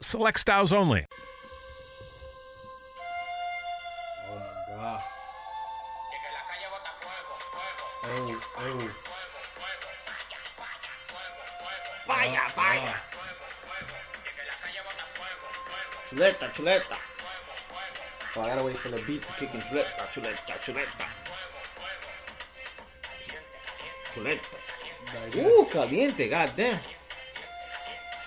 [0.00, 1.06] select styles only.
[4.28, 5.02] Oh my god.
[8.04, 8.90] Oh, oh.
[12.06, 12.94] Vaya, vaya.
[12.94, 13.06] Ah,
[16.08, 16.96] Chuleta, chuleta.
[18.36, 19.60] Oh, I gotta wait for the beat to kick in.
[19.60, 21.06] Chuleta, chuleta, chuleta.
[24.14, 24.56] Chuleta.
[25.06, 26.78] Uh, caliente, goddamn.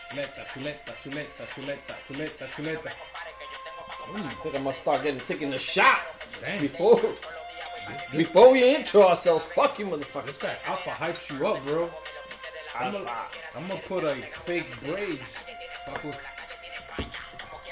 [0.09, 2.91] Chuleta, chuleta, chuleta, chuleta, chuleta, chuleta.
[4.15, 5.99] I think I must start getting taking a shot
[6.41, 6.61] Damn.
[6.61, 6.99] before
[8.11, 9.45] before we intro ourselves.
[9.45, 10.25] Fuck you, motherfuckers.
[10.25, 11.89] This guy Alpha hypes you up, bro.
[12.77, 13.11] I'm gonna,
[13.55, 15.37] I'm gonna put a fake braids.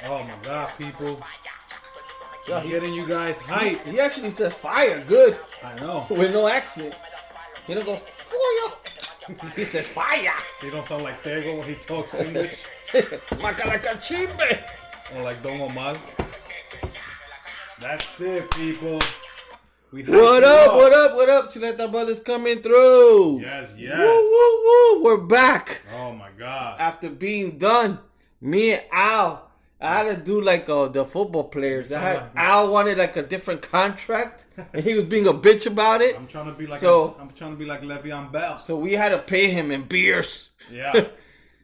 [0.06, 1.20] Oh my god, people.
[2.48, 3.84] Yeah, I'm getting you guys hype.
[3.86, 6.06] he actually says fire good I know.
[6.10, 6.98] with no accent.
[7.66, 8.97] He don't go fire.
[9.56, 10.34] He says fire.
[10.62, 12.64] He don't sound like Tego when he talks English.
[13.44, 14.60] Macaracachimbe.
[15.16, 15.96] or like Don Omar.
[17.80, 19.00] That's it, people.
[19.92, 20.74] We What you up?
[20.76, 21.16] What up?
[21.16, 21.52] What up?
[21.52, 23.40] Chuleta Brothers coming through.
[23.42, 23.98] Yes, yes.
[23.98, 25.04] Woo, woo, woo.
[25.04, 26.80] We're back Oh my god.
[26.80, 28.00] after being done.
[28.42, 29.47] Me and Al.
[29.80, 31.92] I had to do like uh, the football players.
[31.92, 36.02] I had, Al wanted like a different contract, and he was being a bitch about
[36.02, 36.16] it.
[36.16, 38.58] I'm trying to be like So- I'm trying to be like Le'Veon Bell.
[38.58, 40.52] So we had to pay him in beers.
[40.72, 41.08] Yeah.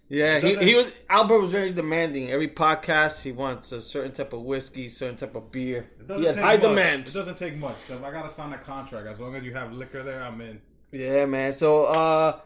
[0.09, 2.29] Yeah, he, he was Albert was very demanding.
[2.29, 5.87] Every podcast he wants a certain type of whiskey, certain type of beer.
[5.97, 6.61] It He doesn't has take high much.
[6.61, 7.15] demands.
[7.15, 7.77] It doesn't take much.
[7.89, 10.61] If I gotta sign a contract, as long as you have liquor there, I'm in.
[10.91, 11.53] Yeah, man.
[11.53, 12.39] So uh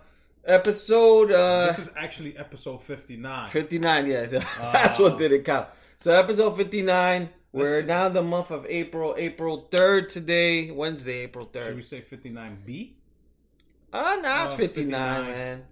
[0.48, 3.50] episode uh This is actually episode 59.
[3.50, 4.26] 59, yeah.
[4.60, 5.68] That's what did it count.
[5.98, 11.66] So episode 59, we're now the month of April, April 3rd today, Wednesday, April 3rd.
[11.66, 12.94] Should we say 59B?
[13.94, 15.26] Ah, nah, it's Uh, 59, 59.
[15.26, 15.64] man.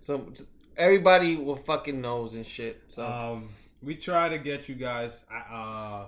[0.00, 0.32] So
[0.76, 2.82] everybody will fucking knows and shit.
[2.88, 3.48] So Um,
[3.82, 5.24] we try to get you guys.
[5.30, 6.06] Uh,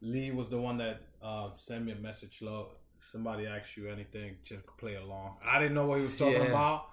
[0.00, 2.42] Lee was the one that uh, sent me a message.
[2.42, 5.36] Low, somebody asked you anything, just play along.
[5.44, 6.48] I didn't know what he was talking Yeah.
[6.48, 6.86] about,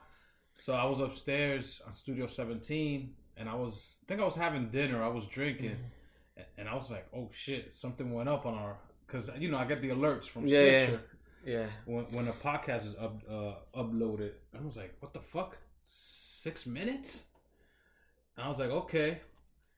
[0.59, 4.69] so I was upstairs on Studio 17, and I was I think I was having
[4.69, 5.03] dinner.
[5.03, 6.59] I was drinking, Mm-hmm.
[6.59, 9.65] and I was like, "Oh shit, something went up on our." Because you know I
[9.65, 10.79] get the alerts from Yeah, yeah.
[10.79, 11.01] Stitcher
[11.45, 11.65] yeah.
[11.85, 14.33] when when a podcast is up, uh, uploaded.
[14.57, 15.57] I was like, "What the fuck?
[15.87, 17.23] Six minutes?"
[18.35, 19.19] And I was like, "Okay."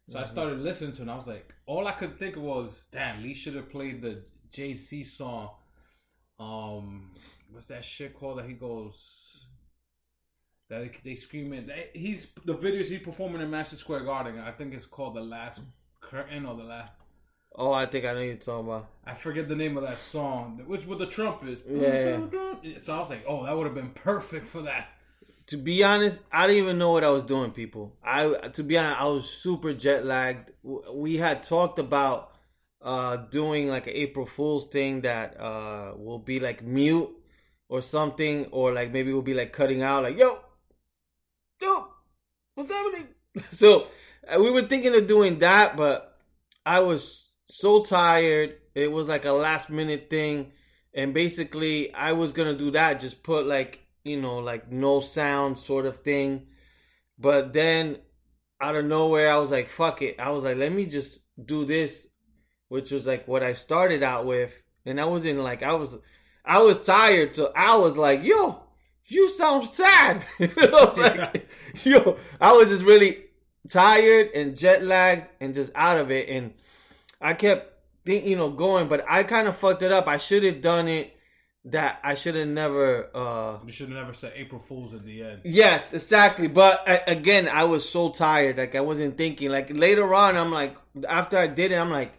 [0.09, 1.01] So I started listening to it.
[1.03, 4.01] and I was like, all I could think of was, "Damn, Lee should have played
[4.01, 5.51] the Jay Z song."
[6.39, 7.11] Um,
[7.51, 9.40] what's that shit called that he goes?
[10.71, 11.67] That they, they scream in.
[11.67, 14.39] They, he's the videos he's performing in Madison Square Garden.
[14.39, 15.59] I think it's called the Last
[15.99, 16.93] Curtain or the last.
[17.53, 18.87] Oh, I think I know you're talking about.
[19.05, 20.65] I forget the name of that song.
[20.69, 21.61] It's with the trumpets.
[21.69, 22.21] Yeah.
[22.81, 24.87] So I was like, oh, that would have been perfect for that.
[25.47, 27.97] To be honest, I didn't even know what I was doing, people.
[28.01, 30.51] I to be honest, I was super jet lagged.
[30.93, 32.31] We had talked about
[32.81, 37.09] uh doing like an April Fool's thing that uh will be like mute
[37.67, 40.39] or something, or like maybe we'll be like cutting out like yo,
[41.61, 41.87] yo,
[42.55, 43.07] what's happening?
[43.51, 43.87] So
[44.27, 46.17] uh, we were thinking of doing that, but
[46.65, 48.57] I was so tired.
[48.75, 50.51] It was like a last minute thing,
[50.93, 55.59] and basically I was gonna do that, just put like you know like no sound
[55.59, 56.47] sort of thing.
[57.17, 57.99] But then
[58.59, 60.19] out of nowhere, I was like, fuck it.
[60.19, 62.07] I was like, let me just do this,
[62.67, 64.53] which was like what I started out with,
[64.85, 65.97] and I was in like I was
[66.43, 68.63] I was tired, so I was like, yo.
[69.11, 70.23] You sound sad.
[70.39, 71.47] I was like,
[71.83, 73.25] yo, I was just really
[73.69, 76.29] tired and jet lagged and just out of it.
[76.29, 76.53] And
[77.19, 77.73] I kept
[78.05, 80.07] think you know going, but I kind of fucked it up.
[80.07, 81.15] I should have done it.
[81.65, 83.09] That I should have never.
[83.15, 85.41] uh You should have never said April Fools at the end.
[85.43, 86.47] Yes, exactly.
[86.47, 88.57] But a- again, I was so tired.
[88.57, 89.49] Like I wasn't thinking.
[89.51, 90.75] Like later on, I'm like,
[91.07, 92.13] after I did it, I'm like,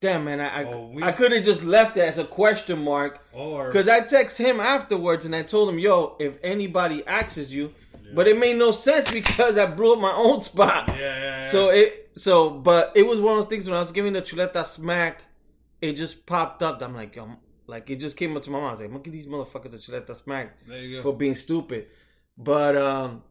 [0.00, 2.82] damn man, I I, Oh, we- I could have just left it as a question
[2.82, 3.20] mark.
[3.32, 7.72] Or Because I text him afterwards and I told him, yo, if anybody axes you,
[8.14, 10.88] but it made no sense because I blew up my own spot.
[10.88, 11.48] yeah, yeah, yeah.
[11.48, 14.22] So it so but it was one of those things when I was giving the
[14.22, 15.22] chuleta smack,
[15.80, 16.80] it just popped up.
[16.82, 18.68] I'm like, um, like it just came up to my mind.
[18.68, 21.02] I was like, look at these motherfuckers at chuleta smack there you go.
[21.02, 21.86] for being stupid.
[22.38, 23.22] But um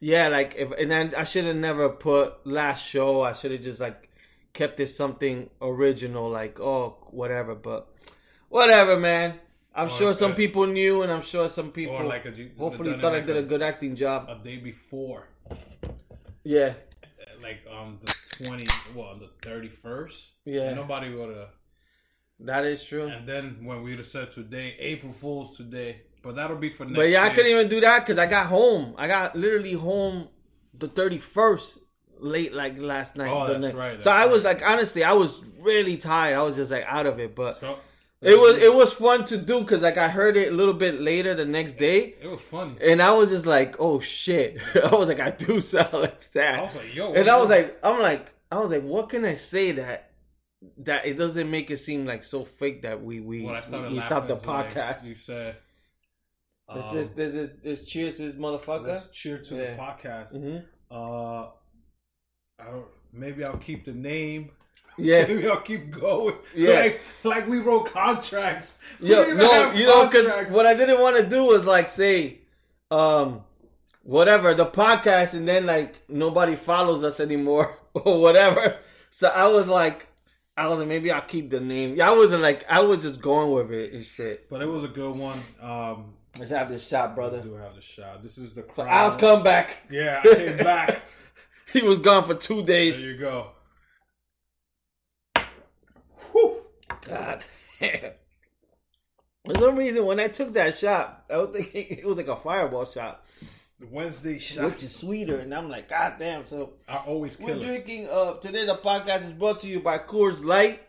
[0.00, 3.20] Yeah, like if and then I should have never put last show.
[3.22, 4.10] I should have just like
[4.54, 7.54] kept it something original, like oh whatever.
[7.54, 7.88] But
[8.48, 9.40] whatever, man.
[9.76, 12.92] I'm Or, sure some uh, people knew, and I'm sure some people like a, hopefully
[13.00, 14.28] thought I did a, a good acting job.
[14.30, 15.28] a day before,
[16.44, 16.74] Yeah,
[17.42, 18.14] like um the
[18.44, 20.30] twenty, well the thirty first.
[20.44, 20.74] Yeah.
[20.74, 21.48] nobody would have.
[22.40, 23.06] that is true.
[23.08, 26.84] And then when we would have said today, April Fools today, but that'll be for
[26.84, 26.96] next.
[26.96, 28.94] But yeah, I couldn't even do that because I got home.
[28.96, 30.28] I got literally home
[30.72, 31.78] the 31st
[32.18, 33.30] late, like last night.
[33.30, 33.74] Oh, the that's night.
[33.74, 34.56] right, so that's I was right.
[34.60, 36.36] like, honestly, I was really tired.
[36.36, 37.34] I was just like out of it.
[37.34, 37.78] But So
[38.20, 41.00] it was it was fun to do because like I heard it a little bit
[41.00, 42.76] later the next day, it was funny.
[42.80, 44.58] and I was just like, oh shit.
[44.82, 46.58] I was like, I do sound like that.
[46.58, 49.24] I was like, yo, and I was like, I'm like, I was like, what can
[49.24, 50.10] I say that
[50.78, 53.76] that it doesn't make it seem like so fake that we we when I we
[53.78, 55.06] laughing, stopped the it's like podcast.
[55.08, 55.56] you said.
[56.74, 58.86] This um, this this this, this cheers this motherfucker.
[58.86, 59.76] let's cheer to Yeah.
[59.76, 60.30] the podcast.
[60.30, 60.56] hmm
[60.90, 61.50] Uh,
[62.58, 62.86] I don't.
[63.12, 64.50] Maybe I'll keep the name.
[64.96, 65.26] Yeah.
[65.26, 66.36] Maybe I'll keep going.
[66.54, 66.74] Yeah.
[66.78, 68.78] Like, like we wrote contracts.
[69.04, 72.38] Don't no, you know, because what I didn't want to do was like say,
[72.92, 73.42] um,
[74.04, 78.76] whatever the podcast, and then like nobody follows us anymore or whatever.
[79.10, 80.06] So I was like,
[80.56, 81.96] I was like, maybe I'll keep the name.
[81.96, 84.48] Yeah, I wasn't like, I was just going with it and shit.
[84.48, 85.40] But it was a good one.
[85.60, 87.40] Um, Let's have this shot, brother.
[87.40, 88.22] do have the shot.
[88.22, 88.88] This is the For crowd.
[88.90, 89.76] Al's comeback.
[89.90, 91.02] Yeah, I came back.
[91.74, 93.02] He was gone for two days.
[93.02, 93.48] there you go.
[97.06, 97.44] God
[97.80, 98.12] damn.
[99.44, 102.36] For some reason, when I took that shot, I was thinking it was like a
[102.36, 103.26] fireball shot,
[103.78, 104.64] The Wednesday shot.
[104.64, 105.38] which is sweeter.
[105.38, 106.46] And I'm like, God damn.
[106.46, 107.60] So I always kill We're it.
[107.60, 108.08] drinking.
[108.08, 110.80] Uh, today the podcast is brought to you by Coors Light,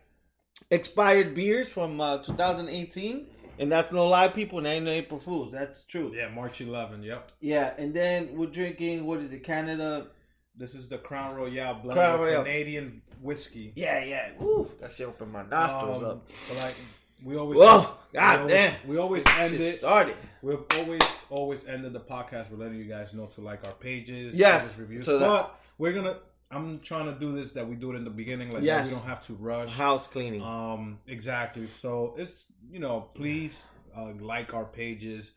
[0.72, 3.28] expired beers from uh, 2018,
[3.60, 4.60] and that's no lie, people.
[4.60, 5.52] And ain't no April Fools.
[5.52, 6.14] That's true.
[6.16, 7.04] Yeah, March 11.
[7.04, 7.32] Yep.
[7.42, 9.06] Yeah, and then we're drinking.
[9.06, 9.44] What is it?
[9.44, 10.08] Canada.
[10.57, 12.44] This is the Crown Royal blend Crown of Royale.
[12.44, 13.74] Canadian whiskey.
[13.75, 14.30] Yeah, yeah.
[14.40, 16.30] Woo, that shit opened my nostrils Um, up.
[16.48, 16.75] But like
[17.24, 17.80] we always, Whoa,
[18.12, 18.74] we god always, damn.
[18.88, 19.74] we always This end it.
[19.78, 20.16] started.
[20.42, 24.36] We've always always ended the podcast with letting you guys know to like our pages,
[24.36, 25.06] Yes, reviews.
[25.06, 26.18] so that- but we're gonna.
[26.52, 28.90] I'm trying to do this that we do it in the beginning, like Yes.
[28.90, 29.72] we don't have to rush.
[29.75, 30.42] House cleaning.
[30.44, 31.68] Um, exactly.
[31.68, 33.66] So it's you know, please
[33.98, 35.31] uh, like our pages.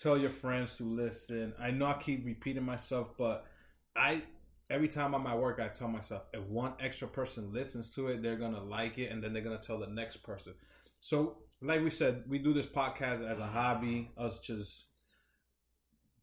[0.00, 1.52] Tell your friends to listen.
[1.58, 3.44] I know I keep repeating myself, but
[3.96, 4.22] I
[4.70, 8.22] every time I'm at work, I tell myself if one extra person listens to it,
[8.22, 10.54] they're gonna like it, and then they're gonna tell the next person.
[11.00, 14.10] So, like we said, we do this podcast as a hobby.
[14.16, 14.84] Us just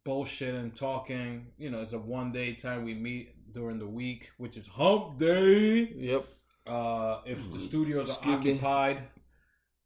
[0.06, 1.48] bullshitting, talking.
[1.58, 5.18] You know, it's a one day time we meet during the week, which is Hump
[5.20, 5.92] Day.
[5.96, 6.26] yep.
[6.68, 8.52] Uh, if the studios are Excuse me.
[8.52, 9.04] occupied,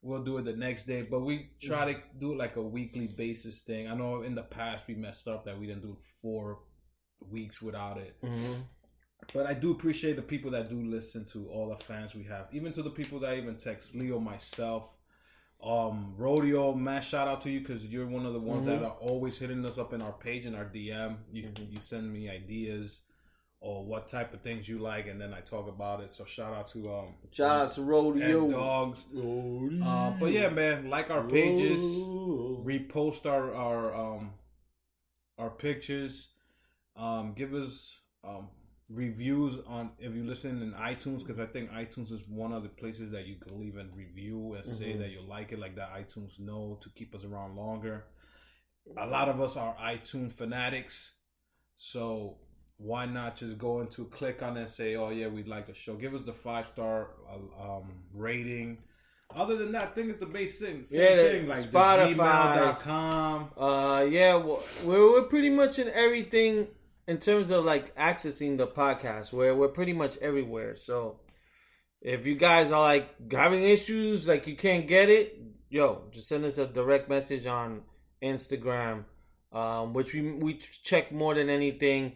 [0.02, 1.02] we'll do it the next day.
[1.02, 3.90] But we try to do it like a weekly basis thing.
[3.90, 6.60] I know in the past we messed up that we didn't do four
[7.30, 8.16] weeks without it.
[8.22, 8.54] hmm
[9.34, 12.48] But I do appreciate the people that do listen to all the fans we have,
[12.52, 14.96] even to the people that even text Leo, myself,
[15.62, 16.74] um, Rodeo.
[16.74, 18.80] Man, shout out to you because you're one of the ones Mhm.
[18.80, 21.18] that are always hitting us up in our page and our DM.
[21.32, 23.02] You you send me ideas
[23.62, 26.10] or what type of things you like, and then I talk about it.
[26.10, 28.44] So shout out to um, Shout out to Rodeo.
[28.46, 29.04] and dogs.
[29.84, 32.64] Uh, but yeah, man, like our pages, Rodeo.
[32.66, 34.34] repost our our um
[35.38, 36.30] our pictures,
[37.00, 38.50] um, give us um
[38.92, 42.70] reviews on if you listen in iTunes because I think iTunes is one of the
[42.70, 45.00] places that you can leave a review and say Mhm.
[45.00, 48.06] that you like it, like that iTunes know to keep us around longer.
[48.98, 51.14] A lot of us are iTunes fanatics,
[51.76, 52.40] so
[52.78, 55.74] why not just go into click on it and say, "Oh yeah, we'd like the
[55.74, 58.80] show." Give us the five star uh, um, rating.
[59.36, 60.84] Other than that, I think it's the base thing.
[60.86, 62.74] Same Yeah, thing like Spotify.
[62.74, 66.68] the Uh, yeah, well, we're we're pretty much in everything
[67.10, 69.34] in terms of like accessing the podcast.
[69.34, 70.76] Where we're pretty much everywhere.
[70.76, 71.20] So
[72.02, 76.46] if you guys are like having issues, like you can't get it, yo, just send
[76.46, 77.82] us a direct message on
[78.22, 79.06] Instagram,
[79.52, 82.14] um, which we we check more than anything.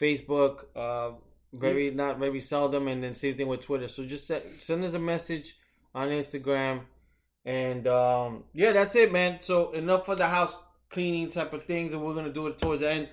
[0.00, 1.16] Facebook, uh,
[1.52, 3.88] very not very seldom, and then same thing with Twitter.
[3.88, 5.56] So just send, send us a message
[5.96, 6.82] on Instagram.
[7.44, 9.40] And um, yeah, that's it, man.
[9.40, 10.54] So enough for the house
[10.90, 13.08] cleaning type of things, and we're gonna do it towards the end.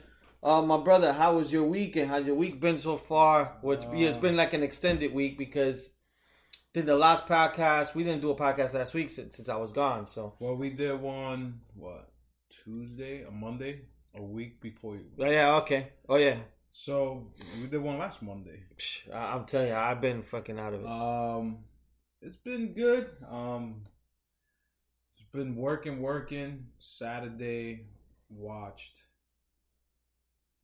[0.45, 3.57] Uh, my brother, how was your week, and how's your week been so far?
[3.61, 5.89] Which yeah, it's been like an extended week because
[6.71, 7.95] did the last podcast.
[7.95, 10.05] We didn't do a podcast last week since, since I was gone.
[10.05, 12.11] So Well, we did one what
[12.63, 13.81] Tuesday, a Monday,
[14.13, 15.05] a week before you.
[15.19, 16.35] oh, yeah, okay, oh yeah.
[16.71, 18.59] So we did one last Monday.
[18.77, 20.87] Psh, I- I'm telling you, I've been fucking out of it.
[20.87, 21.63] Um,
[22.21, 23.09] it's been good.
[23.31, 23.85] Um,
[25.15, 26.67] it's been working, working.
[26.77, 27.87] Saturday
[28.29, 29.01] watched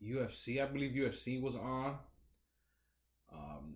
[0.03, 0.62] UFC.
[0.62, 1.98] I believe UFC was on.
[3.34, 3.75] Um,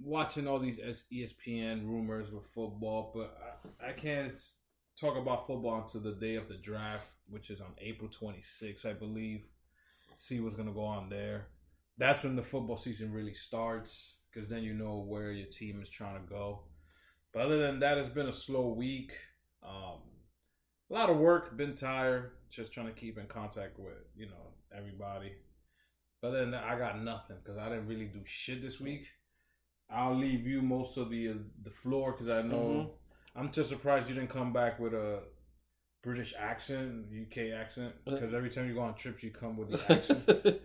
[0.00, 0.78] watching all these
[1.12, 3.36] ESPN rumors with football, but
[3.82, 4.38] I, I can't
[5.00, 8.92] talk about football until the day of the draft, which is on April 26th, I
[8.92, 9.46] believe.
[10.16, 11.48] See what's gonna go on there.
[11.98, 15.88] That's when the football season really starts, because then you know where your team is
[15.88, 16.60] trying to go.
[17.32, 19.12] But other than that, it's been a slow week.
[19.62, 20.00] Um,
[20.90, 24.52] a lot of work, been tired, just trying to keep in contact with you know
[24.76, 25.32] everybody.
[26.22, 29.06] But then I got nothing because I didn't really do shit this week.
[29.90, 33.38] I'll leave you most of the uh, the floor because I know mm-hmm.
[33.38, 35.20] I'm just surprised you didn't come back with a
[36.02, 37.92] British accent, UK accent.
[38.04, 38.36] Because uh.
[38.36, 40.60] every time you go on trips, you come with the accent.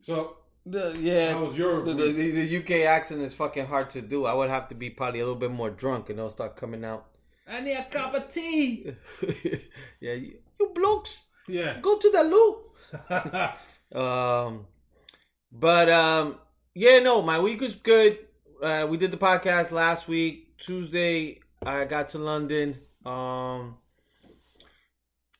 [0.00, 4.02] so the, yeah, how was your the, the, the, UK accent is fucking hard to
[4.02, 4.26] do.
[4.26, 6.84] I would have to be probably a little bit more drunk, and it'll start coming
[6.84, 7.06] out.
[7.48, 8.94] I need a cup of tea.
[10.00, 11.28] yeah, you, you blokes.
[11.48, 12.69] Yeah, go to the loo.
[13.94, 14.66] um,
[15.52, 16.36] but um,
[16.74, 18.18] yeah, no, my week was good.
[18.62, 20.56] Uh, we did the podcast last week.
[20.58, 22.78] Tuesday, I got to London.
[23.04, 23.76] Um,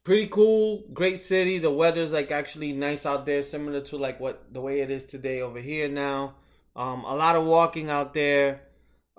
[0.04, 1.58] pretty cool, great city.
[1.58, 5.04] The weather's like actually nice out there, similar to like what the way it is
[5.04, 6.34] today over here now.
[6.74, 8.62] Um, a lot of walking out there.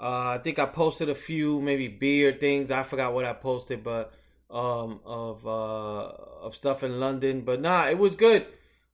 [0.02, 2.72] Uh, I think I posted a few maybe beer things.
[2.72, 4.14] I forgot what I posted, but
[4.50, 6.12] um, of uh,
[6.42, 7.42] of stuff in London.
[7.42, 8.46] But nah, it was good.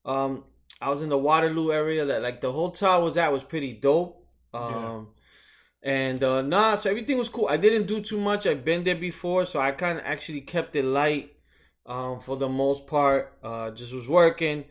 [0.05, 0.43] Um,
[0.81, 2.05] I was in the Waterloo area.
[2.05, 4.25] That like the hotel I was at was pretty dope.
[4.53, 5.01] Um, yeah.
[5.83, 7.47] And uh, nah, so everything was cool.
[7.47, 8.45] I didn't do too much.
[8.45, 11.33] I've been there before, so I kind of actually kept it light
[11.85, 13.37] um, for the most part.
[13.43, 14.65] Uh, just was working.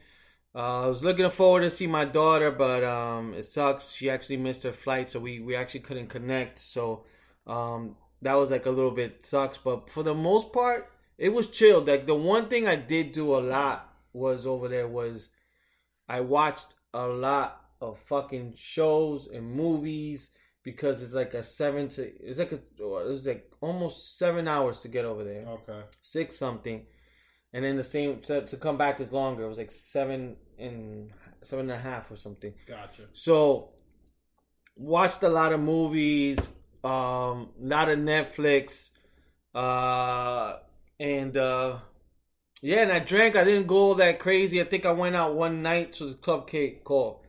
[0.55, 3.93] Uh, I was looking forward to see my daughter, but um, it sucks.
[3.93, 6.59] She actually missed her flight, so we, we actually couldn't connect.
[6.59, 7.05] So
[7.47, 9.59] um, that was like a little bit sucks.
[9.59, 11.83] But for the most part, it was chill.
[11.83, 15.31] Like the one thing I did do a lot was over there was
[16.09, 20.31] I watched a lot of fucking shows and movies
[20.63, 24.81] because it's like a seven to it's like a it was like almost seven hours
[24.81, 25.47] to get over there.
[25.47, 26.87] Okay, six something,
[27.53, 29.45] and then the same to come back is longer.
[29.45, 31.11] It was like seven and
[31.43, 32.53] seven and a half or something.
[32.67, 33.03] Gotcha.
[33.13, 33.71] So
[34.77, 36.39] watched a lot of movies,
[36.85, 38.91] um, not a Netflix,
[39.55, 40.57] uh,
[40.99, 41.79] and uh,
[42.63, 43.37] yeah, and I drank.
[43.37, 44.61] I didn't go that crazy.
[44.61, 47.21] I think I went out one night to the club cake called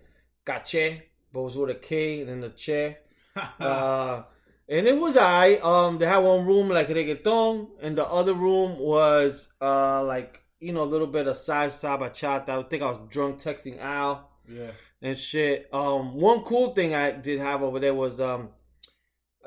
[0.45, 1.01] Cache,
[1.33, 2.97] but it was with a K and then the Che.
[3.59, 4.23] uh,
[4.69, 5.55] and it was I.
[5.55, 10.73] Um, they had one room like reggaeton, and the other room was uh like you
[10.73, 12.49] know, a little bit of salsa bachata.
[12.49, 14.29] I think I was drunk texting Al.
[14.47, 14.71] Yeah.
[15.01, 15.69] And shit.
[15.71, 18.49] Um, one cool thing I did have over there was um,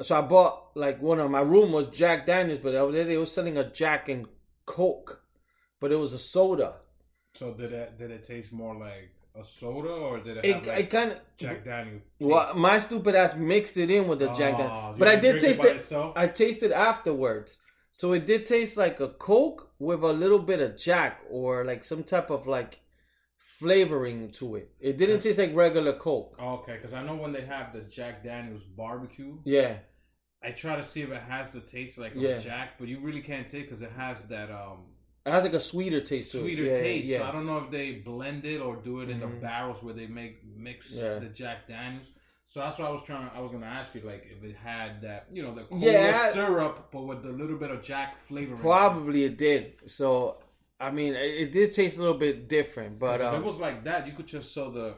[0.03, 3.17] so I bought like one of my room was Jack Daniels, but over there they
[3.17, 4.27] were selling a Jack and
[4.67, 5.23] Coke,
[5.81, 6.75] but it was a soda.
[7.35, 10.45] So did it did it taste more like a soda or did it?
[10.45, 12.03] It, like it kind of Jack Daniels.
[12.21, 15.41] Well, my stupid ass mixed it in with the Jack Daniels, oh, but I did
[15.41, 15.91] taste it.
[15.91, 17.59] it I tasted afterwards.
[17.93, 21.83] So it did taste like a Coke with a little bit of Jack or like
[21.85, 22.81] some type of like
[23.61, 24.73] flavoring to it.
[24.81, 26.37] It didn't taste like regular Coke.
[26.41, 29.37] Okay, because I know when they have the Jack Daniels barbecue.
[29.45, 29.77] Yeah.
[30.43, 32.39] I try to see if it has the taste like yeah.
[32.39, 34.87] Jack, but you really can't take because it has that um.
[35.27, 36.33] It has like a sweeter taste.
[36.33, 37.07] Sweeter yeah, taste.
[37.07, 37.19] Yeah.
[37.19, 39.35] So I don't know if they blend it or do it in mm-hmm.
[39.35, 42.07] the barrels where they make mix the Jack Daniels.
[42.47, 43.31] So that's what I was trying.
[43.33, 46.33] I was gonna ask you, like, if it had that, you know, the cola yeah,
[46.33, 48.57] syrup, but with a little bit of Jack flavor.
[48.57, 49.75] Probably it did.
[49.87, 50.39] So
[50.81, 53.45] I mean, it, it did taste a little bit different, but um, if it um,
[53.45, 54.95] was like that, you could just sell the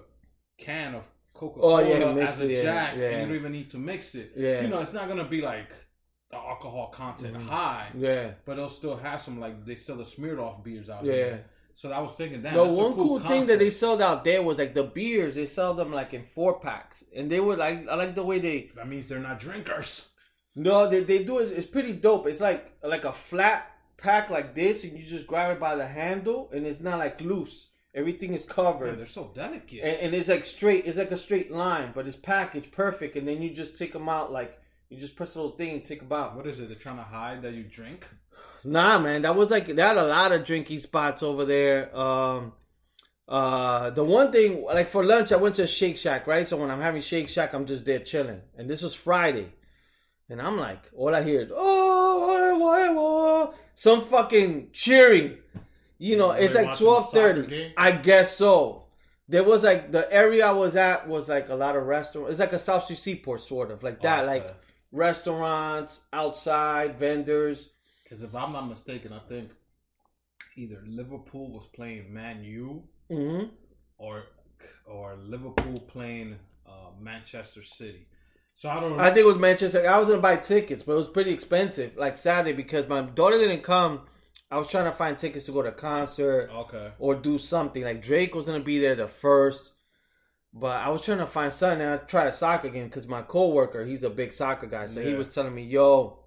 [0.56, 1.06] can of
[1.42, 4.14] Coca Cola oh, yeah, as a Jack, yeah, and you don't even need to mix
[4.14, 4.32] it.
[4.37, 5.70] Yeah, you know, it's not gonna be like
[6.30, 7.49] the alcohol content mm-hmm.
[7.49, 7.88] high.
[7.99, 11.16] Yeah, but it'll still have some like they sell the smeared off beers out there.
[11.16, 11.25] yeah.
[11.25, 11.44] here.
[11.75, 12.54] So I was thinking that.
[12.54, 15.34] The one cool, cool thing that they sold out there was like the beers.
[15.34, 18.38] They sell them like in four packs, and they were like, I like the way
[18.38, 18.70] they.
[18.76, 20.06] That means they're not drinkers.
[20.54, 21.50] No, they, they do it.
[21.50, 22.26] It's pretty dope.
[22.26, 25.87] It's like like a flat pack like this, and you just grab it by the
[25.87, 27.68] handle, and it's not like loose.
[27.94, 28.87] Everything is covered.
[28.87, 30.87] Man, they're so delicate, and, and it's like straight.
[30.87, 34.08] It's like a straight line, but it's packaged perfect, and then you just take them
[34.08, 34.58] out like
[34.88, 36.34] you just press a little thing and take them out.
[36.34, 36.68] What is it?
[36.68, 38.06] They're trying to hide that you drink.
[38.64, 41.94] Nah, man, that was like they had a lot of drinking spots over there.
[41.96, 42.52] Um,
[43.28, 46.49] uh, the one thing like for lunch, I went to Shake Shack, right?
[46.49, 49.52] So when I'm having Shake Shack, I'm just there chilling, and this was Friday,
[50.30, 55.38] and I'm like, all I hear is oh, why, why, some fucking cheering.
[56.02, 57.73] You know, it's like twelve thirty.
[57.76, 58.87] I guess so.
[59.28, 62.32] There was like the area I was at was like a lot of restaurants.
[62.32, 64.28] It's like a South Sea Seaport, sort of like that, okay.
[64.28, 64.56] like
[64.90, 67.68] restaurants outside, vendors
[68.12, 69.52] because if I'm not mistaken, I think
[70.54, 73.44] either Liverpool was playing Man U hmm
[73.97, 74.25] or
[74.85, 78.06] or Liverpool playing uh, Manchester City.
[78.52, 79.00] So I don't.
[79.00, 79.88] I think it was Manchester.
[79.88, 81.97] I was gonna buy tickets, but it was pretty expensive.
[81.97, 84.02] Like Saturday because my daughter didn't come.
[84.52, 86.92] I was trying to find tickets to go to a concert okay.
[86.99, 87.82] or do something.
[87.82, 89.73] Like Drake was gonna be there the first,
[90.52, 91.80] but I was trying to find something.
[91.80, 95.00] And I tried a soccer game because my coworker, he's a big soccer guy, so
[95.00, 96.18] he was telling me, "Yo,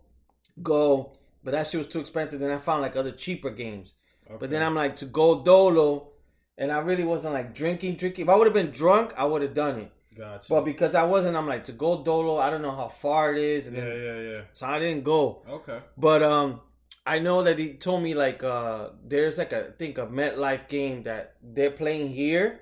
[0.63, 1.13] go,"
[1.43, 2.39] but that shit was too expensive.
[2.39, 3.93] Then I found like other cheaper games.
[4.39, 6.09] But then I'm like to go dolo,
[6.57, 8.23] and I really wasn't like drinking, drinking.
[8.23, 9.91] If I would have been drunk, I would have done it.
[10.17, 10.49] Gotcha.
[10.49, 12.39] But because I wasn't, I'm like to go dolo.
[12.39, 14.41] I don't know how far it is, and yeah, then, yeah, yeah.
[14.51, 15.43] so I didn't go.
[15.47, 15.79] Okay.
[15.95, 16.61] But um,
[17.05, 20.67] I know that he told me like uh, there's like a I think a MetLife
[20.67, 22.61] game that they're playing here.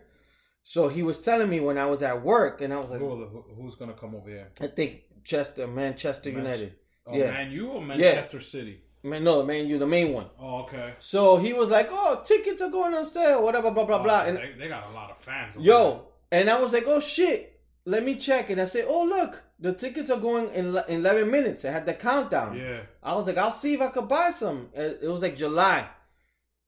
[0.63, 3.09] So he was telling me when I was at work, and I was like, Who,
[3.25, 4.51] who- who's gonna come over here?
[4.61, 6.75] I think Chester, Manchester Man- United.
[7.05, 7.31] Oh, Yeah.
[7.31, 8.81] Man U or Manchester City?
[9.05, 10.29] Man, no, man, you the main one.
[10.39, 10.93] Oh, okay.
[10.99, 14.29] So he was like, "Oh, tickets are going on sale, whatever, blah blah blah." Oh,
[14.29, 15.55] And they, they got a lot of fans.
[15.59, 18.49] Yo, and I was like, oh shit, let me check.
[18.49, 21.63] And I said, oh look, the tickets are going in in 11 minutes.
[21.63, 22.57] I had the countdown.
[22.57, 22.81] Yeah.
[23.01, 24.67] I was like, I'll see if I could buy some.
[24.75, 25.87] It was like July.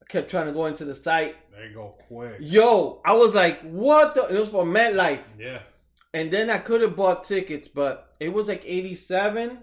[0.02, 1.36] I kept trying to go into the site.
[1.52, 2.38] They go quick.
[2.40, 4.34] Yo, I was like, what the?
[4.34, 5.20] It was for MetLife.
[5.38, 5.60] Yeah.
[6.14, 9.60] And then I could have bought tickets, but it was like 87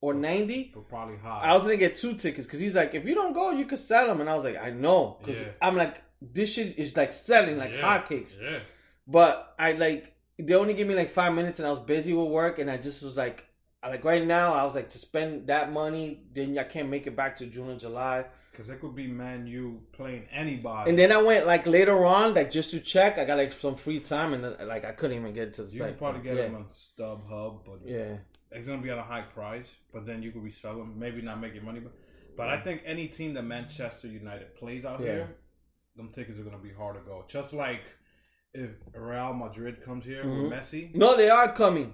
[0.00, 0.70] or 90.
[0.72, 1.40] But probably high.
[1.42, 3.80] I was gonna get two tickets because he's like, if you don't go, you could
[3.80, 4.20] sell them.
[4.20, 5.48] And I was like, I know, because Yeah.
[5.60, 7.98] I'm like, this shit is like selling like yeah.
[7.98, 8.40] hotcakes.
[8.40, 8.60] Yeah.
[9.08, 12.28] But I like they only gave me like five minutes, and I was busy with
[12.28, 13.44] work, and I just was like,
[13.82, 17.16] like right now, I was like to spend that money, then I can't make it
[17.16, 18.24] back to June or July.
[18.50, 20.88] Because it could be Man U playing anybody.
[20.88, 23.18] And then I went like later on, like just to check.
[23.18, 25.70] I got like some free time, and then, like I couldn't even get to the
[25.70, 25.88] you site.
[25.90, 26.42] could probably get yeah.
[26.42, 28.16] them on StubHub, but Yeah,
[28.50, 29.74] it's gonna be at a high price.
[29.92, 31.80] But then you could resell them, maybe not making money.
[31.80, 31.92] But
[32.36, 35.06] but I think any team that Manchester United plays out Yeah.
[35.06, 35.36] here,
[35.96, 37.24] them tickets are gonna be hard to go.
[37.28, 37.82] Just like
[38.64, 40.42] if Real Madrid comes here Mhm.
[40.50, 41.92] with Messi, no, they are coming.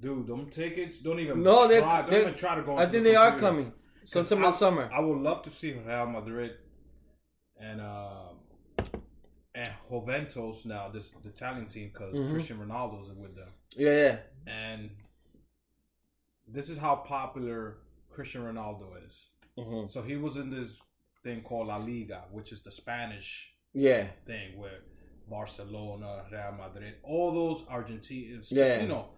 [0.00, 2.76] dude, them tickets don't even No, try, don't they're- even try to go.
[2.76, 4.88] I think the they are coming 'Cause sometime in I- the summer.
[4.92, 6.52] I would love to see Real Madrid
[7.56, 8.28] and uh,
[9.54, 12.32] and Juventus now, this the Italian team, because Mhm.
[12.32, 14.90] Cristiano Ronaldo's with them, yeah, yeah, and
[16.46, 17.78] this is how popular
[18.10, 19.30] Christian Ronaldo is.
[19.56, 19.88] Mhm.
[19.88, 20.82] So he was in this
[21.22, 24.80] thing called La Liga, which is the Spanish yeah, thing where
[25.28, 28.80] Barcelona, Real Madrid, all those Argentines, Yeah.
[28.82, 29.10] you know,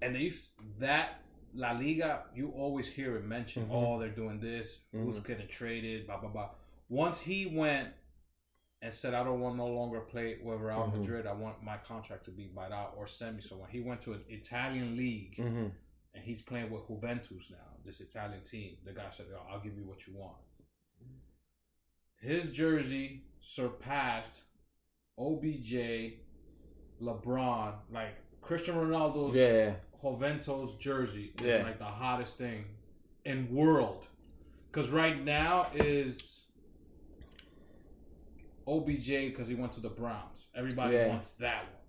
[0.00, 1.20] and they used that
[1.54, 3.70] La Liga, you always hear it mentioned.
[3.70, 3.74] Mhm.
[3.74, 4.80] Oh, they're doing this.
[4.92, 5.26] Who's Mhm.
[5.26, 6.06] getting traded?
[6.06, 6.54] Blah blah blah.
[6.88, 7.92] Once he went
[8.80, 10.98] and said, "I don't want no longer play with Real Mhm.
[11.00, 11.26] Madrid.
[11.26, 14.00] I want my contract to be bought out or send me." So when he went
[14.02, 15.68] to an Italian league hmm
[16.14, 19.84] and he's playing with Juventus now, this Italian team, the guy said, "I'll give you
[19.84, 20.38] what you want."
[22.16, 24.42] His jersey surpassed
[25.26, 26.14] OBJ,
[27.00, 31.62] LeBron, like Cristiano Ronaldo's yeah, Juventus jersey is Yeah.
[31.62, 32.64] like the hottest thing
[33.24, 34.06] in world.
[34.70, 36.40] Because right now is
[38.66, 40.48] OBJ because he went to the Browns.
[40.54, 41.08] Everybody Yeah.
[41.08, 41.82] wants that one.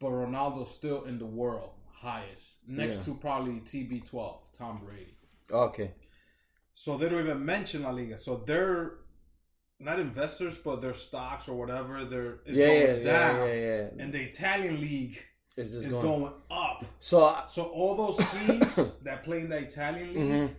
[0.00, 3.02] But Ronaldo's still in the world highest, next Yeah.
[3.04, 5.16] to probably TB12, Tom Brady.
[5.50, 5.94] okay,
[6.74, 8.16] So they don't even mention La Liga.
[8.16, 8.98] So they're
[9.80, 13.48] not investors, but their stocks or whatever, they're yeah, going yeah, down.
[13.48, 13.90] yeah.
[14.02, 15.22] And the Italian league
[15.56, 16.02] is going.
[16.02, 16.84] going up.
[16.98, 20.54] So, I- So all those teams that play in the Italian league Mhm.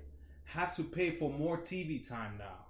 [0.45, 2.65] have to pay for more TV time now.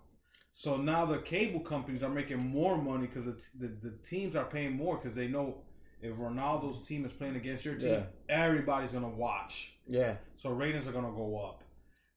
[0.52, 4.46] So now the cable companies are making more money because the, the, the teams are
[4.46, 5.64] paying more because they know
[6.02, 9.74] if Ronaldo's team is playing against your team, everybody's gonna watch.
[9.88, 11.64] yeah, So ratings are gonna go up.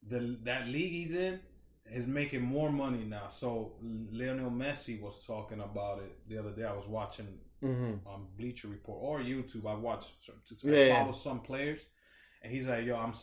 [0.09, 1.39] The that league he's in
[1.93, 3.29] is making more money now.
[3.29, 3.75] So
[4.13, 6.65] Lionel Messi was talking about it the other day.
[6.65, 7.29] I was watching
[7.63, 9.67] hmm on Bleacher Report or YouTube.
[9.67, 11.07] I watched some, to Yeah, yeah.
[11.07, 11.81] follow some players,
[12.43, 13.15] and he's like, "Yo, I'm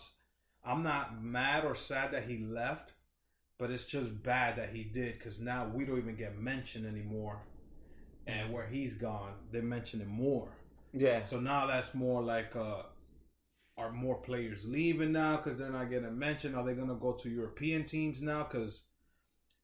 [0.65, 2.93] I'm not mad or sad that he left,
[3.59, 7.43] but it's just bad that he did because now we don't even get mentioned anymore,
[8.27, 10.49] and where he's gone, they mention him more.
[10.93, 12.83] yeah, So now that's more like, uh,
[13.79, 16.55] are more players leaving now because they're not getting mentioned?
[16.55, 18.43] Are they gonna go to European teams now?
[18.43, 18.83] Because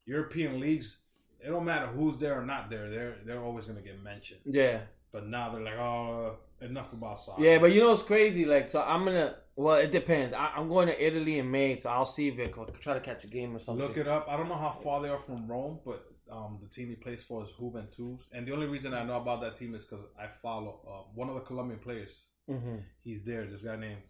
[0.06, 0.98] European leagues,
[1.40, 4.42] it don't matter who's there or not there, they're they're always gonna get mentioned.
[4.46, 4.80] yeah.
[5.12, 7.42] But now they're like, oh, enough about soccer.
[7.42, 8.44] Yeah, but you know what's crazy?
[8.46, 9.36] Like, so I'm gonna.
[9.56, 10.36] Well, it depends.
[10.36, 13.00] I, I'm going to Italy in May, so I'll see if I can try to
[13.00, 13.88] catch a game or something.
[13.88, 14.26] look it up.
[14.30, 17.24] I don't know how far they are from Rome, but um, the team he plays
[17.24, 20.28] for is Juventus, and the only reason I know about that team is because I
[20.28, 22.24] follow uh, one of the Colombian players.
[22.48, 23.46] Hmm He's there.
[23.46, 24.02] This guy named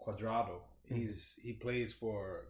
[0.00, 0.60] Cuadrado.
[0.84, 2.46] He's he plays for,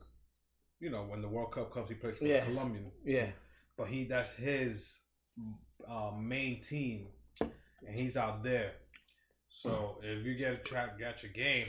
[0.81, 2.45] you know, when the World Cup comes, he plays for Yeah.
[2.45, 2.91] Colombian.
[3.05, 3.29] Yeah,
[3.77, 5.01] but he that's his
[5.89, 7.09] uh, main team,
[7.41, 8.73] and he's out there.
[9.49, 11.69] So if you get a try got your game,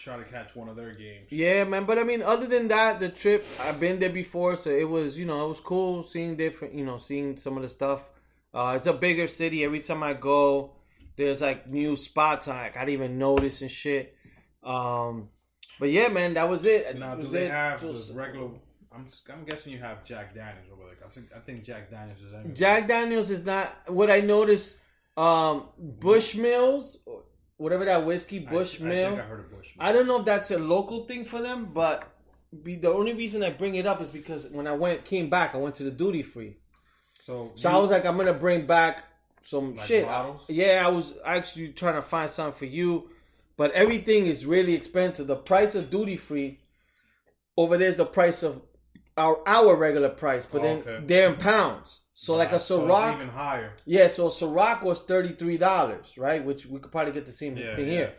[0.00, 1.28] try to catch one of their games.
[1.30, 1.84] Yeah, man.
[1.84, 5.16] But I mean, other than that, the trip I've been there before, so it was
[5.16, 8.02] you know it was cool seeing different you know seeing some of the stuff.
[8.52, 9.64] Uh, it's a bigger city.
[9.64, 10.72] Every time I go,
[11.16, 14.14] there's like new spots I, I didn't even notice and shit.
[14.62, 15.28] Um,
[15.80, 16.98] but yeah, man, that was it.
[16.98, 17.50] Now, That do they it.
[17.50, 17.82] have
[18.14, 18.50] regular?
[18.94, 20.96] I'm I'm guessing you have Jack Daniels over there.
[21.04, 22.54] I think I think Jack Daniels is everywhere.
[22.54, 24.80] Jack Daniels is not what I noticed.
[25.16, 26.96] Um, Bushmills,
[27.56, 29.06] whatever that whiskey I- Bushmill.
[29.06, 29.76] I, think I heard of Bushmill.
[29.78, 32.08] I don't know if that's a local thing for them, but
[32.62, 35.54] be, the only reason I bring it up is because when I went came back,
[35.54, 36.56] I went to the duty free.
[37.18, 39.04] so So you- I was like, I'm gonna bring back
[39.44, 40.06] some Like shit.
[40.48, 43.10] Yeah, I was actually trying to find something for you,
[43.56, 45.26] but everything is really expensive.
[45.26, 46.60] The price of duty free
[47.56, 48.62] over there's the price of
[49.16, 51.00] our our regular price, but Oh, then okay.
[51.06, 52.00] they're in pounds.
[52.14, 53.72] So like a so it's Ciroc, even higher.
[53.86, 56.44] yeah, so Ciroc was thirty three dollars, right?
[56.44, 57.92] Which we could probably get the same Yeah, thing yeah.
[57.92, 58.14] here.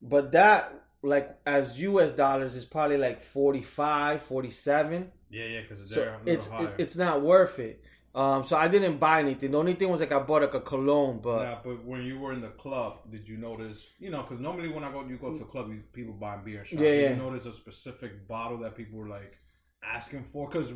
[0.00, 5.10] But that like as US dollars is probably like 45, 47.
[5.30, 6.68] Yeah, yeah, because So a it's higher.
[6.68, 7.82] it, it's not worth it.
[8.14, 9.52] Um so I didn't buy anything.
[9.52, 12.18] The only thing was like I bought like a cologne, but Yeah, but when you
[12.18, 13.88] were in the club, did you notice?
[13.98, 16.36] You know, because normally when I go, you go to a club, you, people buy
[16.36, 16.82] beer shots.
[16.82, 17.10] Yeah, Did yeah.
[17.10, 19.38] You notice a specific bottle that people were like
[19.82, 20.46] asking for?
[20.46, 20.72] Because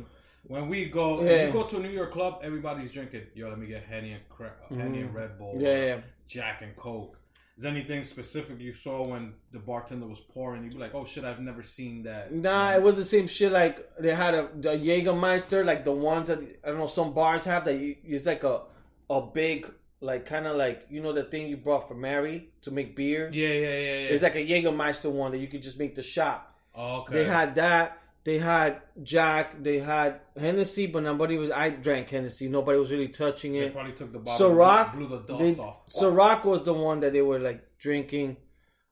[0.47, 1.29] when we go, Yeah.
[1.29, 3.23] if you go to a New York club, everybody's drinking.
[3.35, 5.53] Yo, let me get Henny and cra- Henny and Red Bull.
[5.53, 5.61] Mm-hmm.
[5.65, 5.97] Yeah, yeah.
[6.27, 7.19] Jack and Coke.
[7.57, 10.63] Is anything specific you saw when the bartender was pouring?
[10.63, 12.31] You'd be like, oh shit, I've never seen that.
[12.31, 13.51] Nah, it was the same shit.
[13.51, 17.45] Like they had a the Jägermeister, like the ones that I don't know some bars
[17.45, 18.61] have that you, it's like a
[19.09, 22.69] a big like kind of like you know the thing you brought for Mary to
[22.69, 23.35] make beers.
[23.35, 24.09] Yeah, yeah, yeah, yeah.
[24.09, 26.53] It's like a Jägermeister one that you could just make the shot.
[26.75, 27.13] oh, okay.
[27.13, 27.97] They had that.
[28.27, 29.63] They had Jack.
[29.63, 31.49] They had Hennessy, but nobody was.
[31.49, 32.49] I drank Hennessy.
[32.49, 33.73] Nobody was really touching They it.
[33.73, 35.87] probably took the bottle, Ciroc, blew the dust they, off.
[35.87, 38.35] Ciroc was the one that they were like drinking.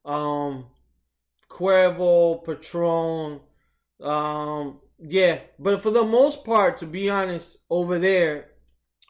[0.06, 0.68] Um,
[1.50, 3.42] Cuervo, Patron.
[4.00, 8.52] Um, yeah, but for the most part, to be honest, over there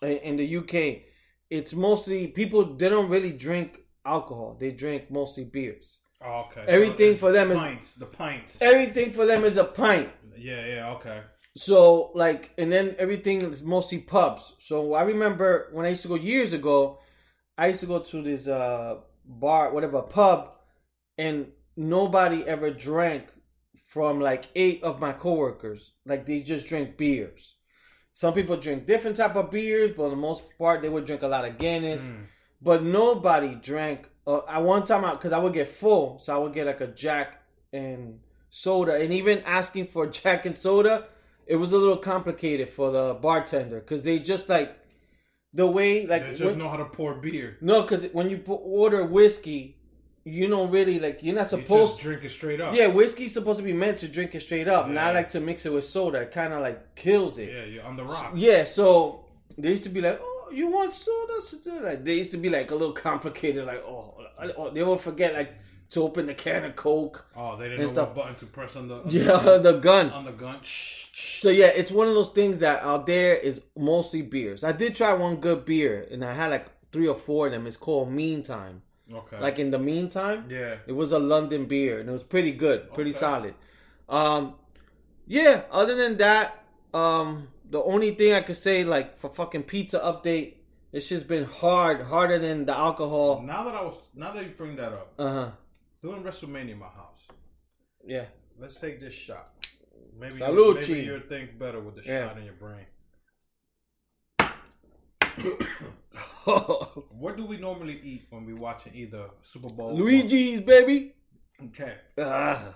[0.02, 1.04] in, in the UK,
[1.52, 2.66] it's mostly people.
[2.74, 4.58] They don't really drink alcohol.
[4.60, 6.00] They drink mostly beers.
[6.24, 6.66] Oh, okay.
[6.68, 7.96] Everything it's for them is- pints.
[7.96, 8.62] The pints.
[8.62, 10.10] Everything for them is a pint.
[10.38, 11.22] Yeah, yeah, okay.
[11.58, 14.54] So like, and then everything is mostly pubs.
[14.58, 17.00] So I remember when I used to go years ago,
[17.58, 20.52] I used to go to this uh bar, whatever pub,
[21.18, 21.48] and
[21.78, 23.32] nobody ever drank
[23.88, 25.94] from like eight of my coworkers.
[26.06, 27.56] Like they just drink beers.
[28.12, 31.22] Some people drink different type of beers, but for the most part they would drink
[31.22, 32.04] a lot of Guinness.
[32.12, 32.26] Mm.
[32.62, 34.10] But nobody drank.
[34.28, 36.82] Uh, I one time out because I would get full, so I would get like
[36.82, 41.06] a Jack and soda, and even asking for Jack and soda,
[41.46, 44.76] it was a little complicated for the bartender because they just like
[45.54, 47.58] the way like They just when- know how to pour beer.
[47.62, 49.78] no, because when you order whiskey,
[50.24, 51.94] you don't really like you're not You supposed.
[51.94, 52.76] just drink it straight up.
[52.76, 54.94] yeah, whiskey's supposed to be meant to drink it straight up, Yeah.
[54.94, 56.22] not like to mix it with soda.
[56.22, 57.50] It kind of like kills it.
[57.54, 58.38] Yeah, you're on the rocks.
[58.40, 59.26] Yeah, so
[59.58, 62.50] they used to be like, "Oh, you want soda?" soda?" Like they used to be
[62.50, 63.66] like a little complicated.
[63.66, 64.14] Like, oh,
[64.58, 65.56] oh, they will forget like
[65.92, 67.26] to open the can of Coke.
[67.36, 68.16] Oh, they didn't And know stuff.
[68.16, 70.10] button to press on the on Yeah, the, the gun.
[70.10, 70.60] on the gun.
[70.64, 74.64] So yeah, it's one of those things that out there is mostly beers.
[74.64, 77.68] I did try one good beer, and I had like three or four of them.
[77.68, 78.82] It's called Meantime.
[79.14, 79.40] Okay.
[79.40, 80.78] Like in the meantime, yeah.
[80.88, 83.20] it was a London beer, and it was pretty good, pretty Okay.
[83.20, 83.54] solid.
[84.10, 84.56] Um,
[85.28, 85.62] yeah.
[85.72, 90.56] Other than that, um, the only thing I could say, like for fucking pizza update,
[90.92, 93.42] it's just been hard, harder than the alcohol.
[93.42, 95.52] Now that I was, now that you bring that up, Uh huh.
[96.02, 97.22] doing WrestleMania in my house.
[98.06, 98.26] Yeah.
[98.60, 99.52] Let's take this shot.
[100.18, 100.90] Maybe Salucci.
[100.90, 102.28] maybe you'll think better with the Yeah.
[102.30, 102.86] shot in your brain.
[107.10, 109.92] What do we normally eat when we watching either Super Bowl?
[109.92, 111.16] or- Luigi's baby.
[111.66, 111.96] Okay.
[112.18, 112.76] Ah.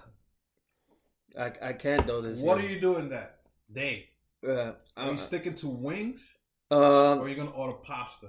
[1.37, 2.39] I I can't do this.
[2.39, 4.09] What are you doing that day?
[4.47, 6.35] Uh, Are you sticking to wings,
[6.71, 8.27] uh, or are you gonna order pasta,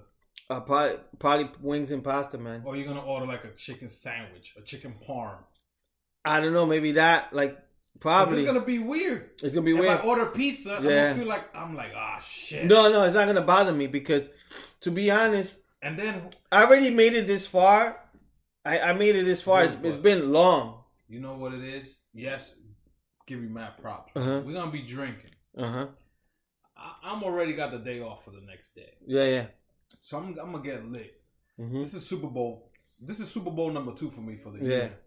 [0.48, 2.62] uh, probably probably wings and pasta, man.
[2.64, 5.38] or are you gonna order like a chicken sandwich, a chicken parm?
[6.24, 7.56] I don't know, maybe that like,
[8.00, 9.30] probably It's gonna be weird.
[9.42, 10.00] it's gonna be if weird.
[10.00, 11.04] I order pizza, I'm Yeah.
[11.04, 12.64] gonna feel like I'm like, ah, shit.
[12.66, 14.30] No, no, it's not gonna bother me because,
[14.80, 17.98] to be honest, And then I already made it this far.
[18.64, 19.64] I, I made it this far.
[19.64, 20.82] It's, it's been long.
[21.08, 21.96] you know what it is.
[22.12, 22.54] Yes,
[23.26, 24.12] give you my props.
[24.16, 24.42] Uh-huh.
[24.44, 25.30] We're gonna be drinking.
[25.56, 25.86] Uh huh.
[27.02, 29.46] I'm already got the day off for the next day, Yeah, yeah.
[30.02, 31.20] so I'm, I'm gonna get lit.
[31.56, 32.70] hmm This is Super Bowl.
[33.00, 34.66] This is Super Bowl number two for me for the Yeah.
[34.66, 34.98] year.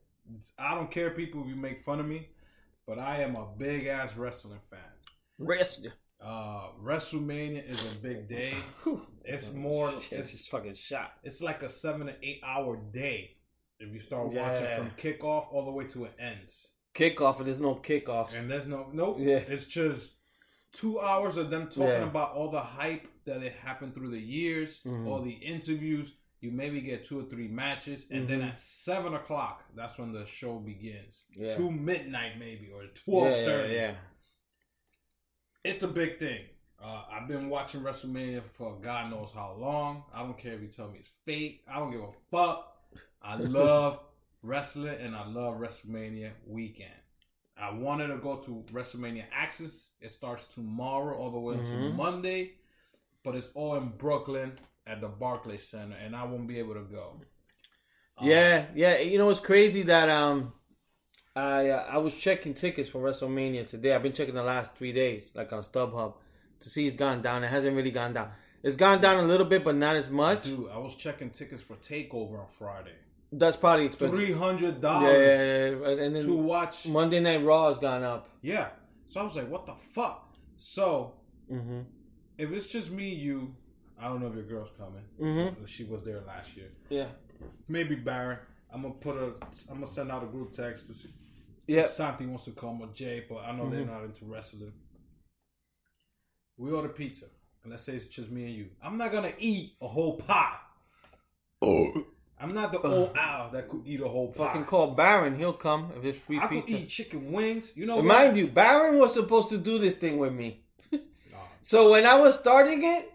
[0.58, 2.30] I don't care, people, if you make fun of me,
[2.88, 4.80] but I am a big ass wrestling fan.
[5.38, 5.92] Wrestling.
[6.22, 8.56] Uh, WrestleMania is a big day.
[9.26, 9.92] It's more.
[10.02, 11.14] Shit, It's it's fucking shot.
[11.24, 13.36] it's like a seven to eight hour day
[13.80, 16.70] if you start watching from kickoff all the way to it ends.
[16.96, 18.38] Kickoff, and there's no kickoffs.
[18.38, 19.18] And there's no nope.
[19.20, 19.38] Yeah.
[19.38, 20.14] It's just
[20.74, 22.04] two hours of them talking Yeah.
[22.10, 25.08] about all the hype that it happened through the years, Mhm.
[25.08, 26.14] all the interviews.
[26.42, 28.50] You maybe get two or three matches, and then Mhm.
[28.52, 31.26] at seven o'clock, that's when the show begins.
[31.34, 31.56] Yeah.
[31.56, 33.96] Two midnight maybe or twelve yeah, yeah.
[35.64, 36.46] It's a big thing.
[36.82, 40.04] Uh, I've been watching WrestleMania for God knows how long.
[40.14, 41.64] I don't care if you tell me it's fake.
[41.66, 42.78] I don't give a fuck.
[43.22, 44.02] I love
[44.42, 46.92] wrestling and I love WrestleMania weekend.
[47.58, 49.92] I wanted to go to WrestleMania Access.
[50.02, 51.96] It starts tomorrow all the way until Mhm.
[51.96, 52.54] Monday,
[53.24, 56.82] but it's all in Brooklyn at the Barclays Center, and I won't be able to
[56.84, 57.22] go.
[58.18, 58.98] Um, Yeah, yeah.
[59.00, 60.54] You know, it's crazy that um,
[61.36, 63.94] I uh, I was checking tickets for WrestleMania today.
[63.94, 66.16] I've been checking the last three days, like on StubHub,
[66.60, 67.44] to see it's gone down.
[67.44, 68.32] It hasn't really gone down.
[68.62, 70.46] It's gone down a little bit, but not as much.
[70.46, 72.96] dude, I was checking tickets for Takeover on Friday.
[73.36, 74.16] That's probably expensive.
[74.16, 78.30] Three hundred dollars yeah, yeah, and then to watch Monday Night Raw has gone up.
[78.42, 78.68] Yeah.
[79.08, 80.36] So I was like, what the fuck?
[80.58, 81.14] So
[81.50, 81.82] hmm
[82.38, 83.56] if it's just me, you,
[84.00, 85.04] I don't know if your girl's coming.
[85.20, 85.68] Mhm.
[85.68, 86.70] She was there last year.
[86.90, 87.08] Yeah,
[87.68, 88.40] Maybe Baron.
[88.72, 89.34] I'm gonna put a.
[89.70, 91.10] I'm gonna send out a group text to see
[91.68, 91.82] yeah.
[91.82, 93.92] if Santi wants to come or Jay, but I know they're Mhm.
[93.92, 94.74] not into wrestling.
[96.58, 97.26] We order pizza,
[97.64, 98.70] and let's say it's just me and you.
[98.82, 100.58] I'm not gonna eat a whole pie.
[102.44, 104.48] I'm not the old owl that could eat a whole pie.
[104.48, 105.38] Fucking call Baron.
[105.38, 107.72] He'll come if it's free I could eat chicken wings.
[107.74, 108.06] You know what?
[108.06, 110.62] mind you, Baron was supposed to do this thing with me.
[111.66, 113.14] So when I was starting it,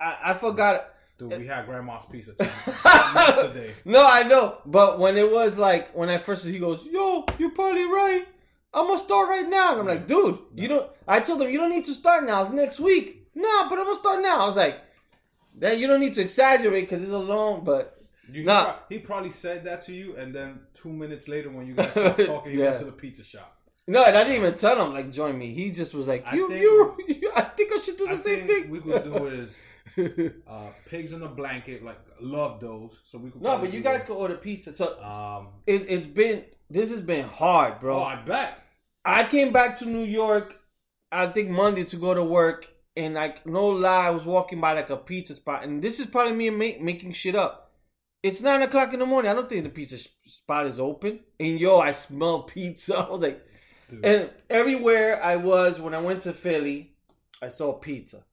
[0.00, 0.94] I, I forgot.
[1.18, 2.48] dude, we had grandma's pizza time
[2.84, 3.74] yesterday.
[3.84, 4.58] No, I know.
[4.64, 8.24] But when it was like when I first he goes, "Yo, you're probably right.
[8.72, 11.58] I'm gonna start right now." And I'm like, "Dude, you don't." I told him you
[11.58, 12.42] don't need to start now.
[12.42, 13.26] It's next week.
[13.34, 14.42] No, but I'm gonna start now.
[14.42, 14.78] I was like,
[15.52, 17.97] "Then you don't need to exaggerate because it's a long." But
[18.30, 18.58] You, Nah.
[18.58, 21.74] he, pro- he probably said that to you, and then two minutes later, when you
[21.74, 23.56] guys started talking, he went to the pizza shop.
[23.86, 25.52] no, and I didn't even tell him like join me.
[25.52, 28.12] He just was like, I "You, think- you, you, I think I should do the
[28.12, 29.60] I same think thing." we could do is
[30.46, 31.82] uh, pigs in a blanket.
[31.82, 33.40] Like love those, so we could.
[33.42, 34.72] no, but you guys could order pizza.
[34.72, 38.00] So Um, it, it's been this has been hard, bro.
[38.00, 38.58] oh, I bet.
[39.04, 40.60] I came back to New York,
[41.10, 44.74] I think Monday to go to work, and like no lie, I was walking by
[44.74, 47.67] like a pizza spot, and this is probably me ma- making shit up.
[48.22, 49.30] It's nine o'clock in the morning.
[49.30, 52.96] I don't think the pizza spot is open, and yo, I smell pizza.
[53.06, 53.44] I was like,
[53.88, 54.04] Dude.
[54.04, 56.94] and everywhere I was when I went to Philly,
[57.40, 58.24] I saw pizza.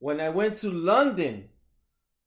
[0.00, 1.48] When I went to London,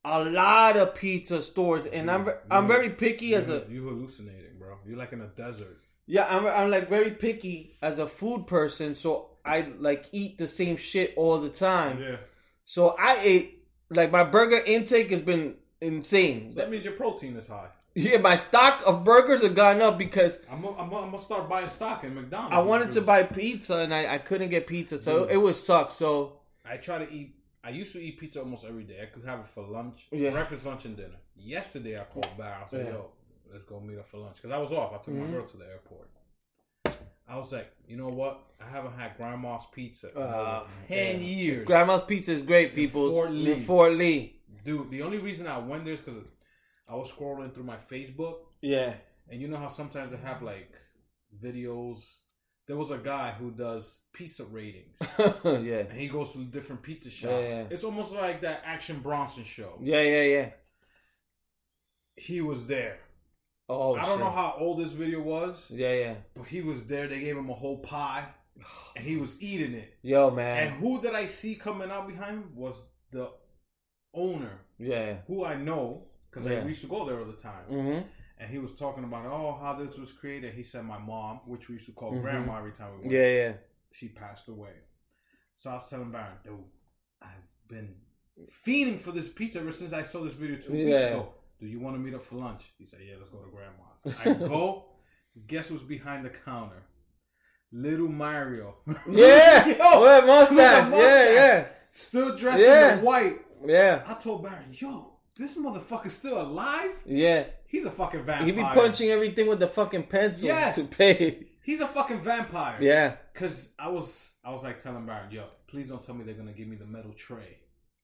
[0.03, 4.77] a lot of pizza stores, and I'm I'm very picky as a you hallucinating, bro.
[4.85, 5.77] You're like in a desert.
[6.07, 10.47] yeah, I'm I'm like very picky as a food person, so I like eat the
[10.47, 12.01] same shit all the time.
[12.01, 12.17] Yeah,
[12.63, 16.49] So I ate like my burger intake has been insane.
[16.49, 17.67] so that means your protein is high.
[17.97, 21.47] Yeah, my stock of burgers have gone up because I'm gonna I'm gonna- I'm start
[21.47, 22.53] buying stock in McDonald's.
[22.53, 25.31] I wanted to buy pizza and I, I couldn't get pizza, so Dude.
[25.31, 25.91] it was suck.
[25.91, 27.35] So I try to eat.
[27.63, 28.99] I used to eat pizza almost every day.
[29.01, 30.31] I could have it for lunch, Yeah.
[30.31, 31.15] breakfast, lunch, and dinner.
[31.37, 32.63] Yesterday, I called back.
[32.65, 32.91] I said, Yeah.
[32.93, 33.05] "Yo,
[33.51, 34.91] let's go meet up for lunch." Because I was off.
[34.93, 35.31] I took my Mhm.
[35.31, 36.09] girl to the airport.
[37.27, 38.39] I was like, you know what?
[38.61, 41.65] I haven't had grandma's pizza in Uh, ten years.
[41.65, 43.09] grandma's pizza is great, people.
[43.09, 43.59] Fort Lee.
[43.61, 44.35] Fort Lee.
[44.65, 44.89] Dude.
[44.91, 46.19] The only reason I went there is because
[46.89, 48.95] I was scrolling through my Facebook, Yeah.
[49.29, 50.71] and you know how sometimes they have like
[51.41, 51.99] videos.
[52.67, 54.97] There was a guy who does pizza ratings,
[55.45, 55.85] yeah.
[55.89, 57.33] and he goes to different pizza shops.
[57.33, 57.63] Yeah, yeah.
[57.69, 59.77] It's almost like that Action Bronson show.
[59.83, 60.49] Yeah, yeah, yeah.
[62.15, 62.97] He was there.
[63.67, 64.19] Oh, I don't shit.
[64.25, 66.13] know how old this video was, Yeah, yeah.
[66.35, 67.07] but he was there.
[67.07, 68.25] They gave him a whole pie,
[68.95, 69.97] and he was eating it.
[70.01, 70.67] Yo, man.
[70.67, 72.75] And who did I see coming out behind him was
[73.11, 73.31] the
[74.15, 75.17] owner, Yeah.
[75.27, 76.59] who I know because Yeah.
[76.59, 77.65] I used to go there all the time.
[77.69, 78.07] Mm-hmm.
[78.37, 80.53] And he was talking about oh how this was created.
[80.53, 82.21] He said my mom, which we used to call Mhm.
[82.21, 83.53] grandma every time we went, Yeah, yeah.
[83.91, 84.73] she passed away.
[85.53, 86.63] So I was telling Baron, dude,
[87.21, 87.95] I've been
[88.65, 91.33] fiending for this pizza ever since I saw this video two weeks ago.
[91.59, 92.63] Do you want to meet up for lunch?
[92.77, 94.19] He said, Yeah, let's go to grandma's.
[94.19, 94.87] I go,
[95.47, 96.83] guess who's behind the counter?
[97.71, 98.75] Little Mario.
[99.09, 99.65] Yeah.
[99.65, 100.91] Yo, With mustache.
[100.91, 101.67] with Yeah, yeah.
[101.91, 102.97] Still dressed Yeah.
[102.97, 103.39] in white.
[103.67, 104.03] Yeah.
[104.07, 106.91] I told Baron, yo, this motherfucker's still alive?
[107.05, 107.45] Yeah.
[107.67, 108.45] He's a fucking vampire.
[108.45, 110.75] He be punching everything with the fucking pencil Yes.
[110.75, 111.47] to pay.
[111.61, 112.77] He's a fucking vampire.
[112.79, 113.15] Yeah.
[113.33, 116.51] Cause I was I was like telling Baron, yo, please don't tell me they're gonna
[116.53, 117.57] give me the metal tray.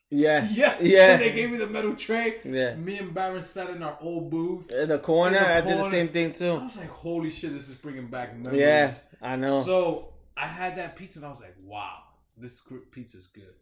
[0.10, 0.46] Yeah.
[0.52, 1.18] Yeah, Yeah.
[1.24, 2.42] they gave me the metal tray.
[2.44, 2.76] Yeah.
[2.76, 4.70] Me and Baron sat in our old booth.
[4.72, 6.52] In the corner, In the I did the same thing too.
[6.52, 8.60] I was like, holy shit, this is bringing back memories.
[8.60, 9.62] Yeah, I know.
[9.64, 12.00] So I had that pizza and I was like, wow,
[12.36, 13.54] this pizza's good.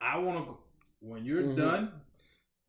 [0.00, 0.56] I want to.
[1.02, 1.56] When you're Mhm.
[1.56, 1.92] done,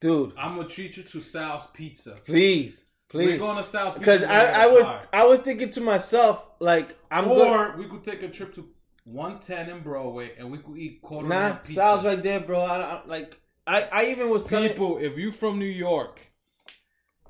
[0.02, 0.34] dude.
[0.38, 2.20] I'm gonna treat you to Sal's Pizza.
[2.26, 3.34] Please, Please.
[3.34, 5.06] We're going to Sal's Pizza because I, I was pie.
[5.14, 8.68] I was thinking to myself like I'm or we could take a trip to
[9.04, 11.76] 110 in Broadway and we could eat quarter Nah, pizza.
[11.76, 12.62] Sal's right there, bro.
[12.62, 16.20] I, I like I I even was telling People, if you're from New York,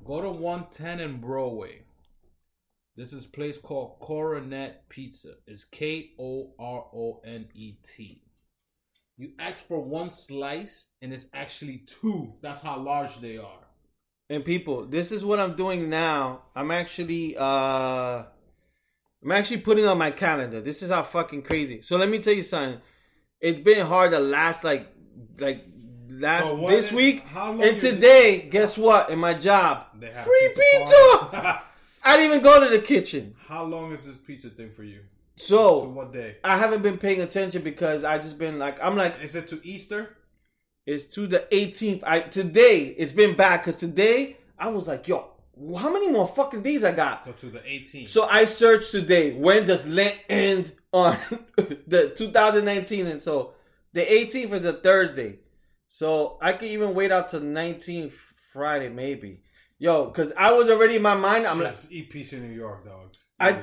[0.02, 1.82] go to 110 in Broadway.
[2.96, 5.34] This is a place called Koronet Pizza.
[5.46, 8.22] It's K O R O N E T.
[9.16, 12.34] You ask for one slice, and it's actually two.
[12.42, 13.60] That's how large they are.
[14.28, 16.42] And people, this is what I'm doing now.
[16.56, 18.24] I'm actually uh
[19.22, 20.60] I'm actually putting on my calendar.
[20.60, 21.80] This is how fucking crazy.
[21.82, 22.80] So let me tell you something.
[23.40, 24.88] It's been hard the last like
[25.38, 25.64] like
[26.08, 29.10] last So this is- week how long and you- today, guess what?
[29.10, 31.62] In my job, They have free pizza pizza.
[32.06, 33.34] I didn't even go to the kitchen.
[33.46, 35.00] how long is this pizza thing for you?
[35.36, 36.36] So what day?
[36.44, 39.60] I haven't been paying attention because I just been like I'm like Is it to
[39.64, 40.16] Easter?
[40.86, 42.02] It's to the 18th.
[42.04, 45.30] I today it's been bad because today I was like, yo,
[45.76, 47.24] how many more fucking days I got?
[47.24, 48.08] So to the 18th.
[48.08, 49.32] So I searched today.
[49.32, 51.18] When does Lent end on
[51.56, 53.06] the 2019?
[53.06, 53.54] And so
[53.92, 55.38] the 18th is a Thursday.
[55.86, 58.14] So I could even wait out to 19th
[58.52, 59.40] Friday maybe.
[59.78, 61.46] Yo, because I was already in my mind.
[61.46, 63.18] I'm like, Just eat pizza in New York, dogs.
[63.40, 63.60] I-.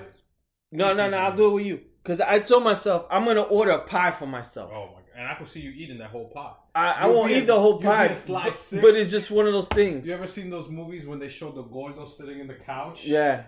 [0.71, 1.17] no, no, no.
[1.17, 1.81] I'll do it with you.
[2.03, 4.71] Because I told myself I'm gonna order a pie for myself.
[4.73, 5.01] Oh my god!
[5.15, 6.53] And I can see you eating that whole pie.
[6.73, 8.81] I, I You'll won't be eat in- the whole you'll be pie, slice but, six.
[8.81, 10.07] but it's just one of those things.
[10.07, 13.05] You ever seen those movies when they show the gordo sitting in the couch?
[13.05, 13.43] Yeah.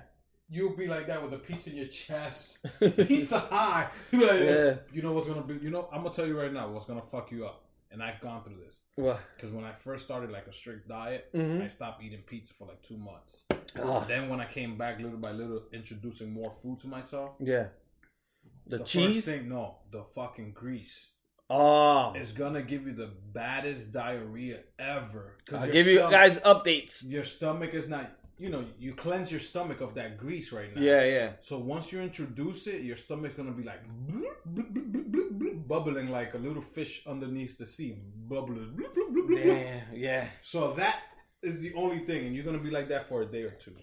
[0.50, 2.64] You'll be like that with a pizza in your chest,
[3.08, 3.90] pizza high.
[4.12, 4.74] Be like, Yeah.
[4.92, 5.56] You know what's gonna be?
[5.56, 7.64] You know, I'm gonna tell you right now what's gonna fuck you up.
[7.94, 9.22] And I've gone through this What?
[9.36, 11.62] because when I first started like a strict diet, Mhm.
[11.62, 13.46] I stopped eating pizza for like two months.
[14.08, 17.68] Then when I came back little by little, introducing more food to myself, Yeah.
[18.66, 19.26] The, the cheese.
[19.26, 21.12] thing, no, the fucking grease.
[21.50, 25.38] oh, it's gonna give you the baddest diarrhea ever.
[25.52, 27.04] I'll give you guys updates.
[27.08, 28.10] Your stomach is not.
[28.44, 30.82] You know, you cleanse your stomach of that grease right now.
[30.82, 31.30] Yeah, yeah.
[31.40, 33.80] So once you introduce it, your stomach's gonna be like
[35.66, 37.96] bubbling like a little fish underneath the sea,
[38.28, 38.74] bubbling.
[38.76, 39.46] bloop, bloop, bloop, bloop, bloop.
[39.46, 40.28] Yeah, yeah.
[40.42, 40.98] So that
[41.42, 43.76] is the only thing, and you're gonna be like that for a day or two.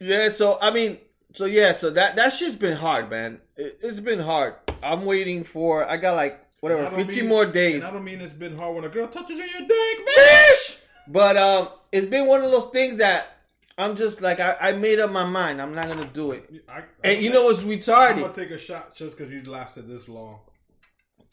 [0.00, 0.96] Yeah, so I mean,
[1.34, 3.42] so yeah, so that that shit's been hard, man.
[3.58, 4.54] It, it's been hard.
[4.82, 5.86] I'm waiting for.
[5.86, 7.84] I got like whatever, And I don't 15 mean- more days.
[7.84, 10.16] I don't mean it's been hard when a girl touches your dick, man.
[10.16, 10.78] Bitch!
[11.08, 13.34] But um, it's been one of those things that
[13.78, 15.62] I'm just like I, I made up my mind.
[15.62, 16.50] I'm not gonna do it.
[16.68, 18.16] I, And you know what's retarded?
[18.16, 20.40] I'm gonna take a shot just because you lasted this long.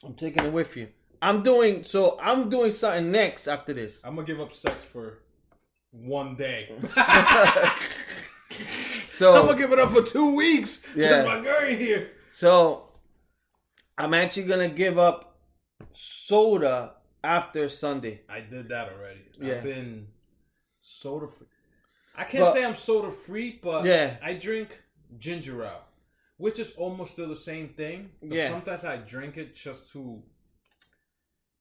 [0.03, 0.89] I'm taking it with you.
[1.21, 2.17] I'm doing so.
[2.21, 4.05] I'm doing something next after this.
[4.05, 5.19] I'm gonna give up sex for
[5.91, 6.69] one day.
[9.15, 10.81] So I'm gonna give it up for two weeks.
[10.93, 11.23] Yeah.
[11.23, 12.11] Yeah, my girl here.
[12.31, 12.89] So
[13.97, 15.37] I'm actually gonna give up
[15.93, 18.23] soda after Sunday.
[18.27, 19.21] I did that already.
[19.39, 19.55] Yeah.
[19.55, 20.07] I've been
[20.81, 21.47] soda free.
[22.17, 24.17] I can't But- say I'm soda free, but Yeah.
[24.21, 24.81] I drink
[25.17, 25.85] ginger ale,
[26.37, 28.11] which is almost still the same thing.
[28.21, 28.49] But Yeah.
[28.49, 30.23] sometimes I drink it just to.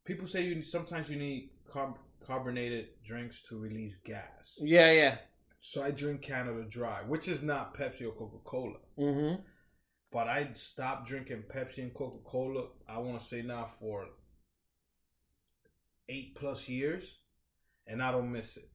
[0.05, 4.59] People say you sometimes you need carb- carbonated drinks to release gas.
[4.61, 5.19] Yeah, yeah.
[5.61, 8.79] So I drink Canada Dry, which is not Pepsi or Coca Cola.
[8.99, 9.43] Mm-hmm.
[10.13, 12.69] But I stopped drinking Pepsi and Coca Cola.
[12.87, 14.09] I want to say now for
[16.09, 17.19] eight plus years,
[17.87, 18.69] and I don't miss it.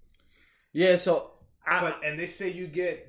[0.73, 0.95] Yeah.
[0.97, 3.07] So I, But and they say you get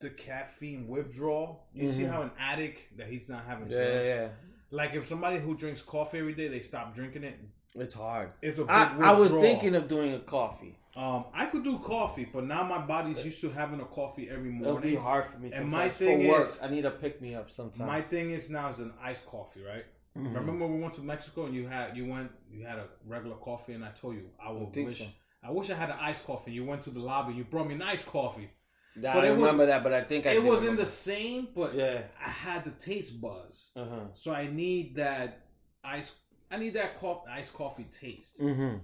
[0.00, 1.66] the caffeine withdrawal.
[1.72, 2.10] You see Mhm.
[2.10, 4.28] how an addict that he's not having yeah, yeah.
[4.70, 7.38] Like if somebody who drinks coffee every day, they stop drinking it.
[7.74, 8.30] It's hard.
[8.42, 10.78] It's a big I, I was thinking of doing a coffee.
[10.96, 14.48] Um, I could do coffee, but now my body's used to having a coffee every
[14.50, 14.68] morning.
[14.68, 15.52] It'll be hard for me.
[15.52, 17.80] And my thing for work, is- I need a pick me up sometimes.
[17.86, 19.84] My thing is now is an iced coffee, right?
[20.16, 20.34] Mhm.
[20.34, 23.36] Remember when we went to Mexico and you had you went you had a regular
[23.36, 25.06] coffee and I told you I would wish so.
[25.46, 26.52] I wish I had an iced coffee.
[26.52, 28.50] You went to the lobby and you brought me an iced coffee.
[28.96, 30.82] I but don't was- remember that, but I think I it wasn't remember.
[30.82, 32.02] the same, but Yeah.
[32.18, 33.70] I had the taste buzz.
[33.76, 34.00] Uh huh.
[34.14, 35.46] So I need that
[35.84, 36.12] ice.
[36.50, 38.40] I need that co- iced coffee taste.
[38.40, 38.78] Mm-hmm.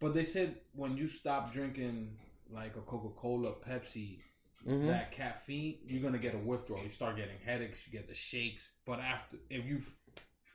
[0.00, 2.16] But they said when you stop drinking
[2.50, 4.18] like a Coca Cola, Pepsi,
[4.66, 4.86] Mhm.
[4.88, 6.82] that caffeine, you're gonna get a withdrawal.
[6.82, 7.86] You start getting headaches.
[7.86, 8.72] You get the shakes.
[8.86, 9.80] But after, if you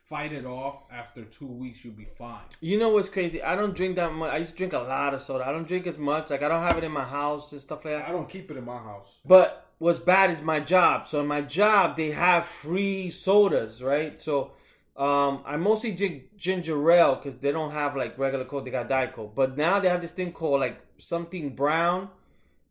[0.08, 2.40] fight it off after two weeks, you'll be fine.
[2.60, 3.42] You know what's crazy?
[3.42, 4.32] I don't drink that much.
[4.32, 5.46] I used to drink a lot of soda.
[5.46, 6.30] I don't drink as much.
[6.30, 8.08] Like I don't have it in my house and stuff like that.
[8.08, 9.18] I don't keep it in my house.
[9.24, 11.06] But what's bad is my job.
[11.08, 14.18] So in my job, they have free sodas, right?
[14.18, 14.52] So
[14.96, 18.64] um, I mostly drink ginger ale because they don't have like regular Coke.
[18.64, 19.34] They got Diet Coke.
[19.34, 22.10] But now they have this thing called like something brown.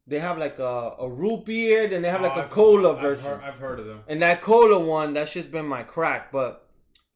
[0.08, 2.94] They have like a, a root beer, then they have like Oh, a I've- cola
[2.96, 3.26] I've version.
[3.26, 4.02] heard- I've heard of them.
[4.08, 6.32] And that cola one, that shit's been my crack.
[6.32, 6.65] But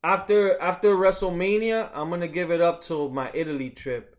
[0.03, 4.15] after after WrestleMania, I'm gonna give it up to my Italy trip.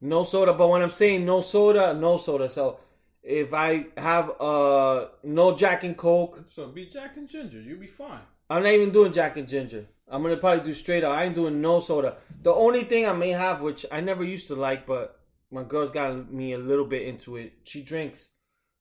[0.00, 2.48] No soda, but when I'm saying no soda, no soda.
[2.48, 2.78] So
[3.22, 7.60] if I have uh no Jack and Coke, So be Jack and Ginger.
[7.60, 8.20] You'll be fine.
[8.48, 9.86] I'm not even doing Jack and Ginger.
[10.10, 11.12] I'm gonna probably do straight up.
[11.12, 12.16] I ain't doing no soda.
[12.42, 15.20] The only thing I may have, which I never used to like, but
[15.50, 17.52] my girl's got me a little bit into it.
[17.64, 18.30] She drinks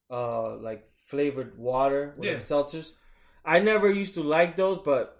[0.09, 2.35] uh like flavored water with Yeah.
[2.37, 2.93] seltzers.
[3.43, 5.16] I never used to like those, but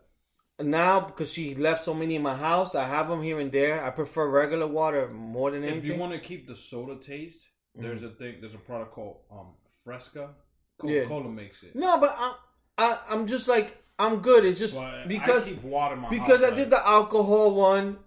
[0.60, 3.84] now because she left so many in my house, I have them here and there.
[3.84, 5.80] I prefer regular water more than anything.
[5.80, 8.38] If you want to keep the soda taste, there's a thing.
[8.40, 9.52] There's a product called um
[9.84, 10.32] Fresca.
[10.80, 11.76] Coca Cola makes it.
[11.76, 12.36] no, but I,
[12.78, 14.46] I I'm just like I'm good.
[14.46, 17.54] It's just Well, because I keep water in my because house, I did the alcohol
[17.56, 17.98] one,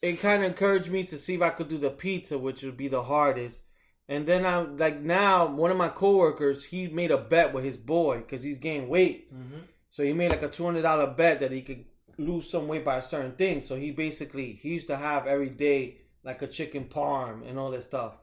[0.00, 2.76] it kind of encouraged me to see if I could do the pizza, which would
[2.78, 3.62] be the hardest.
[4.10, 7.76] And then I'm like now one of my coworkers he made a bet with his
[7.76, 9.58] boy because he's gained weight, Mm-hmm.
[9.90, 11.84] So he made like a two hundred dollar bet that he could
[12.18, 13.62] lose some weight by a certain thing.
[13.62, 17.70] So he basically he used to have every day like a chicken parm and all
[17.70, 18.14] that stuff.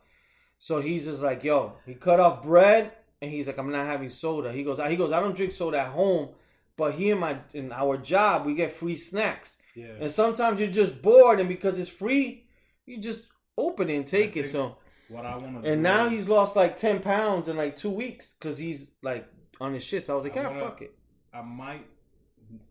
[0.57, 2.91] So he's just like, yo, he cut off bread
[3.21, 4.51] and he's like, I'm not having soda.
[4.51, 6.29] He goes, he goes, I don't drink soda at home,
[6.77, 9.57] but here in my in our job we get free snacks.
[9.75, 9.93] Yeah.
[9.99, 12.45] And sometimes you're just bored, and because it's free,
[12.85, 14.47] you just open it and take I it.
[14.49, 14.77] So,
[15.09, 15.69] What I want to.
[15.69, 19.27] and now he's lost like ten pounds in like two weeks because he's like
[19.59, 20.05] on his shit.
[20.05, 20.97] So I was like, I'm ah, fuck it.
[21.35, 21.85] I might.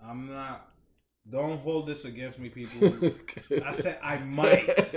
[0.03, 0.71] I'm not.
[1.31, 3.13] Don't hold this against me, people.
[3.65, 4.69] I said I might.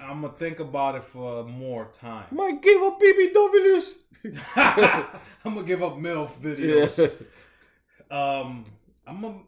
[0.00, 2.26] I'm gonna think about it for more time.
[2.30, 3.94] Might give up BBWs.
[5.44, 7.10] I'm gonna give up MILF videos.
[8.10, 8.64] Um,
[9.06, 9.38] I'm gonna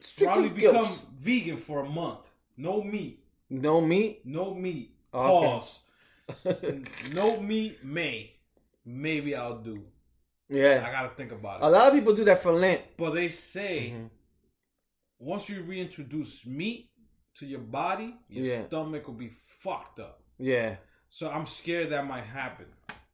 [0.00, 1.06] Strictly probably become gilfs.
[1.18, 2.20] vegan for a month.
[2.56, 3.24] No meat.
[3.50, 4.22] No meat.
[4.24, 4.94] No meat.
[5.12, 5.46] Okay.
[5.46, 5.80] Pause.
[7.12, 7.84] no meat.
[7.84, 8.34] May.
[8.84, 9.82] Maybe I'll do.
[10.50, 11.64] I gotta think about it.
[11.64, 12.82] A lot of people do that for Lent.
[12.96, 14.10] But they say Mhm.
[15.18, 16.90] once you reintroduce meat
[17.34, 18.66] to your body, your Yeah.
[18.66, 20.22] stomach will be fucked up.
[20.38, 20.76] Yeah.
[21.08, 22.66] So I'm scared that might happen.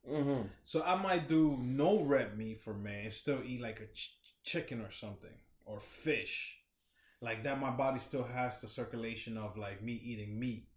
[0.07, 3.87] hmm So I might do no red meat for me and still eat like a
[3.87, 5.33] ch- chicken or something
[5.65, 6.61] or fish.
[7.21, 10.69] Like that, my body still has the circulation of like me eating meat.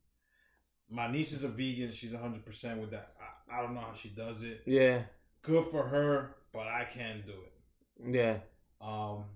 [0.89, 3.15] My niece is a vegan; she's hundred percent with that.
[3.21, 4.63] I, I don't know how she does it.
[4.65, 5.05] Yeah.
[5.43, 8.17] Good for her, but I can't do it.
[8.17, 8.39] Yeah.
[8.81, 9.27] Um,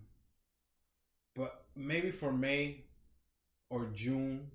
[1.36, 2.82] but maybe for May
[3.70, 4.48] or June,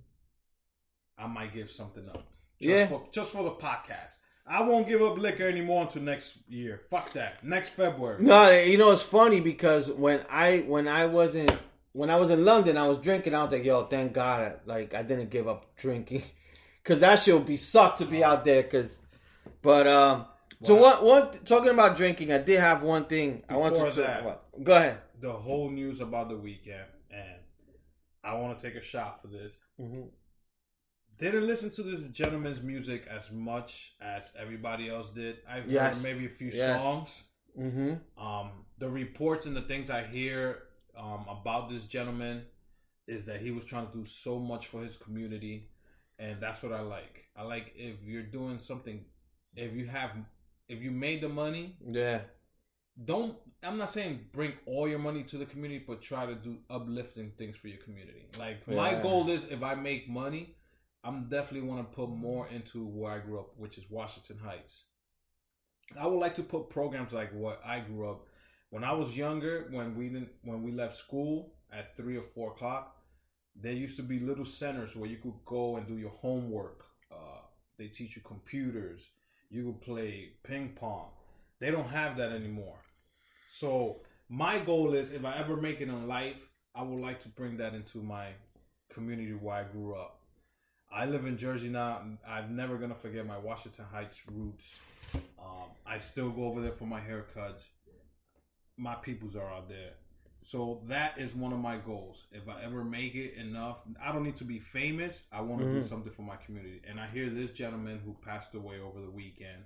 [1.18, 2.28] I might give something up.
[2.59, 2.88] Just Yeah.
[2.88, 4.18] For, just for the podcast.
[4.45, 6.82] I won't give up liquor anymore until next year.
[6.89, 7.41] Fuck that.
[7.41, 8.22] Next February.
[8.22, 11.53] No, you know it's funny because when I when I wasn't
[11.93, 13.34] when I was in London, I was drinking.
[13.34, 16.24] I was like, "Yo, thank God, like I didn't give up drinking,
[16.84, 19.01] because that shit would be sucked to be out there." Because,
[19.61, 20.26] but um,
[20.64, 21.03] so Wow.
[21.03, 24.01] one one talking about drinking, I did have one thing I wanted to.
[24.01, 24.24] that.
[24.26, 24.64] what?
[24.64, 25.01] Go ahead.
[25.20, 27.39] The whole news about the weekend, and
[28.24, 29.58] I want to take a shot for this.
[29.80, 30.10] Mhm.
[31.18, 35.38] Didn't listen to this gentleman's music as much as everybody else did.
[35.47, 36.03] I've Yes.
[36.03, 36.82] heard maybe a few Yes.
[36.82, 37.24] songs.
[37.58, 38.22] Mm-hmm.
[38.24, 40.62] um, the reports and the things I hear
[40.95, 42.45] um, about this gentleman
[43.08, 45.72] is that he was trying to do so much for his community,
[46.20, 47.28] and that's what I like.
[47.36, 49.03] I like if you're doing something,
[49.55, 50.12] if you have,
[50.68, 52.22] if you made the money, Yeah.
[53.05, 53.38] don't.
[53.63, 57.32] I'm not saying bring all your money to the community, but try to do uplifting
[57.32, 58.28] things for your community.
[58.39, 60.55] Like my goal is, if I make money,
[61.03, 64.86] I'm definitely want to put more into where I grew up, which is Washington Heights.
[65.99, 68.26] I would like to put programs like what I grew up.
[68.70, 72.51] When I was younger, when we didn't, when we left school at three or four
[72.51, 72.97] o'clock,
[73.55, 76.84] there used to be little centers where you could go and do your homework.
[77.11, 77.39] Uh,
[77.78, 79.09] they teach you computers.
[79.49, 81.07] You could play ping pong.
[81.59, 82.79] They don't have that anymore.
[83.49, 86.39] So my goal is, if I ever make it in life,
[86.75, 88.27] I would like to bring that into my
[88.91, 90.19] community where I grew up.
[90.91, 92.01] I live in Jersey now.
[92.27, 94.77] I'm never gonna forget my Washington Heights roots.
[95.39, 97.67] Um, I still go over there for my haircuts.
[98.77, 99.93] My peoples are out there,
[100.41, 102.25] so that is one of my goals.
[102.31, 105.23] If I ever make it enough, I don't need to be famous.
[105.31, 105.89] I want to do Mhm.
[105.89, 106.81] something for my community.
[106.88, 109.63] And I hear this gentleman who passed away over the weekend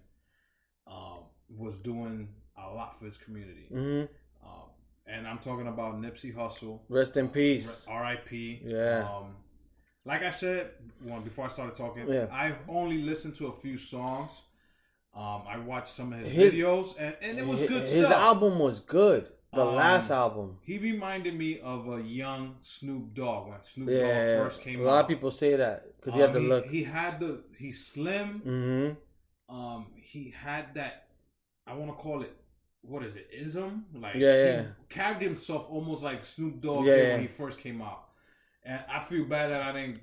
[0.88, 1.20] um,
[1.50, 3.68] was doing a lot for his community.
[3.72, 4.48] Mm-hmm.
[4.48, 4.70] Um,
[5.06, 6.80] and I'm talking about Nipsey Hussle.
[6.90, 7.88] Rest in peace.
[7.88, 8.62] R.I.P.
[8.66, 9.08] Yeah.
[9.08, 9.36] Um,
[10.06, 10.72] like I said,
[11.04, 12.28] well, before I started talking, Yeah.
[12.32, 14.42] I've only listened to a few songs.
[15.14, 18.06] Um, I watched some of his, His- videos, and, and it was his, good his
[18.06, 18.14] stuff.
[18.14, 19.30] album was good.
[19.54, 20.58] The Um, last album.
[20.62, 24.38] He reminded me of a young Snoop Dogg when Snoop Yeah.
[24.38, 24.88] Dogg first came a out.
[24.88, 26.66] lot of people say that because he Um, had the look.
[26.68, 27.44] He had the.
[27.58, 28.42] He's slim.
[28.46, 29.56] mm-hmm.
[29.56, 31.10] Um, he had that.
[31.68, 32.34] I want to call it
[32.82, 34.64] what is it ism like Yeah, he yeah.
[34.90, 37.08] carried himself almost like Snoop Dogg Yeah, yeah.
[37.12, 38.06] when he first came out,
[38.64, 40.02] and I feel bad that I didn't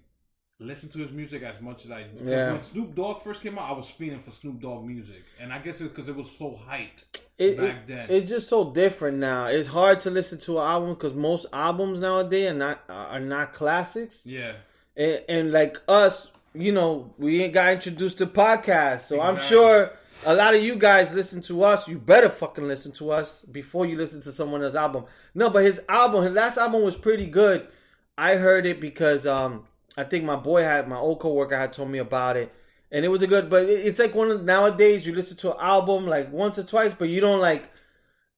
[0.60, 2.06] listen to his music as much as I.
[2.22, 2.50] Yeah.
[2.50, 5.58] when Snoop Dogg first came out, I was feeling for Snoop Dogg music, and I
[5.58, 7.04] guess it's because it was so hyped
[7.38, 8.06] It, back it- then.
[8.10, 9.46] it's just so different now.
[9.46, 13.52] It's hard to listen to an album because most albums nowadays are not are not
[13.52, 14.26] classics.
[14.26, 14.54] yeah,
[14.96, 19.92] and, and like us, you know, we ain't got introduced to podcasts, so I'm sure
[20.26, 21.86] a lot of you guys listen to us.
[21.86, 25.04] You better fucking listen to us before you listen to someone else's album.
[25.36, 27.68] No, but his album, his last album was pretty good.
[28.16, 29.67] I heard it because um,
[29.98, 32.52] I think my boy had my old coworker had told me about it,
[32.92, 33.50] and it was a good.
[33.50, 36.94] But it's like one of nowadays you listen to an album like once or twice,
[36.94, 37.64] but you don't like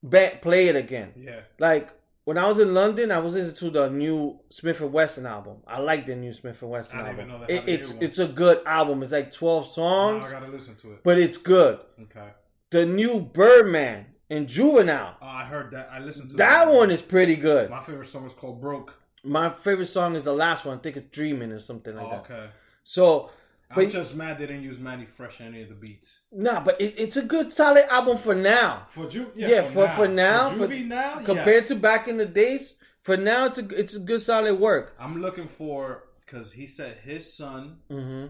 [0.03, 1.13] ba- play it again.
[1.17, 1.41] yeah.
[1.59, 1.91] Like
[2.25, 5.57] when I was in London, I was listening to the new Smif-N-Wessun album.
[5.67, 7.15] I like the new Smif-N-Wessun I album.
[7.17, 9.03] even know they It, had a new it's it's a good album.
[9.03, 11.03] It's like twelve Now songs, I gotta listen to it.
[11.03, 11.79] but it's good.
[12.03, 12.29] Okay,
[12.71, 15.17] The new Birdman and Juvenile.
[15.21, 15.89] oh, I heard that.
[15.93, 17.69] I listened to That one is pretty good.
[17.69, 18.95] My favorite song is called "Broke."
[19.25, 20.79] My favorite song is the last one.
[20.79, 22.21] I think it's Dreaming or something like Oh, that.
[22.31, 22.47] okay.
[22.85, 23.31] So,
[23.71, 26.21] I'm just mad they didn't use Mannie Fresh in any of the beats.
[26.33, 28.87] nah, but it, it's a good solid album for now.
[28.89, 31.69] For Ju- Yeah, yeah, for for now, for, for, Juvie now, compared yes.
[31.69, 34.95] to back in the days, for now it's a it's a good solid work.
[34.99, 37.77] I'm looking for because he said his son.
[37.91, 38.27] Mm-hmm.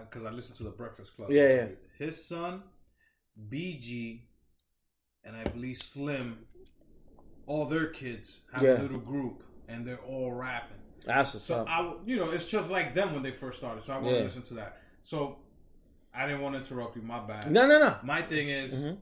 [0.00, 1.30] Because I listened to the Breakfast Club.
[1.30, 1.66] Yeah, yeah.
[1.96, 2.62] His son,
[3.48, 4.22] BG,
[5.24, 6.38] and I believe Slim,
[7.46, 8.80] all their kids have Yeah.
[8.80, 10.76] a little group, and they're all rapping.
[11.04, 11.68] That's what's So up.
[11.68, 13.82] I, you know, it's just like them when they first started.
[13.82, 14.18] So I want Yeah.
[14.18, 14.78] to listen to that.
[15.02, 15.38] So
[16.14, 17.02] I didn't want to interrupt you.
[17.02, 17.50] My bad.
[17.50, 17.96] No, no, no.
[18.02, 18.98] My thing is, Mhm.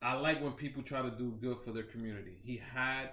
[0.00, 2.38] I like when people try to do good for their community.
[2.42, 3.10] He had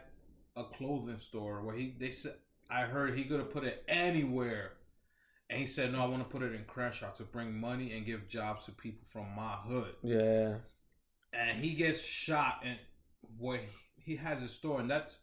[0.56, 2.36] a clothing store where he they said
[2.70, 4.74] I heard he could have put it anywhere,
[5.50, 8.06] and he said no, I want to put it in Crenshaw to bring money and
[8.06, 9.96] give jobs to people from my hood.
[10.04, 10.58] Yeah.
[11.34, 12.80] And he gets shot and
[13.38, 13.62] where
[13.98, 15.20] he has a store, and that's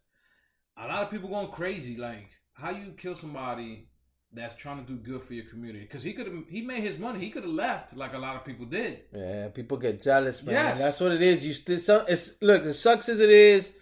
[0.77, 1.97] a lot of people going crazy.
[1.97, 3.89] Like how you kill somebody
[4.33, 6.99] that's trying to do good for your community because he could have he made his
[6.99, 7.20] money.
[7.20, 9.01] He could have left like a lot of people did.
[9.14, 10.55] Yeah, people get jealous, man.
[10.55, 10.79] Yes.
[10.79, 11.45] That's what it is.
[11.45, 13.72] You still some it's look, it sucks as it is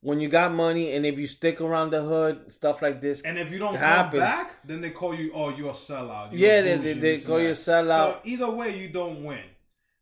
[0.00, 3.20] when you got money and if you stick around the hood, stuff like this.
[3.22, 6.30] And if you don't It come back, then they call you, oh, you're a sellout.
[6.30, 8.12] You're Yeah, they- bougie, they- they and call you a sellout.
[8.14, 9.42] So either way, you don't win.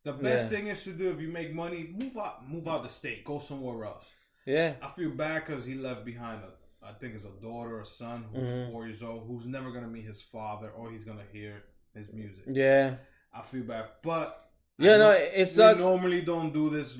[0.05, 0.59] The best Yeah.
[0.59, 3.39] thing is to do if you make money, move out, move out the state, go
[3.39, 4.05] somewhere else.
[4.47, 4.75] Yeah.
[4.83, 8.25] I feel bad because he left behind a, I think it's a daughter or son
[8.33, 8.71] who's Mhm.
[8.71, 11.63] four years old, who's never gonna meet his father or he's gonna hear
[11.95, 12.45] his music.
[12.49, 12.97] Yeah.
[13.35, 14.43] I feel bad, but
[14.79, 15.81] Yeah, I no, know- it, it sucks.
[15.83, 16.99] We normally don't do this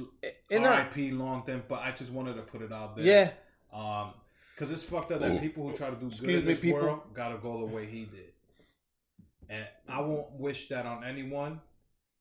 [0.51, 3.05] not- RIP long thing, but I just wanted to put it out there.
[3.05, 3.33] yeah.
[3.73, 4.15] Um,
[4.55, 6.61] because it's fucked up that people who try to do Excuse good in me, this
[6.63, 6.81] people.
[6.81, 8.33] world gotta go the way he did.
[9.51, 11.61] And I won't wish that on anyone,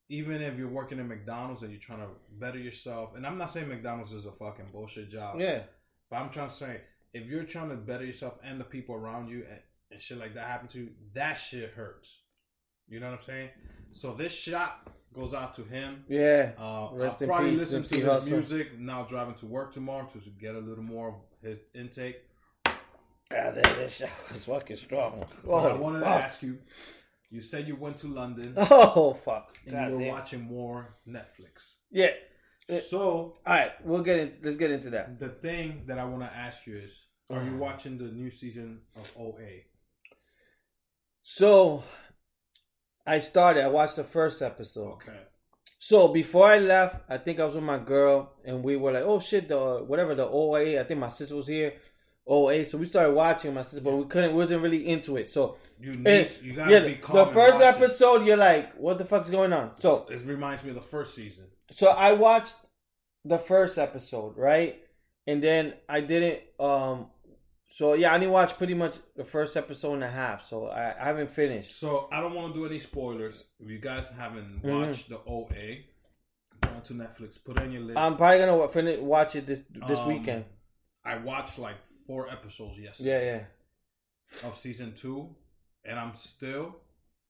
[0.10, 2.08] even if you're working in McDonald's and you're trying to
[2.40, 3.16] better yourself.
[3.16, 5.40] And I'm not saying McDonald's is a fucking bullshit job.
[5.40, 5.64] Yeah.
[6.10, 6.82] But I'm trying to say,
[7.14, 9.60] if you're trying to better yourself and the people around you and,
[9.92, 12.20] and shit like that happen to you, that shit hurts.
[12.88, 13.50] You know what I'm saying?
[13.92, 16.04] So this shot goes out to him.
[16.08, 16.52] Yeah.
[16.60, 20.06] Uh, Rest I'll in probably peace, listen to his music now driving to work tomorrow
[20.06, 22.18] to get a little more of his intake.
[23.32, 25.26] God, that shit was fucking strong.
[25.44, 26.60] But I wanted to ask you.
[27.30, 29.58] You said you went to London Oh fuck.
[29.66, 30.10] and God you were damn.
[30.10, 31.72] watching more Netflix.
[31.92, 32.12] Yeah.
[32.82, 33.00] So
[33.46, 34.34] All right, we'll get in.
[34.42, 35.20] Let's get into that.
[35.20, 38.82] the thing that I want to ask you is: Are you watching the new season
[38.96, 39.64] of OA?
[41.24, 41.84] So,
[43.06, 43.64] I started.
[43.64, 44.94] I watched the first episode.
[44.94, 45.20] Okay.
[45.78, 49.04] So before I left, I think I was with my girl, and we were like,
[49.04, 51.74] "Oh shit, the whatever the OA." I think my sister was here,
[52.28, 52.66] OA.
[52.66, 54.34] So we started watching my sister, but we couldn't.
[54.36, 55.28] wasn't really into it.
[55.30, 56.08] So You need.
[56.08, 57.16] and, you gotta yeah, be calm.
[57.28, 57.82] the first watch it.
[57.82, 61.14] episode, you're like, "What the fuck's going on?" So it reminds me of the first
[61.16, 61.46] season.
[61.72, 62.56] so I watched
[63.26, 64.82] the first episode, right?
[65.28, 67.08] And then I didn't um
[67.68, 70.46] so yeah, I only watched pretty much the first episode and a half.
[70.46, 71.80] So I, I haven't finished.
[71.80, 73.44] So I don't want to do any spoilers.
[73.60, 74.88] If you guys haven't Mhm.
[74.88, 75.86] watched the OA,
[76.62, 77.44] go to Netflix.
[77.44, 77.98] Put it on your list.
[77.98, 80.46] I'm probably gonna finish watch it this this Um, weekend.
[81.04, 81.76] I watched like
[82.06, 83.42] four episodes yesterday Yeah,
[84.42, 84.48] yeah.
[84.50, 85.36] of season two,
[85.84, 86.78] and I'm still.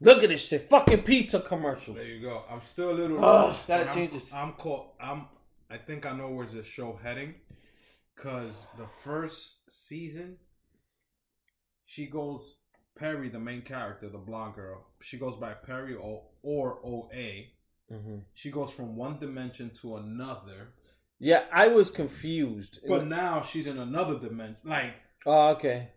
[0.02, 0.70] Look at this shit.
[0.70, 1.98] Fucking pizza commercials.
[1.98, 2.44] There you go.
[2.50, 3.24] I'm still a little.
[3.24, 4.34] Oh, gotta change I'm, this.
[4.34, 4.88] I'm caught.
[5.00, 5.28] I'm.
[5.70, 7.34] I think I know where's the show heading,
[8.16, 10.38] because the first season,
[11.86, 12.56] she goes
[12.96, 14.86] Prairie, the main character, the blonde girl.
[15.02, 17.46] She goes by Prairie or or OA.
[17.90, 20.74] hmm She goes from one dimension to another,
[21.20, 22.80] Yeah, I was confused.
[22.88, 24.58] but now she's in another dimension.
[24.66, 24.94] Like
[25.26, 25.90] oh, okay.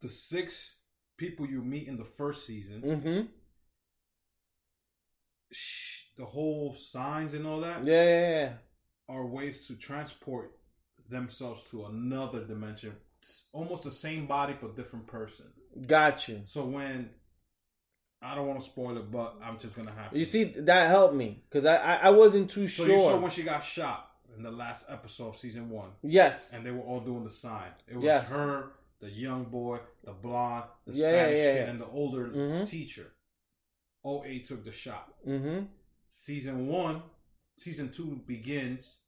[0.00, 0.76] the six
[1.16, 3.20] people you meet in the first season, Mm-hmm.
[5.52, 7.84] sh- the whole signs and all that.
[7.84, 8.52] Yeah, yeah, yeah.
[9.08, 10.52] are ways to transport
[11.08, 12.92] themselves to another dimension.
[13.20, 15.46] It's almost the same body but different person.
[15.86, 16.42] Gotcha.
[16.44, 17.10] So when
[18.22, 20.18] I don't want to spoil it, but I'm just gonna have to.
[20.18, 22.92] You see, that helped me because I, I I wasn't too so sure.
[22.94, 26.52] you saw when she got shot in the last episode of season one, yes.
[26.52, 27.70] and they were all doing the sign.
[27.86, 28.30] It was Yes.
[28.30, 31.70] her, the young boy, the blonde, the Yeah, Spanish yeah, kid, yeah.
[31.70, 32.68] and the older Mhm.
[32.68, 33.12] teacher.
[34.04, 35.14] OA took the shot.
[35.26, 35.66] mm-hmm.
[36.08, 37.02] Season one,
[37.56, 38.98] season two begins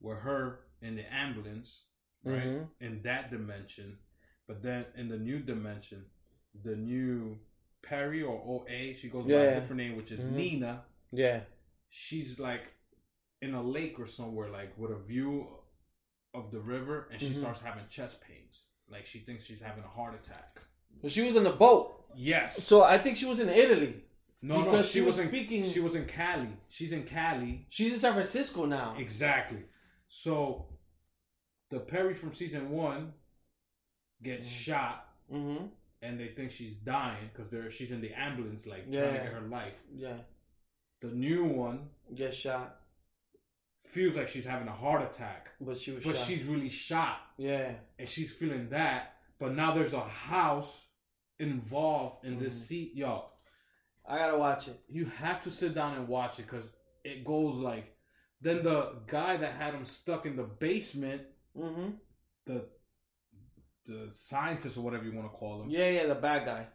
[0.00, 1.84] with her in the ambulance,
[2.24, 2.42] right?
[2.44, 2.68] Mhm.
[2.80, 3.98] In that dimension.
[4.46, 6.10] But then in the new dimension,
[6.54, 7.38] the new
[7.82, 10.32] Prairie or OA, she goes by a different name, which is Mhm.
[10.32, 10.84] Nina.
[11.12, 11.44] Yeah.
[11.90, 12.72] She's like
[13.42, 15.46] in a lake or somewhere, like with a view
[16.34, 17.40] of the river, and she Mhm.
[17.40, 18.64] starts having chest pains.
[18.88, 20.60] Like she thinks she's having a heart attack.
[21.02, 22.62] But she was in the boat, Yes.
[22.62, 24.02] so I think she was in Italy.
[24.40, 26.48] No, no, because she, she was was in, speaking- She was in Cali.
[26.68, 27.66] She's in Cali.
[27.68, 28.96] She's in San Francisco now.
[28.96, 29.64] Exactly.
[30.08, 30.68] So
[31.70, 33.14] the Prairie from season one
[34.22, 34.50] gets Mm.
[34.50, 35.66] shot, Mm-hmm.
[36.02, 39.32] and they think she's dying because they're she's in the ambulance, like trying to get
[39.32, 39.78] her life.
[39.94, 40.18] Yeah.
[41.00, 42.77] The new one gets shot,
[43.84, 46.26] feels like she's having a heart attack, but she was but shot.
[46.26, 47.72] she's really shot, yeah.
[47.98, 49.14] and she's feeling that.
[49.38, 50.86] But now there's a house
[51.38, 52.62] involved in this Mhm.
[52.66, 53.30] seat, yo.
[54.04, 54.80] I gotta watch it.
[54.88, 56.68] you have to sit down and watch it because
[57.04, 57.94] it goes like
[58.40, 61.22] then the guy that had him stuck in the basement
[61.56, 61.90] Mm-hmm.
[62.46, 62.68] the
[63.86, 66.66] the scientist or whatever you want to call him Yeah, yeah, the bad guy.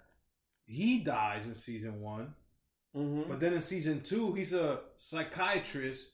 [0.66, 2.34] he dies in season one
[2.95, 3.30] Mm-hmm.
[3.30, 6.10] but then in season two he's a psychiatrist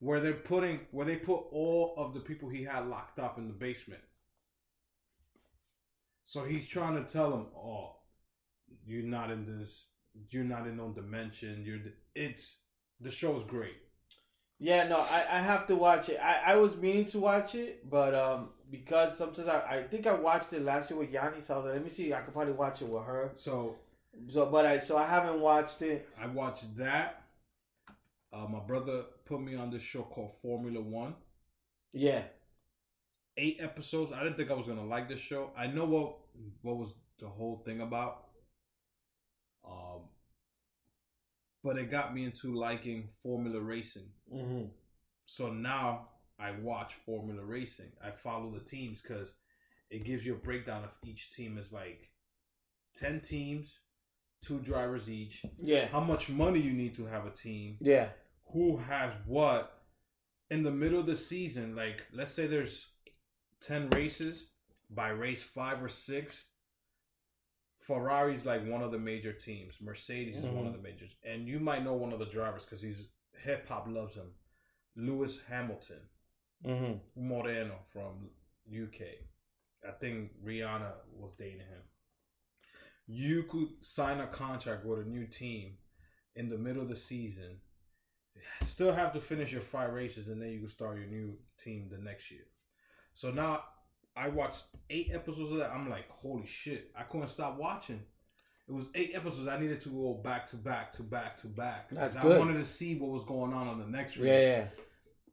[0.00, 3.46] where they're putting where they put all of the people he had locked up in
[3.48, 4.02] the basement
[6.24, 7.96] so he's trying to tell them oh
[8.86, 9.86] you're not in this
[10.30, 12.56] you're not in no dimension you're the, it's
[13.00, 13.76] the show's great
[14.58, 16.18] Yeah, no, I, I have to watch it.
[16.20, 20.14] I, I was meaning to watch it, but um because sometimes I, I think I
[20.14, 22.34] watched it last year with Yanni, so I was like, let me see, I could
[22.34, 23.30] probably watch it with her.
[23.34, 23.76] so
[24.28, 26.08] So, but I so I haven't watched it.
[26.20, 27.22] I watched that.
[28.32, 31.14] Uh, my brother put me on this show called Formula One.
[31.92, 32.22] Yeah,
[33.36, 34.12] Eight episodes.
[34.12, 35.50] I didn't think I was gonna like this show.
[35.56, 36.16] I know what
[36.62, 38.24] what was the whole thing about.
[39.68, 40.02] Um,
[41.62, 44.08] but it got me into liking Formula Racing.
[44.32, 44.64] mm-hmm.
[45.26, 46.08] So now
[46.40, 47.92] I watch Formula Racing.
[48.04, 49.32] I follow the teams because
[49.90, 52.08] it gives you a breakdown of each team is like
[52.96, 53.80] ten teams,
[54.42, 55.44] two drivers each.
[55.60, 58.08] yeah, How much money you need to have a team yeah,
[58.52, 59.72] who has what
[60.50, 61.74] in the middle of the season.
[61.76, 62.88] Like let's say there's
[63.62, 64.48] 10 races
[64.90, 66.44] by race 5 or 6
[67.80, 69.76] ferrari's like one of the major teams.
[69.80, 71.16] Mercedes is one of the majors.
[71.24, 73.08] And you might know one of the drivers because he's
[73.44, 74.30] hip-hop loves him.
[74.96, 76.00] Lewis hamilton.
[76.66, 77.28] Mm-hmm.
[77.28, 78.30] moreno from
[78.82, 81.82] uk i think rihanna was dating him.
[83.06, 85.74] You could sign a contract with a new team
[86.34, 87.60] in the middle of the season
[88.62, 91.88] still have to finish your five races and then you can start your new team
[91.90, 92.46] the next year.
[93.14, 93.64] So now
[94.16, 95.70] I watched eight episodes of that.
[95.70, 98.00] I'm like, holy shit, I couldn't stop watching.
[98.68, 99.48] It was eight episodes.
[99.48, 101.88] I needed to go back to back to back to back.
[101.90, 102.36] That's good.
[102.36, 104.26] I wanted to see what was going on on the next race.
[104.26, 104.64] yeah, yeah,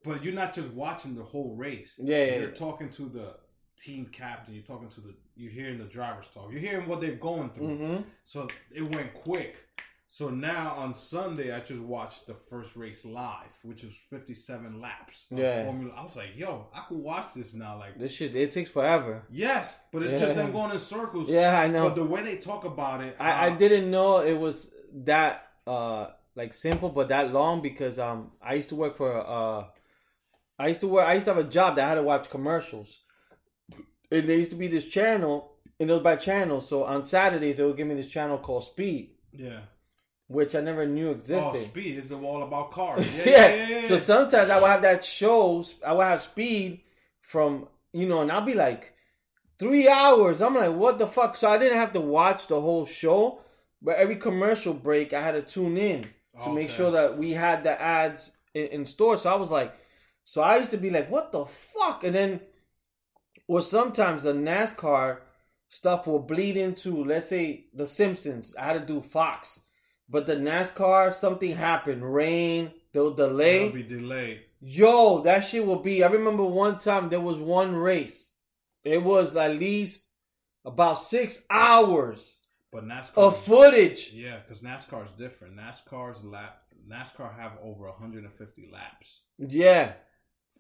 [0.04, 1.96] But you're not just watching the whole race.
[1.98, 2.56] Yeah, yeah, You're yeah.
[2.56, 3.36] talking to the
[3.78, 4.54] team captain.
[4.54, 5.16] You're talking to the.
[5.36, 6.50] You're hearing the drivers talk.
[6.50, 7.68] You're hearing what they're going through.
[7.68, 8.02] mm-hmm.
[8.24, 9.58] So it went quick.
[10.16, 15.28] So now on Sunday, I just watched the first race live, which is 57 laps.
[15.30, 15.66] Yeah.
[15.66, 15.94] Formula.
[15.94, 17.78] I was like, yo, I could watch this now.
[17.78, 19.26] Like, This shit it takes forever.
[19.30, 20.20] yes, but it's Yeah.
[20.20, 21.30] just them going in circles.
[21.30, 21.90] Yeah, I know.
[21.90, 24.72] But the way they talk about it, I, I uh, didn't know it was
[25.04, 29.66] that uh like simple but that long because um I used to work for uh
[30.58, 32.30] I used to work I used to have a job that I had to watch
[32.30, 33.00] commercials.
[34.10, 37.58] And there used to be this channel and it was by channel, so on Saturdays
[37.58, 39.60] they would give me this channel called Speed, Yeah.
[40.28, 41.62] Which I never knew Oh, existed.
[41.62, 43.06] speed is all about cars.
[43.16, 43.32] Yeah, yeah.
[43.56, 43.88] yeah, yeah, yeah.
[43.88, 45.76] So sometimes I would have that shows.
[45.86, 46.82] I would have speed
[47.22, 48.94] from you know, and I'll be like
[49.58, 50.42] three hours.
[50.42, 51.38] I'm like, what the fuck?
[51.38, 53.40] So I didn't have to watch the whole show,
[53.82, 56.06] but every commercial break I had to tune in
[56.44, 59.16] to make sure that we had the ads in, in store.
[59.18, 59.74] So I was like,
[60.26, 62.04] so I used to be like, what the fuck?
[62.04, 62.42] And then,
[63.48, 65.20] or sometimes the NASCAR
[65.70, 68.54] stuff will bleed into, let's say, The Simpsons.
[68.60, 69.62] I had to do Fox.
[70.10, 73.62] But the NASCAR, something happened, rain, they'll delay.
[73.66, 74.42] It'll be delayed.
[74.62, 76.04] Yo, that shit will be.
[76.04, 78.34] I remember one time there was one race.
[78.84, 80.10] It was at least
[80.64, 82.40] about six hours
[82.72, 83.18] But NASCAR.
[83.18, 84.12] of footage.
[84.14, 85.56] Yeah, because NASCAR is different.
[85.58, 86.62] NASCAR's lap.
[86.88, 89.22] NASCAR have over 150 laps.
[89.40, 89.94] Yeah,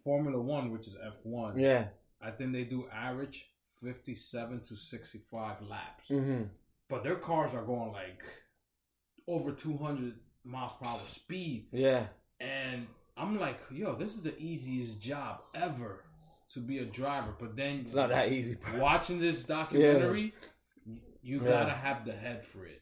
[0.04, 1.58] Formula One, which is F one.
[1.60, 1.86] Yeah.
[2.22, 3.48] I think they do average
[3.84, 6.44] fifty seven to sixty five laps, Mm-hmm.
[6.90, 8.24] but their cars are going like
[9.28, 12.06] over two hundred miles per hour speed, Yeah.
[12.40, 16.04] and I'm like, yo, this is the easiest job ever
[16.54, 17.34] to be a driver.
[17.40, 18.80] But then It's not that easy, bro.
[18.80, 20.34] watching this documentary,
[21.24, 22.82] you gotta have the head for it.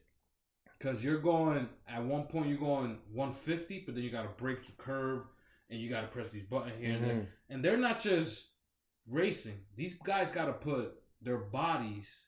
[0.80, 4.74] Cause you're going at one point you're going 150, but then you gotta break the
[4.74, 5.22] curve
[5.70, 7.16] and you gotta press these buttons here and there.
[7.16, 7.28] Mhm.
[7.50, 8.50] And they're not just
[9.08, 9.64] racing.
[9.78, 12.26] These guys gotta put their bodies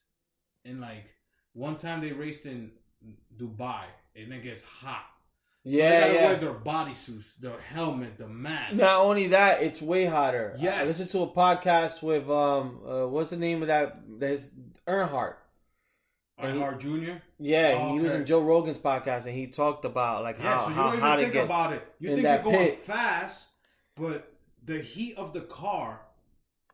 [0.63, 1.13] in like
[1.51, 2.71] one time they raced in
[3.37, 3.83] Dubai
[4.15, 5.05] and it gets hot.
[5.63, 6.39] So they Yeah, gotta wear yeah.
[6.39, 8.75] their bodysuits, their helmet, the mask.
[8.75, 10.55] Not only that, it's way hotter.
[10.59, 10.81] Yes.
[10.81, 13.97] I listened to a podcast with um, uh, what's the name of that?
[14.19, 14.51] That's
[14.87, 15.35] Earnhardt.
[16.41, 17.13] Earnhardt Jr.
[17.39, 20.63] Yeah, Oh, he was in Joe Rogan's podcast, and he talked about like Yeah, how
[20.63, 21.45] so you how don't hot even it think gets.
[21.45, 21.87] about it.
[21.99, 22.85] You in think you're going pit.
[22.85, 23.47] fast,
[23.95, 24.33] but
[24.63, 26.01] the heat of the car,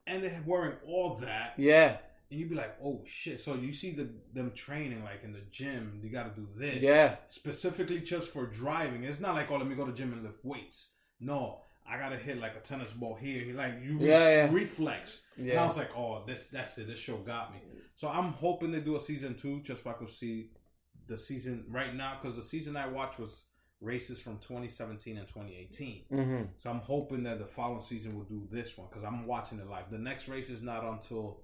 [0.08, 1.98] and they're wearing all that, Yeah,
[2.32, 5.42] and you'd be like, "Oh shit!" So you see the them training like in the
[5.52, 6.00] gym.
[6.04, 9.04] You got to do this, yeah, specifically just for driving.
[9.04, 10.88] It's not like, "Oh, let me go to gym and lift weights."
[11.20, 13.54] No, I gotta hit like a tennis ball here.
[13.56, 14.54] Like you, re- Yeah, yeah.
[14.54, 15.22] reflex.
[15.38, 16.88] And I was like, "Oh, this that's it.
[16.88, 17.60] This show got me."
[17.96, 20.52] So I'm hoping they do a season two, just so I could see
[21.08, 23.46] the season right now, because the season I watched was
[23.82, 26.06] races from 2017 and 2018.
[26.10, 29.60] hmm So I'm hoping that the following season will do this one because I'm watching
[29.60, 29.90] it live.
[29.90, 31.40] The next race is not until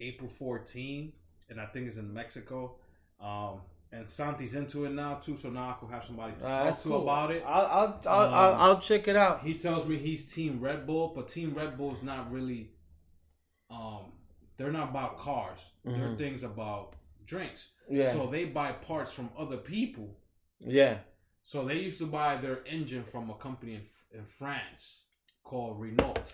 [0.00, 1.12] April 14,
[1.48, 2.76] and I think it's in Mexico.
[3.20, 3.60] Um,
[3.92, 6.76] and Santi's into it now too, so now I could have somebody to Uh, talk
[6.82, 7.02] to cool.
[7.02, 7.42] about it.
[7.46, 9.42] I'll I'll I'll, I'll, Um, I'll check it out.
[9.42, 12.72] He tells me he's Team Red Bull, but Team Red Bull's not really.
[13.70, 14.12] Um,
[14.56, 15.72] they're not about cars.
[15.84, 16.18] Their Mhm.
[16.18, 16.94] things about
[17.24, 17.68] drinks.
[17.88, 20.16] Yeah, So they buy parts from other people.
[20.58, 20.98] yeah,
[21.42, 23.86] So they used to buy their engine from a company in,
[24.18, 25.02] in France
[25.44, 26.24] called Renault.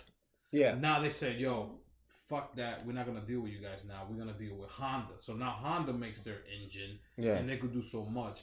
[0.52, 0.74] yeah.
[0.74, 1.80] Now they said, "Yo,
[2.32, 2.84] fuck that.
[2.86, 4.06] We're not gonna deal with you guys now.
[4.08, 7.34] We're gonna deal with Honda." So now Honda makes their engine, Yeah.
[7.36, 8.42] and they could do so much.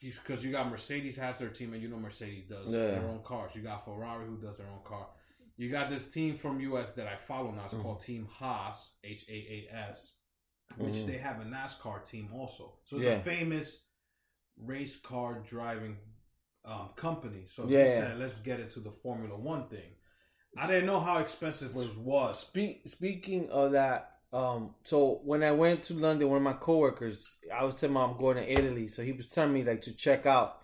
[0.00, 2.86] Because you got Mercedes has their team, and you know Mercedes does Yeah.
[2.92, 3.54] their own cars.
[3.54, 5.08] You got Ferrari who does their own car.
[5.56, 7.64] You got this team from US that I follow now.
[7.66, 7.82] It's Mhm.
[7.82, 10.12] called Team Haas, H A A S,
[10.76, 11.06] which Mhm.
[11.06, 12.78] they have a NASCAR team also.
[12.84, 13.12] So it's Yeah.
[13.12, 13.86] a famous
[14.56, 15.98] race car driving
[16.64, 17.46] um, company.
[17.46, 18.00] So Yeah, he yeah.
[18.00, 19.94] said, let's get into the Formula One thing.
[20.58, 22.40] I didn't know how expensive it was.
[22.40, 27.36] Speak, speaking of that, um, so when I went to London, one of my coworkers,
[27.54, 29.92] I was telling him I'm going to Italy, so he was telling me like to
[29.94, 30.58] check out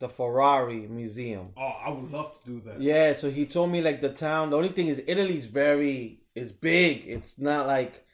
[0.00, 1.48] the Ferrari museum.
[1.56, 2.80] Oh, I would love to do that.
[2.80, 4.50] Yeah, so he told me like the town.
[4.50, 7.04] The only thing is Italy's very, it's big.
[7.06, 8.04] It's not like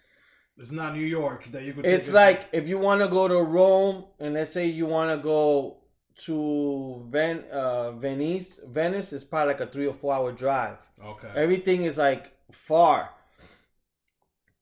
[0.56, 1.84] It's not New York that you could.
[1.84, 5.22] it's like if you want to go to Rome and let's say you want to
[5.22, 5.82] go
[6.16, 10.76] to Ven, uh, Venice, Venice is probably like a three or four hour drive.
[11.04, 11.28] okay.
[11.34, 13.10] Everything is like far.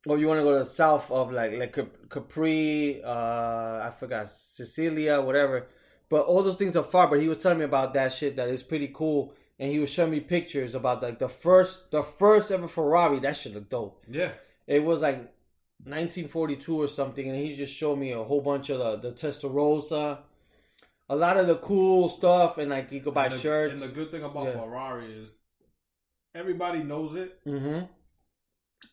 [0.06, 3.08] Or you want to go to the south of like like Cap- Capri, uh,
[3.86, 5.68] I forgot Sicilia, whatever.
[6.08, 7.06] But all those things are far.
[7.08, 9.90] But he was telling me about that shit that is pretty cool, and he was
[9.90, 13.20] showing me pictures about like the first the first ever Ferrari.
[13.20, 14.02] That shit looked dope.
[14.08, 14.32] yeah,
[14.66, 15.18] It was like
[15.84, 20.18] 1942 or something, and he just showed me a whole bunch of the the Testarossa,
[21.12, 23.82] a lot of the cool stuff, and like you could buy and the, shirts.
[23.82, 24.52] And the good thing about Yeah.
[24.60, 25.28] Ferrari is
[26.34, 27.38] everybody knows it.
[27.44, 27.80] hmm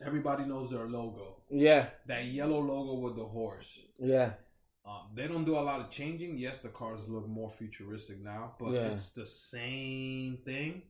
[0.06, 1.38] Everybody knows their logo.
[1.50, 3.72] Yeah, That yellow logo with the horse.
[3.98, 4.34] yeah.
[4.86, 6.38] Um, they don't do a lot of changing.
[6.38, 8.88] Yes, the cars look more futuristic now, but Yeah.
[8.92, 10.82] it's the same thing.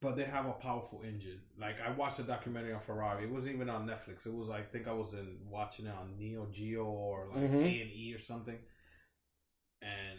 [0.00, 1.40] But they have a powerful engine.
[1.58, 3.24] Like I watched a documentary on Ferrari.
[3.24, 4.26] It wasn't even on Netflix.
[4.26, 7.48] It was I think I was in watching it on Nat Geo or like A
[7.48, 7.82] Mhm.
[7.82, 8.58] and E or something.
[9.82, 10.18] And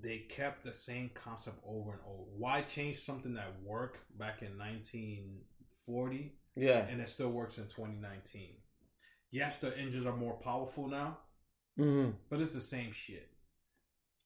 [0.00, 2.22] they kept the same concept over and over.
[2.36, 6.86] Why change something that worked back in 1940 Yeah.
[6.86, 8.54] and it still works in 2019?
[9.30, 11.18] Yes, the engines are more powerful now,
[11.76, 13.28] hmm but it's the same shit.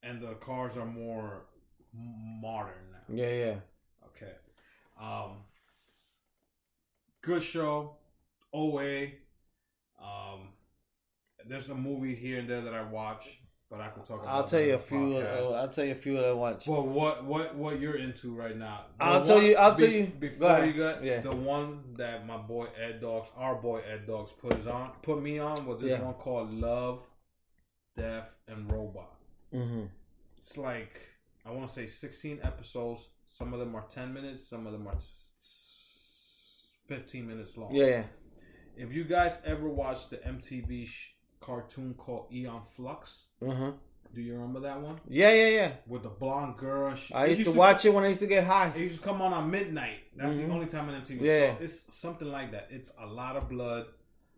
[0.03, 1.47] And the cars are more
[1.95, 3.15] modern now.
[3.15, 3.57] Yeah, yeah.
[4.09, 4.33] Okay.
[5.01, 5.45] Um
[7.23, 7.97] good show.
[8.53, 9.07] OA.
[10.01, 10.51] Um
[11.47, 13.41] there's a movie here and there that I watch,
[13.73, 15.17] but I could talk about I'll tell you a few.
[15.17, 16.69] Uh, I'll tell you a few that I watch.
[16.69, 18.85] Well, what what what you're into right now?
[18.99, 20.67] The I'll tell you- I'll tell you- before ahead.
[20.67, 21.21] you got Yeah.
[21.23, 25.23] the one that my boy Ed Dogs, our boy Ed Dogs, put us on, put
[25.23, 26.03] me on was this Yeah.
[26.03, 27.03] one called Love,
[27.97, 29.17] Death, and Robot.
[29.51, 29.87] hmm
[30.37, 31.09] It's like
[31.47, 33.09] I want to say 16 episodes.
[33.27, 34.47] Some of them are 10 minutes.
[34.47, 35.73] Some of them are s- s-
[36.89, 37.75] 15 minutes long.
[37.75, 38.05] Yeah, yeah.
[38.77, 41.12] If you guys ever watched the MTV sh-
[41.43, 43.73] cartoon called Aeon Flux, Uh huh.
[44.15, 45.73] Do you remember that one Yeah, yeah, yeah.
[45.87, 46.95] with the blonde girl?
[46.95, 48.69] She, I it used, to watch it when I used to get high.
[48.77, 50.01] It used to come on at midnight.
[50.17, 50.47] That's Mhm.
[50.49, 51.21] the only time on MTV.
[51.23, 51.57] Yeah.
[51.57, 52.69] So it's something like that.
[52.71, 53.87] It's a lot of blood.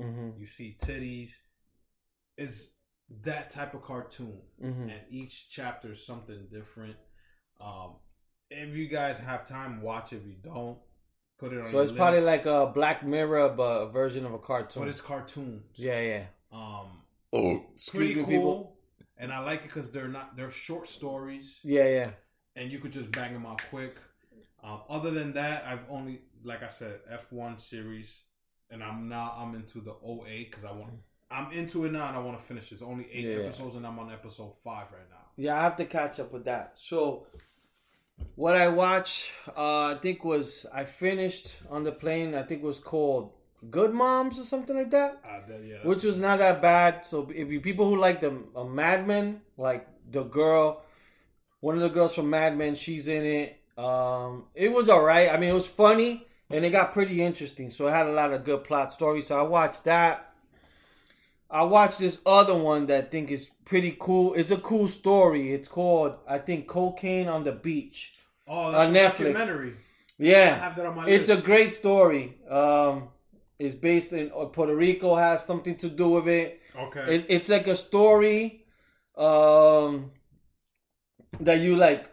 [0.01, 0.39] Mm-hmm.
[0.41, 1.31] You see titties.
[2.37, 2.69] It's
[3.23, 4.89] that type of cartoon, Mm-hmm.
[4.91, 6.97] and each chapter is something different.
[7.61, 7.97] Um,
[8.51, 10.13] if you guys have time, watch.
[10.13, 10.79] If you don't,
[11.39, 11.67] put it on.
[11.67, 14.83] So it's probably like a Black Mirror, but a version of a cartoon.
[14.83, 15.65] but it's cartoons.
[15.75, 16.25] yeah, yeah.
[16.55, 17.01] Um,
[17.37, 18.25] Oh, pretty cool.
[18.27, 18.77] people.
[19.19, 22.11] And I like it because they're not they're short stories, Yeah, yeah.
[22.57, 23.97] and you could just bang them out quick.
[24.63, 28.21] Um, other than that, I've only like I said F one series,
[28.71, 30.93] and I'm now I'm into the OA because I want
[31.31, 32.71] I'm into it now and I want to finish.
[32.73, 33.37] It's only eight Yeah.
[33.45, 35.25] episodes, and I'm on episode five right now.
[35.37, 36.73] Yeah, I have to catch up with that.
[36.77, 37.27] So,
[38.37, 42.35] what I watched, uh, I think was I finished on the plane.
[42.35, 43.33] I think it was called
[43.71, 47.05] Good Moms or something like that, that, yeah, which was not that bad.
[47.07, 50.83] So, if you people who like the uh, Mad Men, like the girl,
[51.61, 53.61] one of the girls from Mad Men, she's in it.
[53.79, 55.31] Um, it was alright.
[55.33, 57.71] I mean, it was funny and it got pretty interesting.
[57.71, 59.27] So, it had a lot of good plot stories.
[59.29, 60.31] So, I watched that.
[61.51, 64.35] I watched this other one that I think is pretty cool.
[64.35, 65.53] It's a cool story.
[65.53, 68.13] It's called, I think, Cocaine on the Beach.
[68.49, 69.33] oh that's on a Netflix.
[69.35, 69.71] documentary.
[69.71, 69.75] I
[70.19, 72.37] Yeah, have that on my it's a great story.
[72.49, 73.09] Um,
[73.59, 75.15] it's based in uh, Puerto Rico.
[75.15, 76.61] Has something to do with it.
[76.77, 77.17] okay.
[77.17, 78.65] it it's like a story,
[79.17, 80.11] um,
[81.41, 82.11] that you like.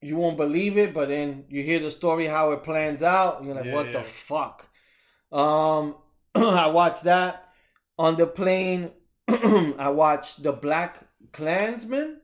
[0.00, 3.42] You won't believe it, but then you hear the story how it plans out.
[3.42, 3.92] You're like, Yeah, what yeah.
[3.92, 4.68] the fuck?
[5.32, 5.96] Um,
[6.36, 7.48] I watched that
[7.98, 8.92] on the plane.
[9.28, 12.20] I watched the Black Klansman.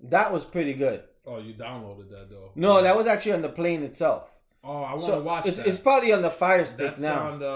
[0.00, 1.02] That was pretty good.
[1.26, 2.52] oh, you downloaded that though?
[2.54, 4.30] No, that was actually on the plane itself.
[4.64, 5.66] Oh, I want to So watch it's, that.
[5.66, 7.28] it's probably on the Fire Stick That's now.
[7.30, 7.52] on the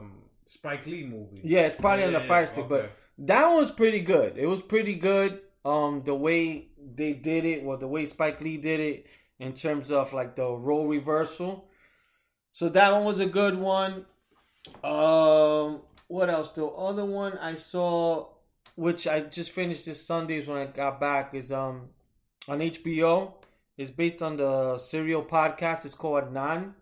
[0.00, 0.12] um,
[0.46, 1.40] Spike Lee movie.
[1.42, 2.88] Yeah, it's probably on the yeah, Fire Stick, okay.
[3.16, 4.36] but that one was pretty good.
[4.38, 5.40] It was pretty good.
[5.64, 9.06] Um, the way they did it, or the way Spike Lee did it,
[9.38, 11.68] in terms of like the role reversal.
[12.52, 14.06] So that one was a good one.
[14.84, 16.52] Um, what else?
[16.52, 18.28] The other one I saw,
[18.76, 21.88] which I just finished this Sundays when I got back, is um
[22.48, 23.34] on HBO.
[23.82, 25.84] It's based on the serial podcast.
[25.84, 26.74] It's called Adnan,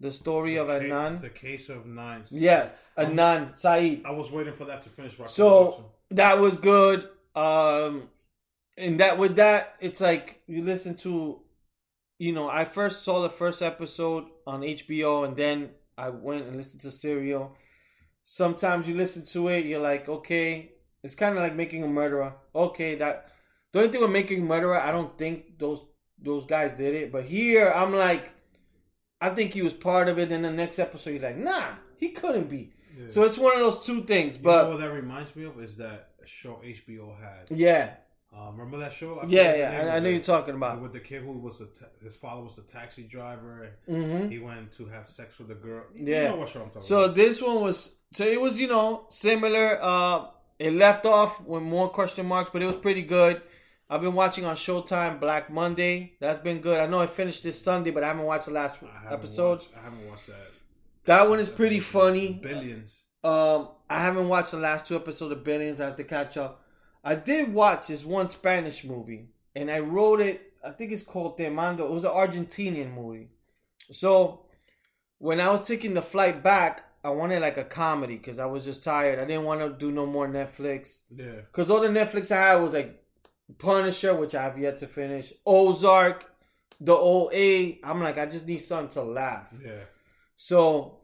[0.00, 1.20] the story of The ca- Adnan.
[1.22, 2.24] The case of nine.
[2.30, 4.02] Yes, Um, Adnan Syed.
[4.04, 5.16] I was waiting for that to finish.
[5.16, 7.08] could So that was good.
[7.34, 8.10] Um,
[8.76, 11.40] and that with that, it's like you listen to,
[12.18, 16.54] you know, I first saw the first episode on HBO, and then I went and
[16.56, 17.56] listened to Serial.
[18.24, 20.72] Sometimes you listen to it, you're like, okay,
[21.02, 22.34] it's kind of like making a murderer.
[22.54, 23.30] Okay, that
[23.72, 25.80] the only thing with making a murderer, I don't think those
[26.20, 28.32] those guys did it, but here I'm like,
[29.20, 30.30] I think he was part of it.
[30.32, 32.72] In the next episode, you're like, nah, he couldn't be.
[32.98, 33.06] Yeah.
[33.10, 35.60] So it's one of those two things, You but know what that reminds me of
[35.62, 37.46] is that show HBO had.
[37.50, 37.94] yeah.
[38.36, 39.18] Um, remember that show?
[39.18, 40.82] I Yeah, yeah, I, I know you're talking about.
[40.82, 43.70] with the kid who was the ta- his father was the taxi driver.
[43.86, 45.84] hmm He went to have sex with a girl.
[45.94, 46.28] You Yeah.
[46.30, 47.16] know what show I'm talking So about.
[47.16, 49.78] this one was so it was you know similar.
[49.80, 50.26] Uh,
[50.58, 53.40] it left off with more question marks, but it was pretty good.
[53.88, 56.14] I've been watching on Showtime Black Monday.
[56.20, 56.80] That's been good.
[56.80, 59.58] I know I finished this Sunday, but I haven't watched the last I episode.
[59.60, 60.46] Watched, I haven't watched that.
[61.04, 62.40] That one is pretty funny.
[62.42, 63.04] Billions.
[63.22, 65.80] Um, I haven't watched the last two episodes of Billions.
[65.80, 66.62] I have to catch up.
[67.04, 70.52] I did watch this one Spanish movie, and I wrote it.
[70.64, 71.86] I think it's called Te Mando.
[71.86, 73.28] It was an Argentinian movie.
[73.92, 74.46] So
[75.18, 78.64] when I was taking the flight back, I wanted like a comedy because I was
[78.64, 79.20] just tired.
[79.20, 81.42] I didn't want to do no more Netflix Yeah.
[81.52, 83.00] because all the Netflix I had was like
[83.58, 86.30] Punisher, which I have yet to finish, Ozark,
[86.80, 87.76] the OA.
[87.82, 89.48] I'm like, I just need something to laugh.
[89.64, 89.84] Yeah.
[90.36, 90.98] So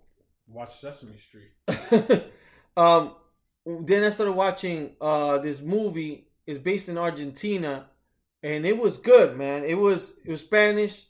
[0.46, 1.52] Watch Sesame Street.
[2.76, 3.14] um,
[3.64, 6.28] then I started watching uh this movie.
[6.46, 7.86] It's based in Argentina,
[8.42, 9.64] and it was good, man.
[9.64, 11.06] It was it was Spanish,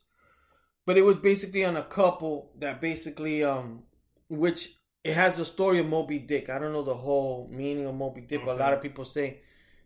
[0.87, 3.85] but it was basically on a couple that basically um,
[4.29, 6.49] which it has the story of Moby Dick.
[6.49, 9.41] I don't know the whole meaning of Moby Dick, but a lot of people say,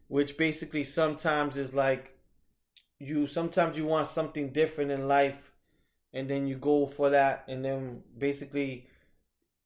[0.09, 2.13] which basically sometimes is like
[2.99, 5.51] you sometimes you want something different in life,
[6.13, 8.89] and then you go for that, and then basically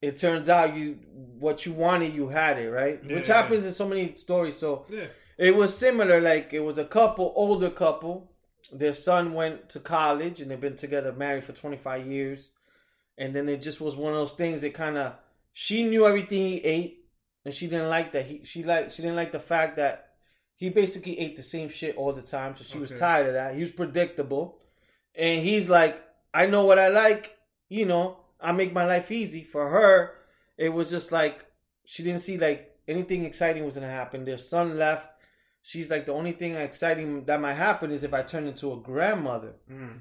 [0.03, 0.95] it turns out you
[1.38, 3.43] what you wanted you had it right which Yeah.
[3.43, 5.09] happens in so many stories so Yeah.
[5.36, 8.32] it was similar like it was a couple older couple
[8.72, 12.51] their son went to college and they've been together married for 25 years
[13.18, 15.12] and then it just was one of those things that kind of
[15.53, 17.05] she knew everything he ate
[17.45, 20.10] and she didn't like that he she like she didn't like the fact that
[20.61, 23.55] he basically ate the same shit all the time so she was tired of that
[23.55, 24.59] he was predictable
[25.15, 26.03] and he's like
[26.33, 27.37] i know what i like
[27.69, 30.13] you know i make my life easy for her
[30.57, 31.47] it was just like
[31.85, 35.11] she didn't see like anything exciting was gonna happen their son left
[35.63, 38.77] she's like the only thing exciting that might happen is if I turn into a
[38.77, 39.55] grandmother.
[39.71, 40.01] Mm.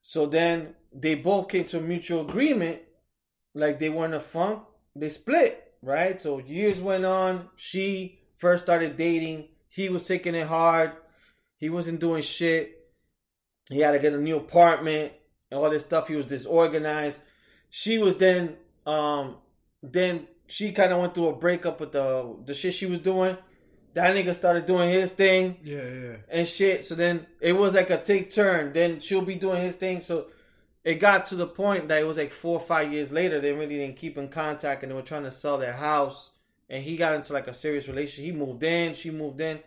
[0.00, 2.80] So then they both came to a mutual agreement,
[3.54, 4.62] like they weren't a funk.
[4.94, 6.20] They split, right?
[6.20, 7.48] So years went on.
[7.56, 9.48] She first started dating.
[9.76, 10.92] He was taking it hard.
[11.58, 12.72] He wasn't doing shit.
[13.68, 15.12] He had to get a new apartment
[15.50, 16.08] and all this stuff.
[16.08, 17.20] He was disorganized.
[17.68, 18.56] She was then,
[18.86, 19.36] um,
[19.82, 23.36] then she kind of went through a breakup with the the shit she was doing.
[23.92, 26.16] That nigga started doing his thing Yeah, yeah.
[26.30, 26.84] and shit.
[26.84, 28.72] So then it was like a take turn.
[28.72, 30.00] Then she'll be doing his thing.
[30.00, 30.26] So
[30.84, 33.40] it got to the point that it was like four or five years later.
[33.40, 36.30] They really didn't keep in contact, and they were trying to sell their house.
[36.68, 38.24] And he got into like a serious relationship.
[38.24, 39.60] He moved in, she moved in,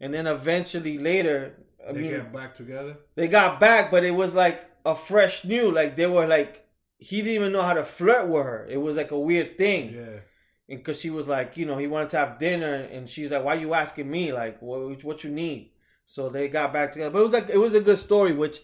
[0.00, 1.54] and then eventually later,
[1.88, 2.96] I They mean, get back together.
[3.14, 5.70] they got back, but it was like a fresh new.
[5.70, 6.66] Like they were like
[6.98, 8.66] he didn't even know how to flirt with her.
[8.70, 10.20] It was like a weird thing Yeah.
[10.68, 13.44] and because she was like, you know, he wanted to have dinner, and she's like,
[13.44, 14.32] "Why are you asking me?
[14.32, 15.72] Like, what what you need?"
[16.04, 17.10] So they got back together.
[17.10, 18.60] But it was like it was a good story, which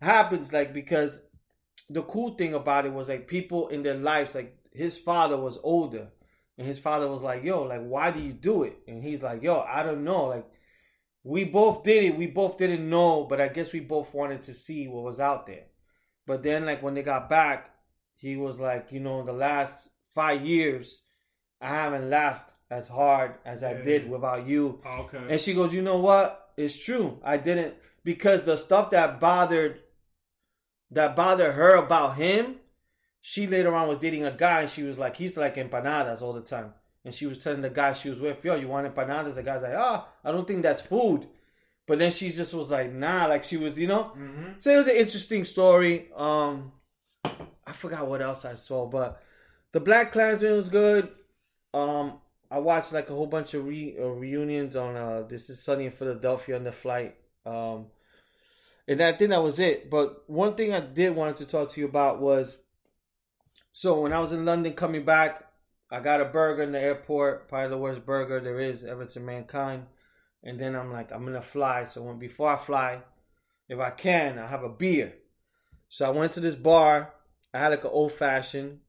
[0.00, 1.20] happens like because
[1.90, 5.58] the cool thing about it was like people in their lives, like his father was
[5.62, 6.08] older,
[6.62, 9.42] and his father was like, "Yo, like, why do you do it?" And he's like,
[9.42, 10.26] "Yo, I don't know.
[10.26, 10.46] Like,
[11.24, 12.16] we both did it.
[12.16, 15.46] We both didn't know, but I guess we both wanted to see what was out
[15.46, 15.64] there."
[16.24, 17.70] But then, like when they got back,
[18.14, 21.02] he was like, you know, the last five years,
[21.60, 24.80] I haven't laughed as hard as I did without you.
[24.86, 25.24] Oh, okay.
[25.28, 26.52] And she goes, you know what?
[26.56, 27.18] It's true.
[27.24, 29.80] I didn't because the stuff that bothered
[30.92, 32.56] that bothered her about him,
[33.22, 36.32] she later on was dating a guy and she was like, he's like empanadas all
[36.32, 36.74] the time.
[37.04, 39.36] And she was telling the guy she was with, yo, you want empanadas?
[39.36, 41.28] The guy's like, oh, I don't think that's food.
[41.86, 44.12] But then she just was like, nah, like she was, you know?
[44.16, 44.52] mm-hmm.
[44.58, 46.10] So it was an interesting story.
[46.16, 46.72] Um,
[47.24, 49.22] I forgot what else I saw, but
[49.70, 51.08] the Black Klansman was good.
[51.72, 52.18] Um,
[52.50, 55.86] I watched like a whole bunch of re- uh, reunions on uh, This Is Sunny
[55.86, 57.14] in Philadelphia on the flight.
[57.46, 57.86] Um,
[58.88, 59.90] and I think that was it.
[59.90, 62.58] But one thing I did want to talk to you about was
[63.72, 65.44] so when I was in London coming back,
[65.90, 69.20] I got a burger in the airport, probably the worst burger there is ever to
[69.20, 69.86] mankind.
[70.42, 71.84] And then I'm like, I'm gonna fly.
[71.84, 73.02] So when before I fly,
[73.68, 75.14] if I can, I have a beer.
[75.88, 77.12] So I went to this bar.
[77.54, 78.80] I had like an old fashioned,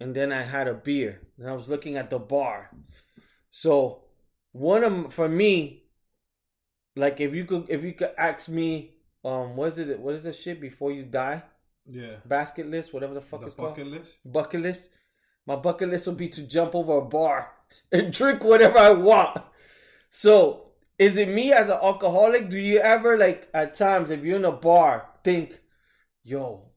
[0.00, 1.20] and then I had a beer.
[1.38, 2.70] And I was looking at the bar.
[3.50, 4.04] So
[4.52, 5.84] one of for me,
[6.96, 10.00] like if you could if you could ask me, um, what is it?
[10.00, 11.42] What is this shit before you die?
[11.90, 12.16] Yeah.
[12.26, 13.70] Basket list, whatever the fuck The it's called.
[13.70, 14.18] bucket list.
[14.24, 14.90] Bucket list.
[15.46, 17.52] My bucket list would be to jump over a bar
[17.92, 19.40] and drink whatever I want.
[20.10, 22.50] So is it me as an alcoholic?
[22.50, 25.58] Do you ever like at times if you're in a bar think,
[26.24, 26.70] yo,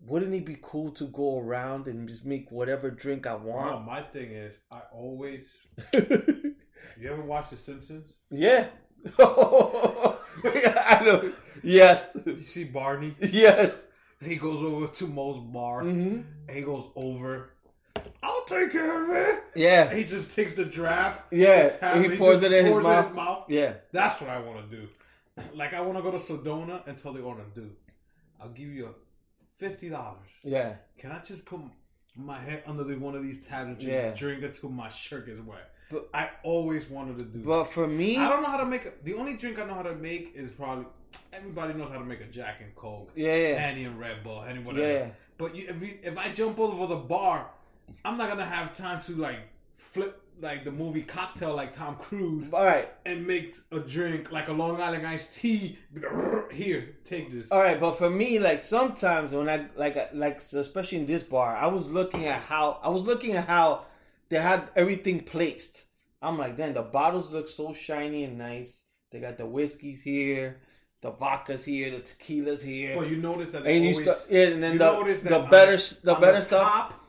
[0.00, 3.86] wouldn't it be cool to go around and just make whatever drink I No, want?
[3.86, 5.56] my thing is, I always.
[7.00, 8.12] You ever watch The Simpsons?
[8.30, 8.66] yeah.
[9.18, 11.32] I know.
[11.62, 12.10] Yes.
[12.24, 13.16] You see Barney?
[13.20, 13.86] Yes.
[14.22, 15.82] He goes over to Moe's bar.
[15.82, 17.50] hmm And he goes over.
[18.22, 19.44] I'll take care of it.
[19.54, 19.92] Yeah.
[19.94, 21.32] He just takes the draft.
[21.32, 23.44] Yeah, the tab, he pours it in his pours mouth.
[23.48, 23.74] in Yeah.
[23.92, 24.88] That's what I want to do.
[25.54, 27.74] Like I want to go to Sedona and tell the owner, dude,
[28.40, 28.94] I'll give you
[29.56, 30.30] fifty dollars.
[30.42, 30.74] Yeah.
[30.98, 31.60] Can I just put
[32.16, 34.14] my head under the, one of these tabs and Yeah.
[34.14, 35.70] drink until my shirt gets wet?
[35.90, 37.44] But- I always wanted to do.
[37.44, 38.84] But for me, I don't know how to make.
[38.86, 40.86] A, the only drink I know how to make is probably
[41.32, 43.58] everybody knows how to make a Jack and Coke, yeah, yeah.
[43.58, 44.86] Henny and Red Bull, Henny whatever.
[44.86, 45.08] Yeah.
[45.36, 47.50] But you, if you, if I jump over the bar,
[48.04, 49.38] I'm not gonna have time to like
[49.76, 52.88] flip like the movie Cocktail like Tom Cruise All right.
[53.04, 55.78] and make a drink like a Long Island iced tea.
[56.52, 57.50] Here, take this.
[57.50, 61.56] All right, but for me, like sometimes when I like like especially in this bar,
[61.56, 63.84] I was looking at how I was looking at how
[64.28, 65.84] they had everything placed.
[66.20, 68.84] I'm like, then the bottles look so shiny and nice.
[69.10, 70.60] They got the whiskeys here,
[71.00, 74.30] the vodkas here, the tequilas here, But you notice that they and you always, start,
[74.32, 76.42] yeah, and then you the notice that the on better the- sh- the on better
[76.42, 76.68] stuff.
[76.72, 77.04] top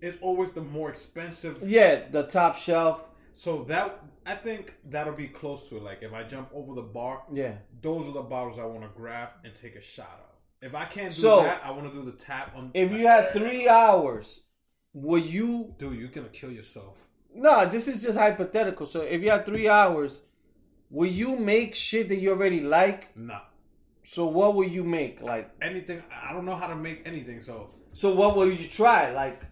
[0.00, 1.62] is always the more expensive.
[1.62, 3.04] Yeah, the top shelf.
[3.32, 5.82] So that I think that'll be close to it.
[5.82, 7.54] Like if I jump over the bar, Yeah.
[7.80, 10.66] those are the bottles I want to grab and take a shot of.
[10.68, 12.70] If I can't do So, that, I want to do the tap on.
[12.74, 14.42] If you had three hours,
[14.94, 15.74] would you?
[15.78, 17.06] dude, you're gonna kill yourself.
[17.34, 18.84] No, this is just hypothetical.
[18.86, 20.20] So if you had three hours,
[20.90, 23.16] will you make shit that you already like?
[23.16, 23.40] Nah,
[24.02, 25.22] So what will you make?
[25.22, 26.02] Like, anything.
[26.26, 27.40] I don't know how to make anything.
[27.40, 29.12] So so what will you try?
[29.12, 29.44] Like,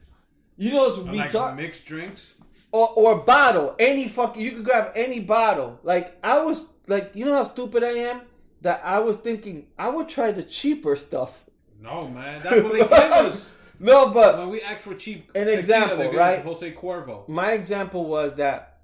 [0.56, 2.32] you know, it's like retard mixed drinks.
[2.72, 3.74] or or bottle.
[3.78, 5.78] Any fucking you could grab any bottle.
[5.82, 8.22] Like I was like, you know how stupid I am
[8.60, 11.46] that I was thinking I would try the cheaper stuff.
[11.80, 12.90] No, man, that's what they give
[13.24, 15.30] us No, but when we ask for cheap.
[15.34, 16.42] An tequila, example, they give us right?
[16.44, 17.28] Jose Cuervo.
[17.28, 18.78] my example was that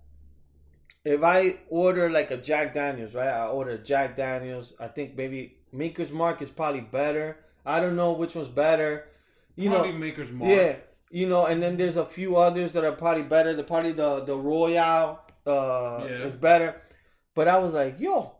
[1.04, 3.28] if I order like a Jack Daniels, right?
[3.28, 4.72] I order Jack Daniels.
[4.80, 7.36] I think maybe Maker's Mark is probably better.
[7.64, 9.08] I don't know which one's better.
[9.54, 10.50] You Probably know, Maker's Mark.
[10.50, 10.76] yeah.
[11.10, 13.54] You know, and then there's a few others that are probably better.
[13.54, 16.24] The probably the the Royale uh, Yeah.
[16.26, 16.82] is better.
[17.34, 18.32] But I was like, yo,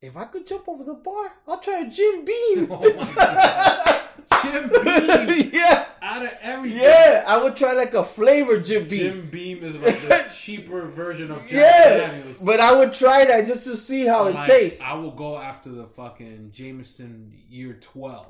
[0.00, 2.68] if I could jump over the bar, I'll try a Jim Beam.
[2.70, 4.04] Oh.
[4.52, 5.50] Jim Beam.
[5.52, 5.88] yes.
[6.02, 6.80] Out of everything.
[6.80, 8.98] Yeah, I would try like a flavor Jim Beam.
[8.98, 12.38] Jim Beam is like the cheaper version of Jack yeah, Daniels.
[12.38, 14.80] but I would try that just to see how it tastes.
[14.80, 18.26] I will go after the fucking Jameson year 12.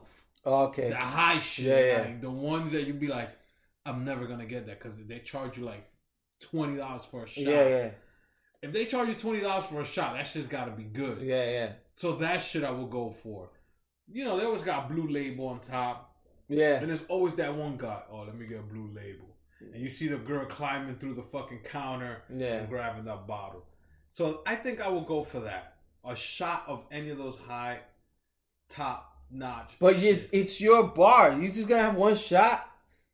[0.46, 0.88] okay.
[0.90, 1.66] The high shit.
[1.66, 1.98] Yeah, yeah.
[2.00, 3.30] Like the ones that you'd be like,
[3.86, 5.86] I'm never going to get that because they charge you like
[6.52, 7.44] $20 for a shot.
[7.44, 7.90] Yeah, yeah,
[8.62, 11.20] If they charge you $20 for a shot, that shit's got to be good.
[11.22, 13.50] yeah, yeah, So that shit I will go for.
[14.10, 16.07] You know, they always got blue label on top.
[16.48, 16.74] Yeah.
[16.80, 19.26] And there's always that one guy, oh, let me get a blue label.
[19.60, 22.54] And you see the girl climbing through the fucking counter Yeah.
[22.58, 23.64] and grabbing that bottle.
[24.10, 25.74] So I think I will go for that.
[26.04, 27.80] A shot of any of those high,
[28.68, 29.72] top notch.
[29.80, 31.32] But it's, it's your bar.
[31.38, 32.66] You just gonna have one shot.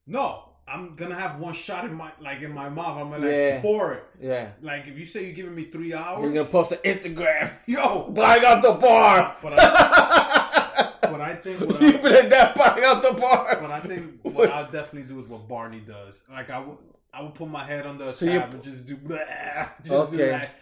[0.07, 2.97] no, I'm gonna have one shot in my like in my mouth.
[2.99, 3.51] I'm gonna Yeah.
[3.55, 4.05] like pour it.
[4.21, 4.49] Yeah.
[4.63, 7.53] Like if you say you're giving me three hours, You're gonna post an Instagram.
[7.67, 8.09] yo.
[8.11, 9.37] but I got the bar.
[11.13, 13.59] But I, think what you I, been that buying out the bar.
[13.61, 16.23] but I think what I'll definitely do is what Barney does.
[16.31, 16.77] Like I would,
[17.13, 18.97] I would put my head under a So tab and just do,
[19.85, 20.57] just do that.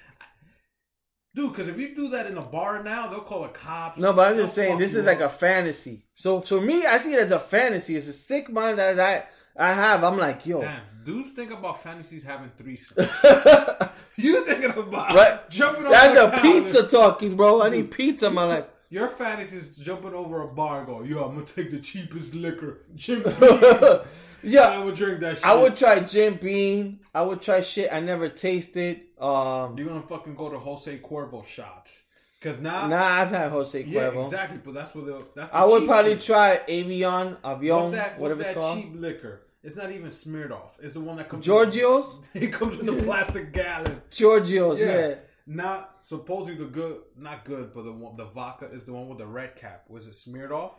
[1.35, 3.99] Dude, because if you do that in a bar now, they'll call the cops.
[3.99, 6.05] No, but I'm just saying this is like a fantasy.
[6.15, 7.97] So for me, I see it as a fantasy.
[7.97, 9.25] It's a sick mind that I
[9.57, 10.05] I have.
[10.05, 13.93] I'm like, yo, Damn, dudes think about fantasies having threesomes.
[14.17, 15.51] you thinking about Right.
[15.51, 17.63] jumping that's the pizza talking, bro.
[17.63, 18.65] I need pizza in my life.
[18.93, 22.35] Your fantasy is jumping over a bar and go, yo, I'm gonna take the cheapest
[22.35, 24.01] liquor, Jim Beam.
[24.43, 25.47] yeah, I would drink that shit.
[25.47, 27.01] I would try Jim Beam.
[27.15, 29.01] I would try shit I never tasted.
[29.19, 32.03] Um, You're gonna fucking go to Jose Cuervo shots.
[32.43, 34.15] Cause now, nah, I've had Jose Cuervo.
[34.15, 34.59] yeah, exactly.
[34.63, 35.49] But that's what the that's.
[35.49, 36.23] The I would probably shit.
[36.23, 38.19] try Avion, Avion, What's that?
[38.19, 38.79] What's whatever that it's called.
[38.79, 39.41] cheap liquor?
[39.63, 40.73] It's not even Smirnoff.
[40.83, 41.47] It's the one that comes.
[41.47, 44.03] Giorgio's, In, it comes in the plastic gallon.
[44.11, 44.87] Giorgio's, Yeah.
[45.09, 45.15] yeah.
[45.47, 49.19] Not supposedly the good, not good, but the one, the vodka is the one with
[49.19, 49.85] the red cap.
[49.89, 50.73] Was it Smirnoff?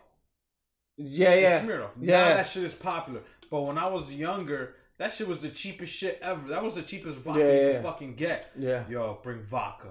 [0.96, 1.60] Yeah, It's yeah.
[1.68, 1.90] Smirnoff.
[2.00, 2.28] Yeah.
[2.28, 3.20] Now that shit is popular.
[3.50, 6.48] But when I was younger, that shit was the cheapest shit ever.
[6.48, 7.72] That was the cheapest vodka Yeah, you yeah.
[7.74, 8.50] could fucking get.
[8.56, 8.84] Yeah.
[8.88, 9.88] Yo, bring vodka.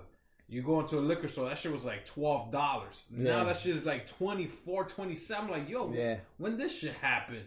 [0.47, 3.03] You go into a liquor store, that shit was like twelve dollars.
[3.09, 6.17] Now that shit is like 24 27 Like, yo, Yeah.
[6.38, 7.45] when this shit happened?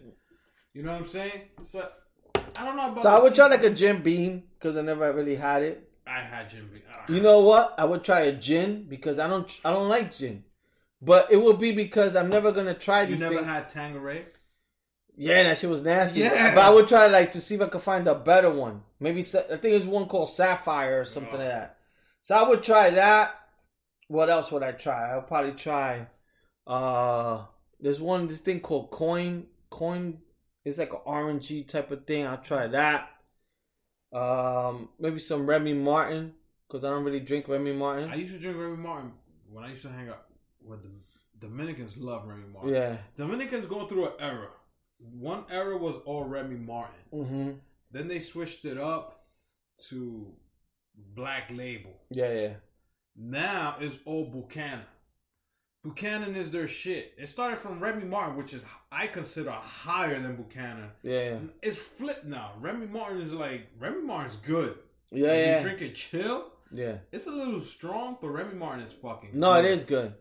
[0.74, 1.42] You know what I'm saying?
[1.62, 1.88] So
[2.34, 5.12] I don't know about So I would try like a Jim Beam because I never
[5.12, 5.85] really had it.
[6.06, 6.68] I had gin.
[6.92, 7.04] Ah.
[7.08, 7.74] You know what?
[7.78, 10.44] I would try a gin because I don't I don't like gin.
[11.02, 13.10] But it will be because I'm never gonna try this.
[13.10, 13.46] You these never things.
[13.48, 14.26] had Tanqueray?
[15.16, 16.20] yeah, that shit was nasty.
[16.20, 16.54] Yeah.
[16.54, 18.82] But I would try like to see if I could find a better one.
[19.00, 21.38] Maybe I think there's one called Sapphire or something Oh.
[21.38, 21.78] like that.
[22.22, 23.34] So I would try that.
[24.08, 25.10] What else would I try?
[25.12, 26.06] I would probably try.
[26.66, 27.44] Uh,
[27.80, 30.18] there's one this thing called Coin Coin.
[30.64, 32.26] It's like an orangey type of thing.
[32.26, 33.08] I'll try that.
[34.12, 36.34] Um, maybe some Remy Martin
[36.66, 38.10] because I don't really drink Remy Martin.
[38.10, 39.12] I used to drink Remy Martin
[39.50, 40.26] when I used to hang out
[40.62, 40.90] with the
[41.38, 41.96] Dominicans.
[41.96, 42.74] Love Remy Martin.
[42.74, 42.96] yeah.
[43.16, 44.48] Dominicans going through an era.
[44.98, 47.00] One era was all Remy Martin.
[47.12, 47.50] Mm-hmm.
[47.90, 49.26] Then they switched it up
[49.88, 50.32] to
[51.14, 51.92] Black Label.
[52.10, 52.52] Yeah, yeah.
[53.14, 54.84] Now it's all Buchanan.
[55.86, 57.14] Buchanan is their shit.
[57.16, 60.90] It started from Remy Martin, which is I consider higher than Buchanan.
[61.04, 61.38] Yeah.
[61.62, 62.52] It's flipped now.
[62.60, 64.78] Remy Martin is like Remy Martin's good.
[65.12, 65.56] Yeah, yeah.
[65.58, 66.46] You drink it chill.
[66.72, 66.96] Yeah.
[67.12, 69.30] It's a little strong, but Remy Martin is fucking.
[69.34, 69.64] No, good.
[69.64, 70.14] it is good.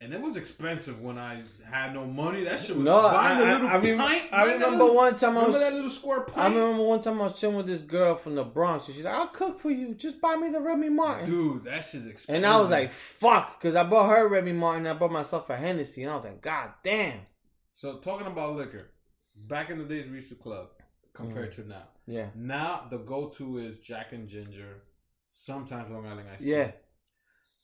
[0.00, 2.44] And it was expensive when I had no money.
[2.44, 4.22] That shit was No, I, I, little I, rem- pint.
[4.32, 5.60] I Remember remember little- one time I Remember was.
[5.62, 6.38] that little square pint?
[6.38, 9.04] I remember one time I was chilling with this girl from the Bronx, and she's
[9.04, 9.94] like, "I'll cook for you.
[9.94, 12.34] Just buy me the Remy Martin." Dude, that shit's expensive.
[12.34, 14.86] and I was like, "Fuck," because I bought her Remy Martin.
[14.86, 17.20] I bought myself a Hennessy, and I was like, "God damn."
[17.70, 18.90] so talking about liquor,
[19.34, 20.68] back in the days we used to club
[21.14, 21.62] compared Mm-hmm.
[21.62, 21.82] to now.
[22.06, 24.82] Yeah, Now the go-to is Jack and Ginger,
[25.26, 26.40] sometimes Long Island Ice.
[26.40, 26.50] Tea.
[26.50, 26.72] yeah.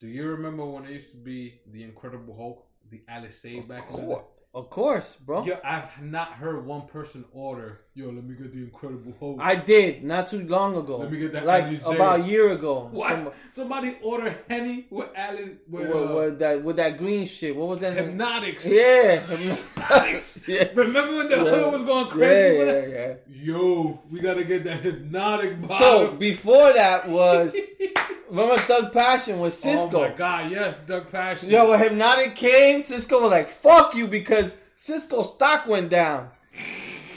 [0.01, 3.87] Do you remember when it used to be the Incredible Hulk, the Alizé Of back
[3.91, 4.07] in the day?
[4.07, 4.25] course,
[4.55, 5.45] of course, bro.
[5.45, 7.83] Yo, I've not heard one person order.
[7.95, 9.37] Yo, let me get the Incredible Hulk.
[9.41, 10.97] I did not too long ago.
[10.97, 12.89] Let me get that like about a year ago.
[12.91, 13.11] what?
[13.23, 17.55] Some- Somebody order Henny with Alizé with, with, uh, with that with that green shit.
[17.55, 17.95] What was that?
[17.95, 18.19] name?
[18.19, 19.21] Yeah.
[19.27, 20.41] Hypnotics.
[20.49, 20.71] Yeah.
[20.75, 21.45] Remember when the Yeah.
[21.45, 23.15] hood was going crazy Yeah, yeah, yeah.
[23.29, 25.77] Yo, we gotta get that hypnotic bottle.
[26.09, 27.55] So before that was
[28.31, 29.99] remember Thug Passion with Cisco.
[30.05, 31.51] Oh my god, yes, Thug Passion.
[31.51, 36.31] Yo, when Hypnotic came, Cisco was like, "Fuck you," because Cisco stock went down,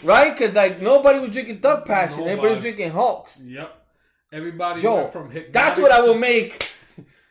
[0.04, 0.38] right?
[0.38, 3.46] Because like nobody was drinking Thug Passion, everybody was drinking Hawks.
[3.46, 3.80] Yep.
[4.32, 6.72] Everybody Yo, went from Hypnotics that's what I will make.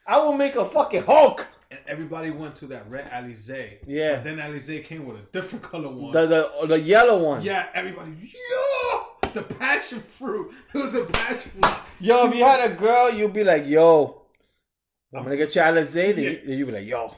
[0.07, 1.47] I will make a fucking Hulk.
[1.71, 3.79] And everybody went to that red Alizé.
[3.87, 4.17] Yeah.
[4.17, 6.13] But then Alizé came with a different color one.
[6.13, 7.43] The the the yellow one.
[7.43, 10.53] yeah, everybody, yo, the passion fruit.
[10.75, 11.75] It was a passion fruit.
[12.01, 14.23] Yo, if you had a girl, you'd be like, yo,
[15.15, 16.17] I'm gonna get you Alizé.
[16.17, 17.15] You- you'd be like, yo,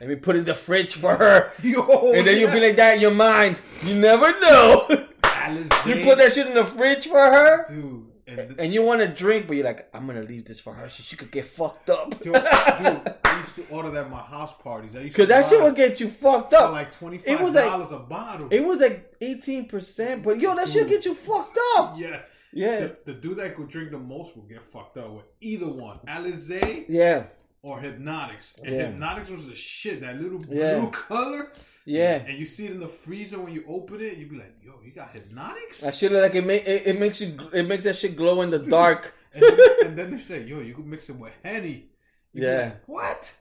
[0.00, 1.52] let me put it in the fridge for her.
[1.62, 3.60] Yo, And then you'd be like that in your mind.
[3.82, 4.86] You never know.
[5.22, 8.06] Alizé, you put that shit in the fridge for her, dude.
[8.38, 10.72] And th- and you want to drink, but you're like, I'm gonna leave this for
[10.72, 12.14] her so she could get fucked up.
[12.24, 14.94] yo, dude, I used to order that at my house parties.
[14.94, 16.72] I used Cause that shit would get you fucked up.
[16.72, 18.48] like twenty It was like- dollars a bottle.
[18.50, 21.94] It was like 18%, but yo, that shit will get you fucked up.
[21.98, 22.20] yeah.
[22.52, 22.80] Yeah.
[22.80, 25.98] The, the dude that could drink the most will get fucked up with either one,
[26.08, 27.24] Alizé Yeah.
[27.62, 28.56] or Hypnotics.
[28.64, 28.86] And Yeah.
[28.86, 30.00] Hypnotics was the shit.
[30.00, 30.88] That little blue Yeah.
[30.90, 31.52] color.
[31.90, 32.16] Yeah.
[32.26, 34.72] And you see it in the freezer when you open it, you be like, "Yo,
[34.84, 37.96] you got Hypnotics?" That shit like it, make, it, it makes you it makes that
[37.96, 39.14] shit glow in the dark.
[39.34, 41.86] And then, and then they say, "Yo, you can mix it with Henny."
[42.32, 42.62] You be Yeah.
[42.64, 43.34] like, what?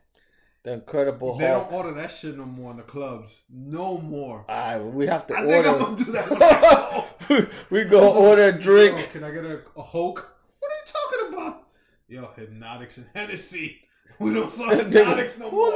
[0.64, 1.70] The Incredible They Hulk.
[1.70, 3.42] don't order that shit no more in the clubs.
[3.50, 4.46] No more.
[4.50, 5.86] Ah, we have to I think I'm order.
[5.86, 7.08] gonna do that.
[7.30, 7.48] Go.
[7.70, 8.98] we go order a drink.
[8.98, 10.18] Yo, can I get a, a Hulk?
[10.60, 10.92] What are you
[11.28, 11.68] talking about?
[12.08, 13.80] Yo, Hypnotics and Hennessy.
[14.20, 15.72] We don't sell Hypnotics no more.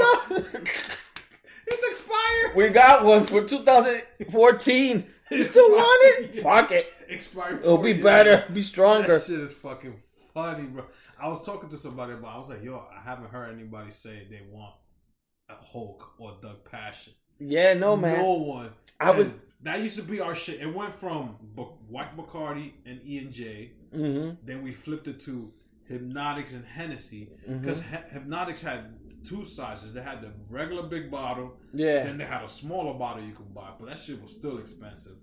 [1.68, 2.56] It's expired.
[2.56, 5.06] We got one for 2014.
[5.32, 6.42] You still want it?
[6.44, 6.92] Fuck it.
[7.10, 7.60] Expired.
[7.62, 9.14] It'll be years better, be stronger.
[9.20, 9.96] That shit is fucking
[10.34, 10.86] funny, bro.
[11.20, 12.36] I was talking to somebody about.
[12.36, 14.74] I was like, "Yo, I haven't heard anybody say they want
[15.50, 17.14] a Hulk or Thug Passion.
[17.40, 18.18] Yeah, no man.
[18.20, 18.70] No one.
[19.00, 20.60] I was- that used to be our shit.
[20.62, 23.72] It went from B- White Bacardi and E and J.
[23.94, 25.52] hmm Then we flipped it to
[25.88, 27.60] Hypnotics and Hennessy Mm-hmm.
[27.60, 27.82] because
[28.12, 28.94] Hypnotics had
[29.28, 29.94] two sizes.
[29.94, 32.04] They had the regular big bottle, Yeah.
[32.04, 35.14] then they had a smaller bottle you could buy, but that shit was still expensive.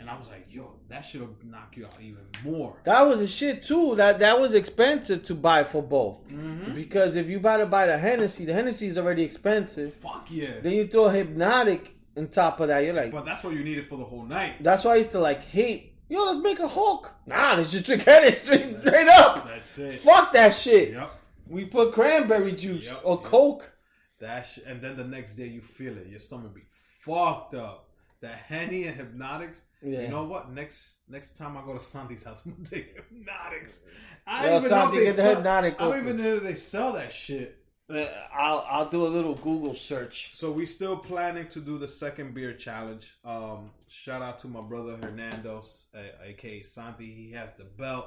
[0.00, 2.76] And I was like, yo, that shit will knock you out even more.
[2.84, 3.94] That was a shit too.
[3.94, 6.28] That that was expensive to buy for both.
[6.28, 6.74] Mm-hmm.
[6.74, 9.94] Because if you buy to buy the Hennessy, the Hennessy is already expensive.
[9.94, 10.60] Fuck yeah.
[10.62, 12.80] Then you throw hypnotic on top of that.
[12.84, 14.54] You're like, but that's what you needed for the whole night.
[14.60, 15.93] that's why I used to like hate.
[16.14, 17.12] Yo, let's make a Hulk.
[17.26, 19.48] Nah, let's just drink Hennessy straight, straight up.
[19.48, 19.94] That's it.
[19.94, 20.92] Fuck that shit.
[20.92, 21.10] Yep.
[21.48, 23.24] We put cranberry juice Yep, or yep.
[23.24, 23.72] Coke.
[24.20, 26.06] That sh- and then the next day you feel it.
[26.06, 26.62] Your stomach be
[27.00, 27.88] fucked up.
[28.20, 29.60] That Henny and Hypnotics.
[29.82, 30.02] Yeah.
[30.02, 30.52] You know what?
[30.52, 33.80] Next next time I go to Santi's house, I'm gonna take Hypnotics.
[34.24, 37.12] I don't even know if they sell, I don't even know if they sell that
[37.12, 37.58] shit.
[37.92, 40.30] Uh, I'll I'll do a little Google search.
[40.34, 43.14] So we still planning to do the second beer challenge.
[43.24, 47.12] Um, shout out to my brother Hernando's, uh, aka Santi.
[47.12, 48.06] He has the belt.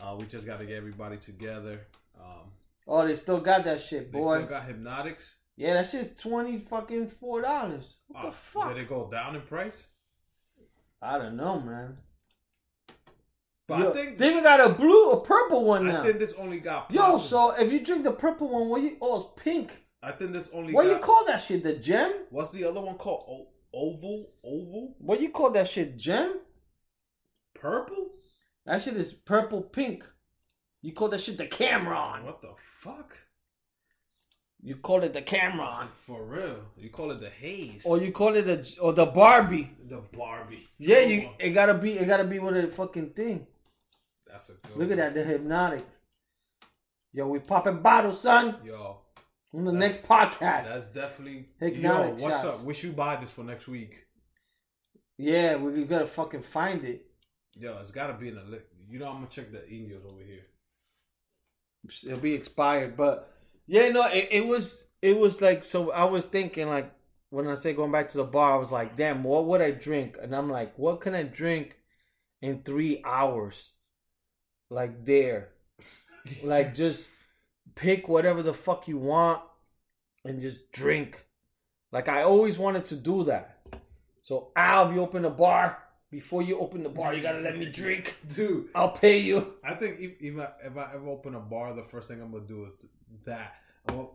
[0.00, 1.80] Uh, we just got to get everybody together.
[2.18, 2.50] Um,
[2.86, 4.20] Oh, they still got that shit, boy.
[4.34, 5.36] they still got Hypnotics.
[5.56, 7.96] yeah, that shit's twenty fucking four dollars.
[8.08, 8.68] What the fuck?
[8.74, 9.84] Did it go down in price?
[11.02, 11.96] I don't know, man.
[13.66, 16.00] But Yo, I think they even got a blue, a purple one now.
[16.00, 18.96] I think this only got Yo, so if you drink the purple one, what you?
[19.00, 19.72] Oh, it's pink.
[20.02, 20.74] I think this only.
[20.74, 21.62] What got, you call that shit?
[21.62, 22.12] The gem?
[22.30, 23.24] What's the other one called?
[23.26, 25.96] O- oval, oval, What you call that shit?
[25.96, 26.40] Gem?
[27.54, 28.10] purple.
[28.66, 30.04] That shit is purple pink.
[30.82, 32.24] You call that shit the Cameron.
[32.26, 33.16] What the fuck?
[34.62, 35.88] You call it the Cameron.
[35.94, 36.56] For real?
[36.76, 39.70] You call it the haze Or you call it the or the Barbie.
[39.88, 40.68] the Barbie?
[40.78, 41.34] Yeah, Come you on.
[41.38, 43.46] it gotta be it gotta be with a fucking thing.
[44.34, 44.76] That's a good.
[44.76, 45.86] Look at that, the hypnotic.
[47.12, 48.56] Yo, we popping bottles, son.
[48.64, 48.98] Yo,
[49.54, 50.64] On the next podcast.
[50.64, 51.46] that's definitely.
[51.60, 52.58] Hypnotic Yo, what's shots.
[52.58, 52.64] up?
[52.64, 54.06] We should buy this for next week.
[55.18, 57.06] Yeah, we gotta fucking find it.
[57.54, 58.60] Yo, it's got to be in the.
[58.90, 60.46] You know, I'm gonna check the Indios over here.
[62.04, 63.32] It'll be expired, but
[63.68, 65.92] yeah, no, it, it was it was like so.
[65.92, 66.92] I was thinking like
[67.30, 69.70] when I say going back to the bar, I was like, damn, what would I
[69.70, 70.16] drink?
[70.20, 71.78] And I'm like, what can I drink
[72.42, 73.73] in three hours?
[74.74, 75.50] Like there,
[76.42, 77.08] like just
[77.76, 79.40] pick whatever the fuck you want
[80.24, 81.24] and just drink.
[81.92, 83.60] Like I always wanted to do that.
[84.20, 85.78] So Al, you open a bar,
[86.10, 88.16] before you open the bar, you gotta let me drink.
[88.28, 89.54] Dude, I'll pay you.
[89.62, 92.32] I think if, if, I, if I ever open a bar, the first thing I'm
[92.32, 92.72] gonna do is
[93.26, 93.54] that.
[93.88, 94.08] I'm gonna,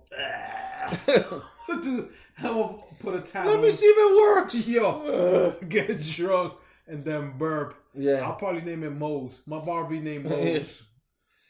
[2.38, 3.48] I'm gonna put a towel.
[3.48, 4.68] Let me see if it works.
[4.68, 6.56] Yo, get drunk
[6.86, 7.79] and then burp.
[7.96, 8.22] Yeah.
[8.26, 9.42] I'll probably name it Moe's.
[9.46, 10.84] My bar be named Moe's.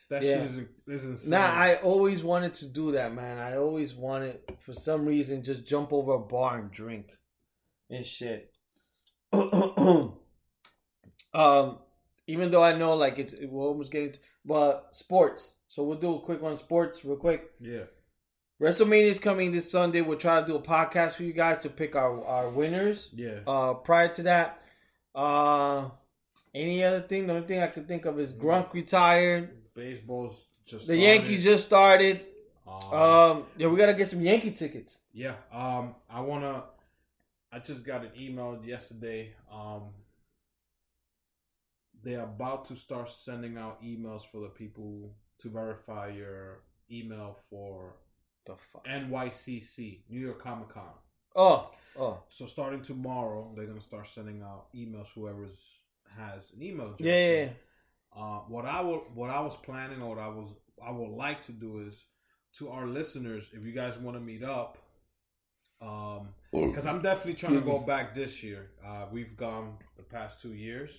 [0.10, 0.36] That Yeah.
[0.38, 0.58] shit is,
[0.88, 1.30] is insane.
[1.32, 3.38] Nah, I always wanted to do that, man.
[3.38, 7.12] I always wanted, for some reason, just jump over a bar and drink
[7.92, 8.52] and shit.
[9.34, 10.14] um,
[12.28, 15.56] even though I know like it's we're almost getting, to, but sports.
[15.68, 17.50] So we'll do a quick one, sports, real quick.
[17.60, 17.84] yeah.
[18.62, 20.02] WrestleMania is coming this Sunday.
[20.02, 23.10] We'll try to do a podcast for you guys to pick our our winners.
[23.16, 23.40] Yeah.
[23.48, 24.62] Uh, prior to that,
[25.16, 25.90] uh,
[26.54, 27.28] Any other thing?
[27.28, 29.74] The only thing I can think of is Gronk retired.
[29.76, 31.02] Baseball's just The started.
[31.02, 32.26] Yankees just started.
[32.68, 35.02] Um, Um, yeah, we gotta get some Yankee tickets.
[35.14, 35.36] yeah.
[35.52, 36.66] Um, I wanna.
[37.52, 39.34] I just got an email yesterday.
[39.52, 39.90] Um,
[42.04, 46.62] they're about to start sending out emails for the people to verify your
[46.92, 47.96] email for
[48.46, 48.86] The fuck?
[48.88, 50.94] NYCC, New York Comic Con.
[51.36, 55.08] Oh, oh, So starting tomorrow, they're gonna start sending out emails.
[55.14, 55.74] Whoever's
[56.18, 57.00] has an email address.
[57.00, 57.50] yeah, yeah, yeah.
[58.16, 60.50] Uh, what I will, what I was planning, or what I was,
[60.86, 62.04] I would like to do is
[62.58, 64.78] to our listeners, if you guys want to meet up,
[65.82, 68.72] um, because I'm definitely trying to go back this year.
[68.86, 70.98] Uh, we've gone the past two years.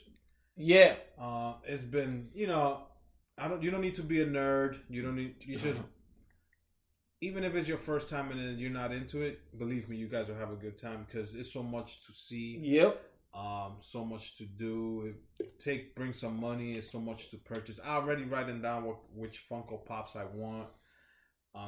[0.56, 0.94] yeah.
[1.20, 2.82] Uh, it's been, you know,
[3.36, 3.62] I don't.
[3.62, 4.78] You don't need to be a nerd.
[4.88, 5.34] You don't need.
[5.40, 5.80] You just.
[7.22, 10.28] Even if it's your first time and you're not into it, believe me, you guys
[10.28, 13.02] will have a good time because it's so much to see Yep.
[13.34, 15.14] Um so much to do.
[15.38, 17.78] It take bring some money it's so much to purchase.
[17.84, 20.68] I already writing down what which funko pops i want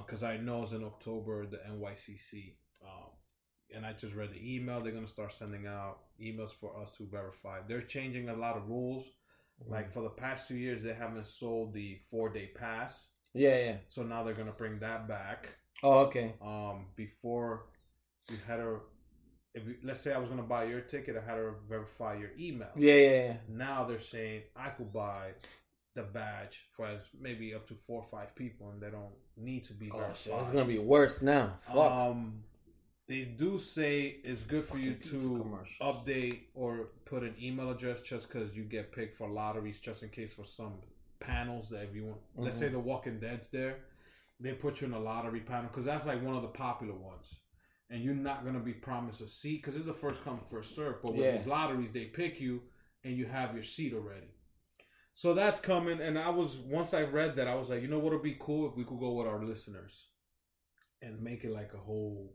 [0.07, 3.11] because i know it's in october the nycc um
[3.75, 4.81] and i just read the email.
[4.81, 7.61] They're going to start sending out emails for us to verify.
[7.67, 9.09] They're changing a lot of rules.
[9.69, 13.09] Like for the past two years they haven't sold the four day pass.
[13.35, 13.77] Yeah, yeah.
[13.89, 15.49] so now they're going to bring that back.
[15.83, 16.35] Oh, okay.
[16.43, 17.67] um before
[18.31, 18.81] you had to
[19.55, 22.71] if let's say I was gonna buy your ticket, I had to verify your email.
[22.77, 23.37] Yeah, yeah, yeah.
[23.49, 25.33] Now they're saying I could buy
[25.95, 29.65] the badge for as maybe up to four or five people, and they don't need
[29.65, 30.17] to be Oh verified.
[30.17, 31.59] shit, it's gonna be worse now.
[31.67, 31.77] Fuck.
[31.93, 32.45] Um,
[33.09, 35.45] they do say it's good for you to
[35.83, 40.09] update or put an email address just because you get picked for lotteries, just in
[40.09, 40.75] case for some
[41.21, 42.21] panels that if you want.
[42.37, 42.65] Let's Mm-hmm.
[42.65, 43.77] say the Walking Dead's there,
[44.41, 47.41] they put you in a lottery panel because that's like one of the popular ones.
[47.93, 51.03] And you're not gonna be promised a seat because it's a first come first serve.
[51.03, 51.33] But with Yeah.
[51.37, 52.63] these lotteries, they pick you
[53.05, 54.29] and you have your seat already.
[55.15, 57.99] So that's coming, and I was once I read that, I was like, you know
[57.99, 60.07] what would be cool if we could go with our listeners
[61.03, 62.35] and make it like a whole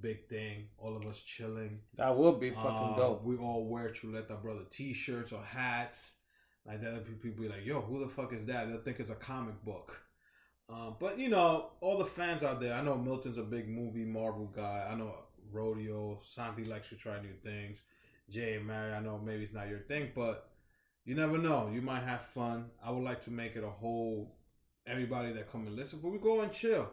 [0.00, 1.80] big thing, all of us chilling.
[1.94, 3.24] that would be fucking Uh, dope.
[3.24, 6.14] We all wear Chuleta Brother t-shirts or hats.
[6.64, 9.14] Like that, people be like, "Yo, who the fuck is that?" They'll think it's a
[9.16, 10.06] comic book.
[10.68, 12.74] Um, but you know, all the fans out there.
[12.74, 14.86] I know Milton's a big movie Marvel guy.
[14.90, 15.14] I know
[15.52, 17.82] Rodeo, Santi likes to try new things.
[18.30, 20.48] Jay and Mary, I know maybe it's not your thing, but
[21.04, 21.70] you never know.
[21.72, 22.70] You might have fun.
[22.82, 24.34] I would like to make it a whole.
[24.86, 26.90] Everybody that come and listen, for we go and chill.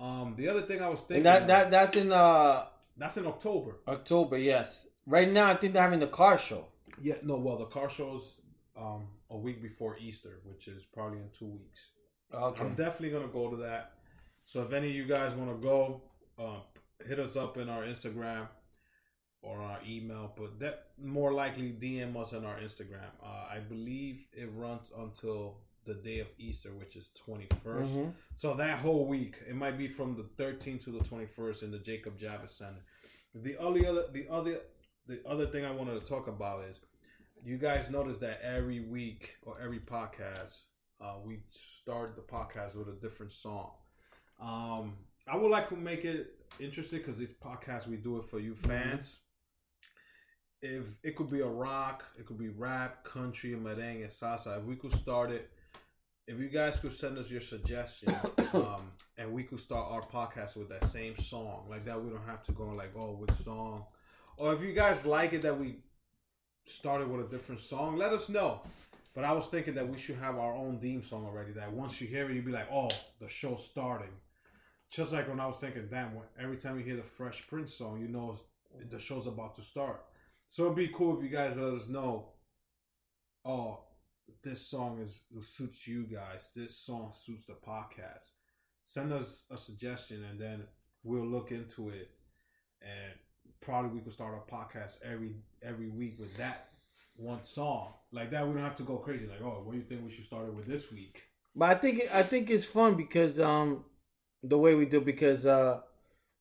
[0.00, 2.66] Um, the other thing I was thinking, that that that's in uh
[2.96, 3.78] that's in October.
[3.86, 4.38] October.
[4.38, 4.88] Yes.
[5.06, 6.66] Right now, I think they're having the car show.
[7.00, 7.36] Yeah, no.
[7.36, 8.40] Well, the car show's
[8.76, 11.88] um, a week before Easter, which is probably in two weeks.
[12.34, 12.62] Okay.
[12.62, 13.92] I'm definitely gonna go to that.
[14.44, 16.02] So if any of you guys want to go,
[16.38, 16.60] uh,
[17.06, 18.48] hit us up in our Instagram
[19.42, 20.32] or our email.
[20.36, 23.10] But that more likely DM us on our Instagram.
[23.22, 27.90] Uh, I believe it runs until the day of Easter, which is 21st.
[27.92, 28.14] Mhm.
[28.36, 31.78] So that whole week, it might be from the 13th to the 21st in the
[31.80, 32.84] Jacob Javits Center.
[33.34, 34.60] The only other, the other,
[35.06, 36.80] the other thing I wanted to talk about is,
[37.44, 40.60] you guys notice that every week or every podcast,
[41.02, 43.72] uh, we start the podcast with a different song.
[44.40, 44.94] Um,
[45.28, 48.54] I would like to make it interesting because this podcast we do it for you
[48.54, 49.18] fans.
[50.60, 54.58] If it could be a rock, it could be rap, country, merengue, salsa.
[54.58, 55.50] If we could start it
[56.26, 58.16] if you guys could send us your suggestions
[58.54, 62.26] um, and we could start our podcast with that same song like that we don't
[62.26, 63.84] have to go like oh which song
[64.36, 65.76] or if you guys like it that we
[66.64, 68.60] started with a different song let us know
[69.14, 72.00] but i was thinking that we should have our own theme song already that once
[72.00, 72.88] you hear it you'd be like oh
[73.20, 74.12] the show's starting
[74.90, 78.00] just like when i was thinking damn every time you hear the fresh prince song
[78.00, 78.36] you know
[78.90, 80.04] the show's about to start
[80.48, 82.28] so it'd be cool if you guys let us know
[83.44, 83.80] oh
[84.42, 86.52] this song is suits you guys.
[86.54, 88.30] This song suits the podcast.
[88.84, 90.64] Send us a suggestion and then
[91.04, 92.10] we'll look into it.
[92.80, 93.12] And
[93.60, 96.70] probably we could start a podcast every every week with that
[97.16, 97.92] one song.
[98.10, 99.26] Like that we don't have to go crazy.
[99.26, 101.22] Like, oh, what do you think we should start it with this week?
[101.54, 103.84] But I think I think it's fun because um
[104.42, 105.80] the way we do because uh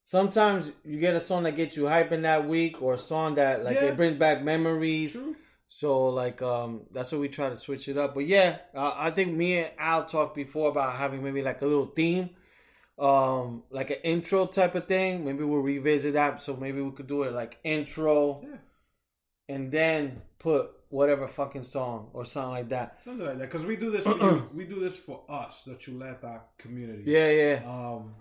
[0.04, 3.36] sometimes you get a song that gets you hype in that week or a song
[3.36, 3.88] that like Yeah.
[3.90, 5.14] it brings back memories.
[5.14, 5.36] True.
[5.68, 8.14] So like um that's what we try to switch it up.
[8.16, 11.66] But yeah, uh, I think me and Al talked before about having maybe like a
[11.66, 12.32] little theme,
[13.00, 15.24] um like an intro type of thing.
[15.26, 16.42] Maybe we'll revisit that.
[16.42, 18.58] So maybe we could do it like intro Yeah.
[19.50, 23.00] And then put whatever fucking song or something like that.
[23.06, 23.50] Something like that.
[23.50, 24.50] Because we do this for you.
[24.54, 27.04] We do this for us, the Chuleta community.
[27.06, 27.62] Yeah, yeah.
[27.66, 28.16] Um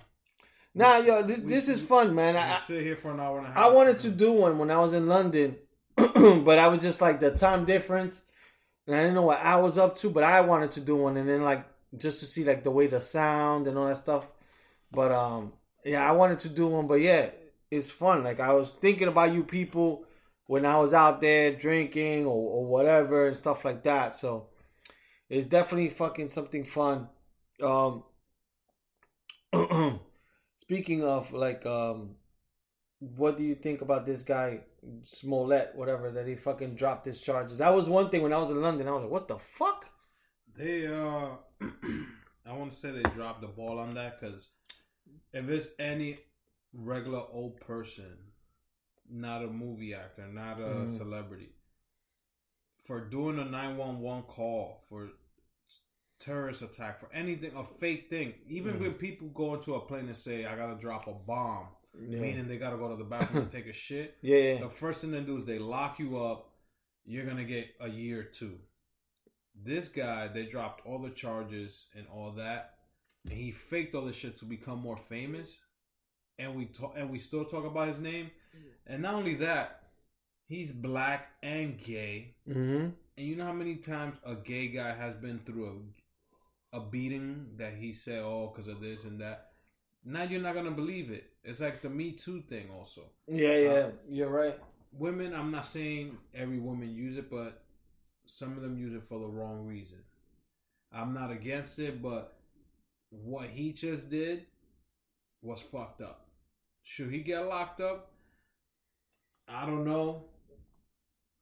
[0.75, 2.37] Nah, we- yo, this we- this is fun, man.
[2.37, 3.59] I, sit here for an hour and a half.
[3.59, 5.57] I wanted to do one when I was in London,
[5.97, 8.23] but I was just like the time difference.
[8.87, 11.17] and I didn't know what I was up to, but I wanted to do one,
[11.17, 11.65] and then like
[11.99, 14.31] just to see like the way the sound and all that stuff.
[14.93, 15.51] But um,
[15.85, 17.31] yeah, I wanted to do one, but yeah,
[17.71, 18.23] it's fun.
[18.23, 20.05] Like I was thinking about you people
[20.51, 24.19] when I was out there drinking or, or whatever and stuff like that.
[24.19, 24.49] So
[25.29, 27.07] it's definitely fucking something fun.
[27.63, 28.03] Um,
[30.57, 32.17] speaking of like, um,
[32.99, 34.63] what do you think about this guy
[35.05, 37.59] Smollett, whatever, that he fucking dropped his charges?
[37.59, 38.89] That was one thing when I was in London.
[38.89, 39.87] I was like, what the fuck?
[40.57, 41.29] They, uh,
[42.45, 44.49] I want to say they dropped the ball on that because
[45.33, 46.17] if it's any
[46.73, 48.30] regular old person,
[49.11, 50.97] not a movie actor, not a Mhm.
[50.97, 51.53] celebrity,
[52.85, 55.11] for doing a 911 call, for
[56.19, 58.81] terrorist attack, for anything, a fake thing, even Mhm.
[58.81, 62.47] when people go into a plane and say, I gotta drop a bomb, Yeah, meaning
[62.47, 64.59] they gotta go to the bathroom and take a shit, yeah, yeah.
[64.61, 66.47] the first thing they do is they lock you up.
[67.05, 68.61] You're gonna get a year or two.
[69.55, 72.79] This guy, they dropped all the charges and all that,
[73.25, 75.59] and he faked all this shit to become more famous.
[76.41, 78.31] And we talk, and we still talk about his name.
[78.87, 79.83] And not only that,
[80.49, 82.35] he's black and gay.
[82.49, 82.89] Mm-hmm.
[83.19, 85.67] And you know how many times a gay guy has been through
[86.73, 89.53] a a beating that he said, "Oh, because of this and that."
[90.05, 91.25] Now you're not gonna believe it.
[91.45, 94.59] It's like the Me Too thing, also Yeah, yeah, you're right.
[94.93, 97.63] women i'm not saying every woman use it but
[98.27, 99.99] some of them use it for the wrong reason
[100.93, 102.37] i'm not against it but
[103.11, 104.47] what he just did
[105.43, 106.27] was fucked up
[106.83, 108.13] should he get locked up?
[109.49, 110.25] I don't know.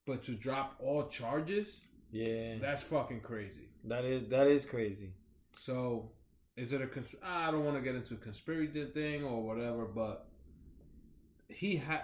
[0.07, 1.81] But to drop all charges?
[2.11, 3.69] Yeah, that's fucking crazy.
[3.85, 5.13] That is that is crazy.
[5.59, 6.11] so
[6.57, 9.85] is it a cons- i don't want to get into a conspiracy thing or whatever
[9.85, 10.27] but
[11.49, 12.03] he had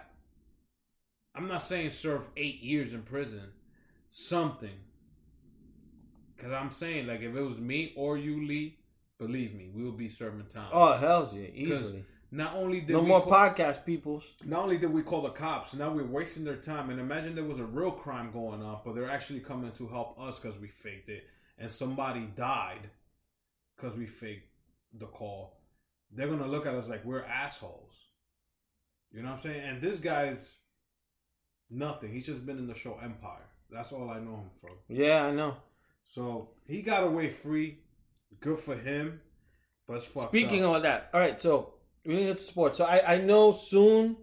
[1.34, 3.42] i'm not saying serve eight years in prison.
[4.10, 4.78] Something.
[6.36, 8.78] Because i'm saying like if it was me or you lee
[9.18, 10.70] believe me we would be serving time.
[10.72, 12.04] Oh hell's yeah, easily.
[12.34, 14.34] Not only did No we more call, podcast, peoples.
[14.44, 17.44] not only did we call the cops now we're wasting their time and imagine there
[17.44, 20.68] was a real crime going on but they're actually coming to help us because we
[20.68, 21.24] faked it
[21.58, 22.90] and somebody died
[23.76, 24.48] because we faked
[24.98, 25.60] the call
[26.12, 27.92] they're gonna look at us like we're assholes
[29.12, 30.54] you know what i'm saying and this guy's
[31.70, 35.26] nothing he's just been in the show empire that's all i know him from Yeah,
[35.26, 35.56] I know.
[36.04, 37.78] so he got away free
[38.40, 39.20] good for him
[39.86, 40.76] but Speaking up.
[40.76, 41.38] of that, all right.
[41.38, 41.74] So
[42.06, 42.78] we need to sports.
[42.78, 44.16] So I I know soon.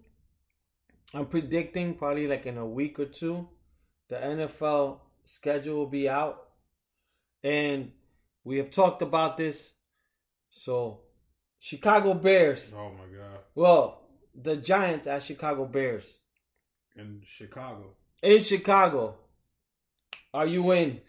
[1.14, 3.50] I'm predicting probably like in a week or two,
[4.08, 6.42] the NFL schedule will be out,
[7.44, 7.92] and
[8.44, 9.74] we have talked about this.
[10.50, 11.02] So,
[11.60, 12.74] Chicago Bears.
[12.76, 14.02] oh my god Well,
[14.36, 16.18] the Giants at Chicago Bears
[16.96, 19.16] in chicago in Chicago.
[20.34, 21.02] Are you in?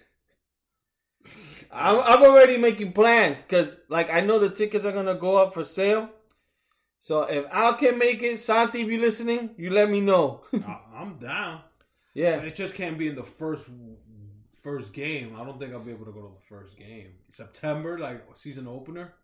[1.72, 5.54] I'm, I'm already making plans because, like, I know the tickets are gonna go up
[5.54, 6.10] for sale.
[7.02, 10.42] So if Al can make it, Santi, if you're listening, you let me know.
[10.94, 11.60] I'm down
[12.14, 13.68] yeah, It just can't be in the first
[14.62, 15.34] first game.
[15.36, 17.08] I don't think I'll be able to go to the first game.
[17.28, 19.14] September, like season opener.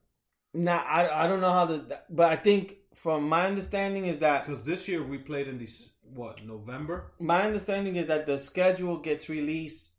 [0.54, 4.44] nah, I, I don't know how the, but I think from my understanding is that
[4.46, 7.12] Because this year we played in this what November.
[7.20, 9.90] my understanding is that the schedule gets released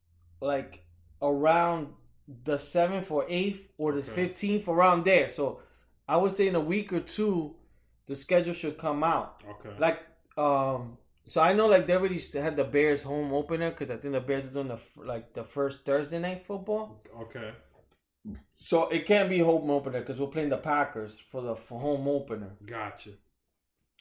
[0.41, 0.83] like
[1.21, 1.93] around
[2.43, 4.11] the seventh or eighth or the Okay.
[4.11, 5.29] fifteenth, around there.
[5.29, 5.61] So
[6.09, 7.55] I would say in a week or two,
[8.09, 9.41] the schedule should come out.
[9.53, 9.73] Okay.
[9.85, 9.99] Like,
[10.37, 14.13] um, so I know like they already had the Bears home opener because I think
[14.13, 14.79] the Bears are doing the
[15.13, 17.01] like the first Thursday night football.
[17.23, 17.51] okay.
[18.57, 22.07] So it can't be home opener because we're playing the Packers for the for home
[22.07, 22.51] opener.
[22.65, 23.11] Gotcha.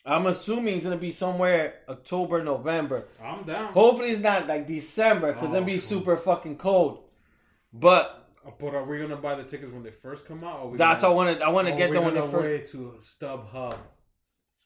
[0.05, 3.05] I'm assuming it's gonna be somewhere October, November.
[3.22, 3.72] I'm down.
[3.74, 5.80] Hopefully it's not like December because Oh, it'd be cool.
[5.80, 7.05] super fucking cold.
[7.72, 10.60] But But are we gonna buy the tickets when they first come out?
[10.60, 11.44] Or we that's how I gonna, want to.
[11.47, 12.52] I want to or get them when they gonna first.
[12.52, 13.76] wait to StubHub.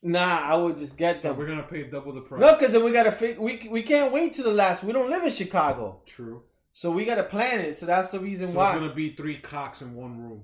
[0.04, 1.38] Nah, I would just get So them.
[1.38, 2.40] we're gonna pay double the price.
[2.40, 3.14] no, because then we gotta.
[3.38, 4.82] We we can't wait to the last.
[4.82, 6.42] We don't live in Chicago, True.
[6.72, 7.76] so we gotta plan it.
[7.76, 8.70] So that's the reason So why.
[8.72, 10.42] it's gonna be three cocks in one room.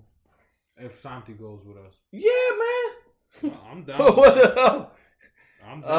[0.76, 2.30] If Santi goes with us, Yeah,
[3.42, 3.52] man.
[3.68, 3.84] I'm man.
[3.86, 3.98] down.
[3.98, 4.92] what the hell?
[5.68, 5.90] I'm down.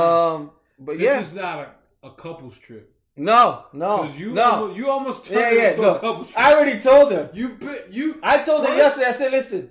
[0.41, 2.95] Um, but this yeah, is not a, a couples trip.
[3.17, 4.43] no, no, Because you, no.
[4.43, 5.95] almost, you almost turned Yeah, yeah, into no.
[5.95, 6.39] a couples trip.
[6.39, 7.29] I already told her.
[7.33, 7.57] You
[7.91, 8.19] you.
[8.23, 9.07] I told her yesterday.
[9.07, 9.69] I said, listen,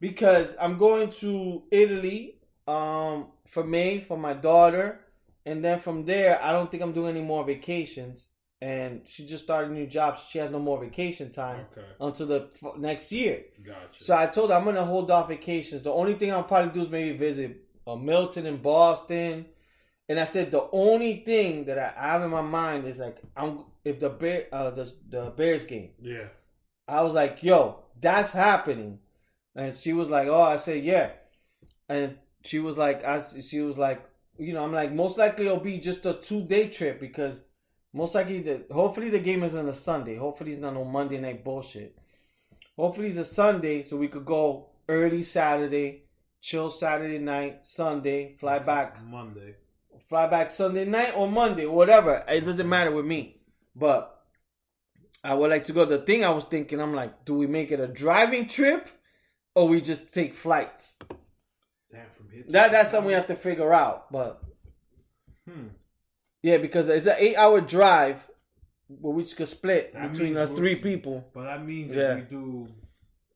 [0.00, 2.35] because I'm going to Italy
[2.66, 5.00] um for me, for my daughter,
[5.44, 8.28] and then from there, I don't think I'm doing any more vacations.
[8.62, 11.86] And she just started a new job, so she has no more vacation time Okay,
[12.00, 13.44] until the f- next year.
[13.64, 14.02] gotcha.
[14.02, 15.82] So I told her I'm gonna hold off vacations.
[15.82, 19.46] The only thing I'll probably do is maybe visit uh, Milton and Boston,
[20.08, 23.64] And I said the only thing that I have in my mind is like I'm
[23.84, 25.90] if the bear uh the the Bears game.
[26.00, 26.28] Yeah.
[26.88, 29.00] I was like, yo, that's happening.
[29.54, 31.10] And she was like, oh, I said, yeah.
[31.88, 34.02] And she was like, I, she was like,
[34.38, 37.42] you know, I'm like, most likely it'll be just a two day trip because
[37.92, 40.16] most likely the hopefully the game isn't a Sunday.
[40.16, 41.96] Hopefully it's not no Monday night bullshit.
[42.76, 46.04] Hopefully it's a Sunday so we could go early Saturday,
[46.40, 49.56] chill Saturday night, Sunday, fly back, Monday.
[50.08, 52.22] fly back Sunday night or Monday, whatever.
[52.28, 53.40] It doesn't matter with me.
[53.74, 54.12] But
[55.24, 55.84] I would like to go.
[55.84, 58.88] The thing I was thinking, I'm like, do we make it a driving trip
[59.54, 60.96] or we just take flights?
[61.96, 62.44] Damn, from here.
[62.48, 64.10] That that's something we have to figure out.
[64.12, 64.42] But
[65.48, 65.68] Hmm.
[66.42, 68.28] yeah, because it's an eight hour drive
[68.88, 71.24] where we could split That between us three people.
[71.32, 72.08] But that means Yeah.
[72.08, 72.68] that we do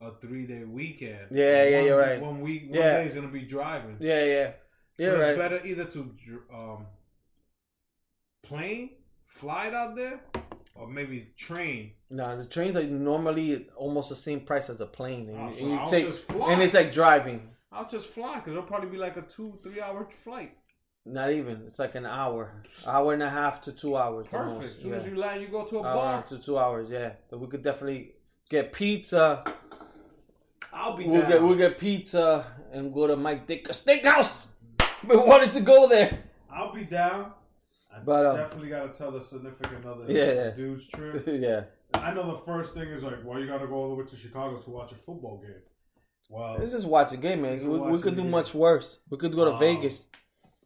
[0.01, 1.29] a three day weekend.
[1.31, 2.21] Yeah, yeah, one, you're right.
[2.21, 2.99] One week, one Yeah.
[3.03, 3.97] day is gonna be driving.
[4.01, 4.53] Yeah, yeah.
[4.99, 5.39] so You're it's right.
[5.39, 6.15] better either to
[6.53, 6.87] um
[8.43, 8.91] plane,
[9.27, 10.21] fly it out there,
[10.75, 11.93] or maybe train.
[12.11, 15.53] No, the trains are normally almost the same price as the plane, and, Oh, you-
[15.53, 17.50] so and you I'll take and it's like driving.
[17.73, 20.57] I'll just fly because it'll probably be like a two, three hour flight.
[21.07, 21.63] Not even.
[21.67, 24.27] It's like an hour, hour and a half to two hours.
[24.31, 24.55] Perfect.
[24.61, 24.97] most, as soon yeah.
[24.97, 26.23] as you land, you go to a hour bar.
[26.25, 26.91] to two hours.
[26.91, 28.13] Yeah, but we could definitely
[28.51, 29.43] get pizza.
[30.73, 31.31] I'll be We'll down.
[31.31, 34.47] get we'll get pizza and go to Mike Ditka Steakhouse.
[35.09, 36.19] We wanted to go there.
[36.53, 37.33] I'll be down.
[37.95, 40.51] I But, um, definitely got to tell the significant other Yeah.
[40.51, 41.25] dude's trip.
[41.27, 41.63] yeah,
[41.95, 44.05] I know the first thing is like, well, you got to go all the way
[44.05, 45.55] to Chicago to watch a football game.
[46.31, 47.59] Well, this is watch a game, man.
[47.69, 48.31] We, we could do game.
[48.31, 49.01] much worse.
[49.11, 50.07] We could go to Um, Vegas.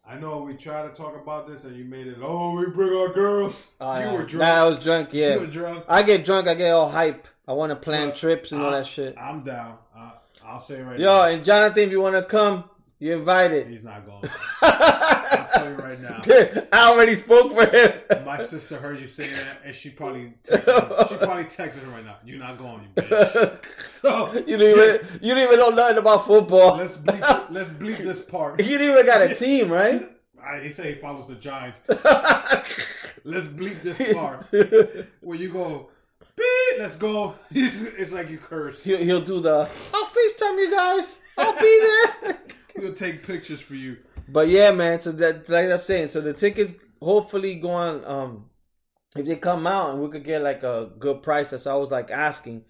[0.06, 2.18] I know we tried to talk about this and you made it.
[2.22, 3.72] Oh, we bring our girls.
[3.80, 4.42] Uh, you were Nah, drunk.
[4.52, 5.08] I was drunk.
[5.12, 5.84] Yeah, You were drunk.
[5.88, 6.46] I get drunk.
[6.46, 7.26] I get all hype.
[7.48, 9.16] I want to plan But trips and all that shit.
[9.18, 9.78] I'm down.
[9.96, 10.12] I,
[10.44, 11.26] I'll say right Yo, now.
[11.26, 12.64] Yo, and Jonathan, if you want to come,
[13.04, 13.66] you're invited.
[13.66, 14.22] He's not going.
[14.62, 16.22] I'll tell you right now.
[16.72, 18.24] I already spoke for him.
[18.24, 22.02] My sister heard you saying that, and she probably texted, she probably texted her right
[22.02, 22.16] now.
[22.24, 23.64] You're not going, you bitch.
[24.04, 26.78] So you don't even you don't even know nothing about football.
[26.78, 28.62] let's bleep, let's bleep this part.
[28.64, 30.10] You don't even got a team, right?
[30.42, 31.80] I, he say he follows the Giants.
[33.26, 34.46] Let's bleep this part
[35.20, 35.90] where you go.
[36.36, 37.34] Beep, let's go.
[37.50, 38.82] it's like you curse.
[38.82, 39.68] he'll, he'll do the.
[39.92, 41.20] I'll Facetime you guys.
[41.36, 41.80] I'll be
[42.22, 42.38] there.
[42.78, 43.98] He'll take pictures for you.
[44.28, 45.00] but yeah, man.
[45.00, 48.04] So that like I'm saying, so the tickets hopefully going.
[48.04, 48.46] Um,
[49.16, 51.76] if they come out and we could get like a good price, that's what I
[51.76, 52.64] was like asking.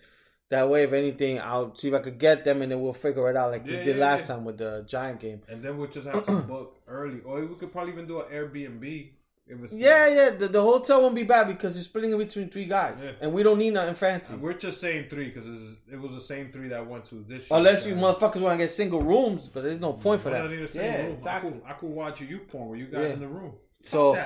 [0.50, 3.28] That way, if anything, I'll see if I could get them, and then we'll figure
[3.30, 4.36] it out like we did yeah, last yeah.
[4.36, 5.40] time with the Giant game.
[5.48, 8.26] And then we'll just have to book early, or we could probably even do an
[8.30, 9.08] Airbnb.
[9.46, 10.30] If it's Yeah, yeah.
[10.30, 13.12] The, the hotel won't be bad because you're splitting it between three guys, Yeah.
[13.20, 14.34] and we don't need nothing fancy.
[14.36, 17.50] We're just saying three because it was the same three that went to this.
[17.50, 17.58] year.
[17.58, 20.44] Unless you motherfuckers want to get single rooms, but there's no point for that.
[20.44, 21.12] I need the same Yeah, room.
[21.12, 21.50] exactly.
[21.50, 23.12] I could, I could watch you porn with you guys Yeah.
[23.14, 23.52] in the room.
[23.84, 24.18] So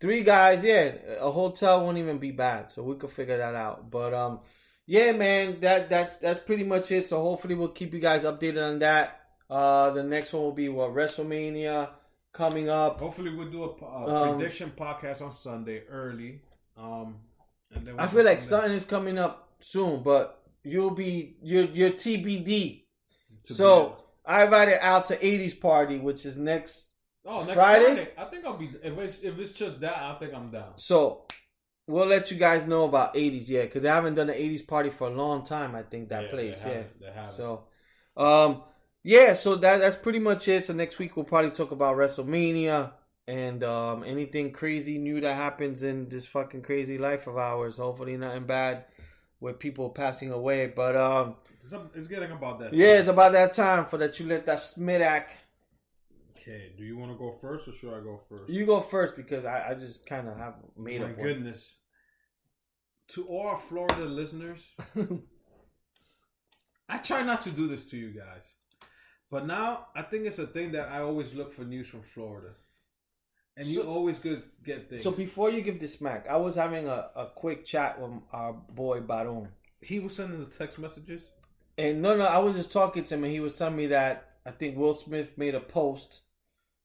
[0.00, 2.70] three guys, yeah, a hotel won't even be bad.
[2.72, 3.90] So we could figure that out.
[3.92, 4.40] But um,
[4.86, 7.06] yeah, man, that that's that's pretty much it.
[7.08, 9.20] So hopefully we'll keep you guys updated on that.
[9.48, 11.90] Uh, the next one will be what WrestleMania
[12.34, 13.00] coming up.
[13.00, 16.42] Hopefully, we'll do a, a Um, prediction podcast on Sunday early.
[16.76, 17.20] Um,
[17.70, 21.64] and then I we'll feel like something is coming up soon, but you'll be your
[21.64, 22.82] your TBD.
[23.44, 23.96] So
[24.26, 26.92] I invited out to 80s party, which is next.
[27.26, 27.84] oh, next Friday?
[27.84, 28.08] Friday?
[28.18, 28.70] I think I'll be.
[28.82, 30.72] If it's if it's just that, I think I'm down.
[30.76, 31.26] So
[31.86, 34.90] we'll let you guys know about 80s, yeah, because I haven't done an 80s party
[34.90, 35.74] for a long time.
[35.74, 36.82] I think that Yeah, place, yeah.
[37.00, 37.30] they.
[37.32, 37.64] So,
[38.16, 38.62] um,
[39.04, 40.64] yeah, so that that's pretty much it.
[40.64, 42.90] So next week we'll probably talk about WrestleMania
[43.28, 47.76] and um anything crazy new that happens in this fucking crazy life of ours.
[47.76, 48.84] Hopefully nothing bad
[49.40, 52.72] with people passing away, but um, It's, it's getting about that.
[52.72, 52.98] yeah, time.
[53.00, 55.26] it's about that time for that you let that Smidak.
[56.36, 58.50] Okay, do you want to go first or should I go first?
[58.50, 61.16] You go first because I, I just kind of have made My up.
[61.18, 61.26] one.
[61.26, 61.76] goodness.
[63.08, 64.72] To all our Florida listeners,
[66.88, 68.50] I try not to do this to you guys.
[69.34, 72.50] But now I think it's a thing that I always look for news from Florida.
[73.56, 75.02] And you always good get things.
[75.02, 78.52] So before you give this smack, I was having a, a quick chat with our
[78.52, 79.48] boy Baron.
[79.80, 81.32] he was sending the text messages.
[81.76, 84.14] And no, no, I was just talking to him, and he was telling me that
[84.46, 86.20] I think Will Smith made a post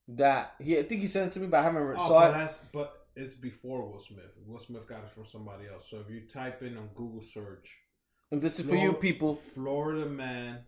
[0.07, 2.29] that he, I think he sent it to me, but I haven't Oh, saw but
[2.31, 2.33] it.
[2.33, 4.31] that's but it's before Will Smith.
[4.47, 5.85] Will Smith got it from somebody else.
[5.87, 7.77] So if you type in on Google search,
[8.31, 9.35] And this is for you people.
[9.35, 10.65] Florida man,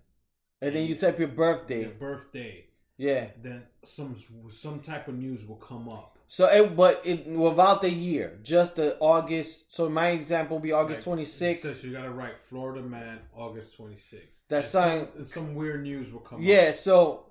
[0.62, 1.84] And then you type your birthday.
[1.86, 2.66] their birthday,
[2.98, 3.30] Yeah.
[3.42, 4.16] then some
[4.52, 6.18] some type of news will come up.
[6.28, 9.76] So, it, but it, without the year, just the August.
[9.76, 11.84] So my example will be August twenty sixth.
[11.84, 14.40] you gotta write Florida man, August twenty sixth.
[14.48, 16.38] That's some, something- some weird news will come.
[16.40, 16.44] up.
[16.44, 16.72] Yeah.
[16.72, 17.26] So,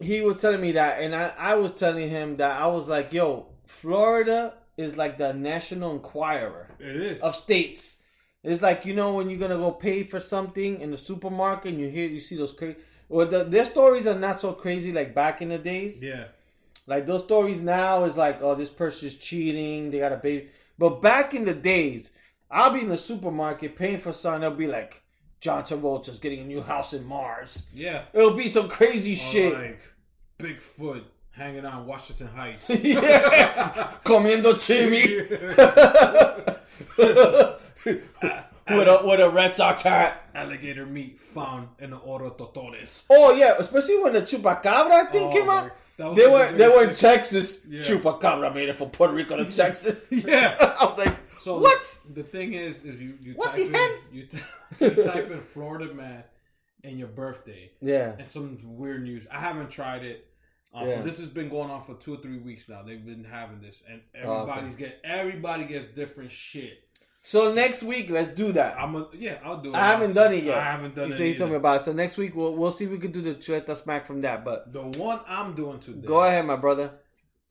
[0.00, 3.12] he was telling me that, and I, I was telling him that I was like,
[3.12, 7.20] yo, Florida is like the National Enquirer It is.
[7.20, 7.98] of states.
[8.44, 11.80] It's like you know when you're gonna go pay for something in the supermarket, and
[11.80, 12.76] you hear you see those crazy.
[13.08, 16.02] Well, the, their stories are not so crazy like back in the days.
[16.02, 16.24] yeah.
[16.86, 19.90] Like those stories now is like, oh, this person's cheating.
[19.90, 20.48] They got a baby.
[20.78, 22.10] But back in the days,
[22.50, 24.40] I'll be in the supermarket paying for something.
[24.40, 25.02] They'll be like,
[25.38, 27.66] John Travolta's getting a new house in Mars.
[27.72, 28.02] Yeah.
[28.12, 29.54] It'll be some crazy Or shit.
[29.54, 29.80] Like
[30.40, 32.68] Bigfoot hanging on Washington Heights.
[32.82, 33.92] yeah.
[34.04, 34.58] Comiendo
[37.86, 40.22] with a with a Red Sox hat.
[40.34, 43.04] Alligator meat found in the Oro Totores.
[43.10, 45.70] Oh yeah, especially when the chupacabra thing Oh, came out.
[45.98, 47.60] They like were the they were in Texas.
[47.68, 47.82] Yeah.
[47.82, 50.08] Chupacabra made it from Puerto Rico to Texas.
[50.10, 50.56] Yeah.
[50.60, 51.98] I was like, So what?
[52.14, 54.38] The thing is, is you you What type the in you, t-
[54.80, 56.24] you type in Florida man
[56.84, 58.16] and your birthday Yeah.
[58.18, 59.26] and some weird news.
[59.30, 60.26] I haven't tried it.
[60.74, 61.02] Um, Yeah.
[61.02, 62.82] This has been going on for two or three weeks now.
[62.82, 64.50] They've been having this, and Oh, okay.
[64.50, 66.84] everybody's get everybody gets different shit.
[67.24, 68.76] So next week, let's do that.
[68.76, 69.76] I'm a, yeah, I'll do it.
[69.76, 70.58] I haven't done it yet.
[70.58, 71.16] I haven't done you it.
[71.16, 71.84] So you told me about it.
[71.84, 74.44] So next week we'll we'll see if we can do the Chuleta smack from that.
[74.44, 76.04] But the one I'm doing today.
[76.06, 76.90] go ahead, my brother.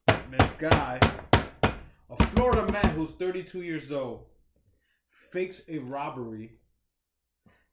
[0.08, 1.00] This guy,
[2.10, 4.26] a Florida man who's 32 years old,
[5.32, 6.60] fakes a robbery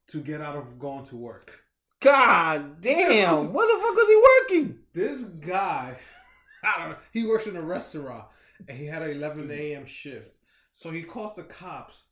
[0.09, 1.61] to get out of going to work.
[2.01, 3.53] God damn!
[3.53, 4.79] What the fuck was he working?
[4.95, 5.97] This guy,
[6.63, 8.25] I don't know, he works in a restaurant
[8.69, 9.85] and he had an 11 a.m.
[9.85, 10.38] shift.
[10.79, 12.03] So he calls the cops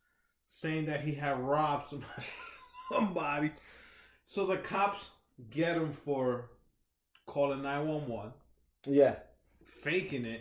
[0.48, 1.86] saying that he had robbed
[2.92, 3.52] somebody.
[4.24, 5.08] So the cops
[5.50, 6.50] get him for
[7.26, 8.32] calling 911,
[8.88, 9.14] Yeah,
[9.64, 10.40] faking it,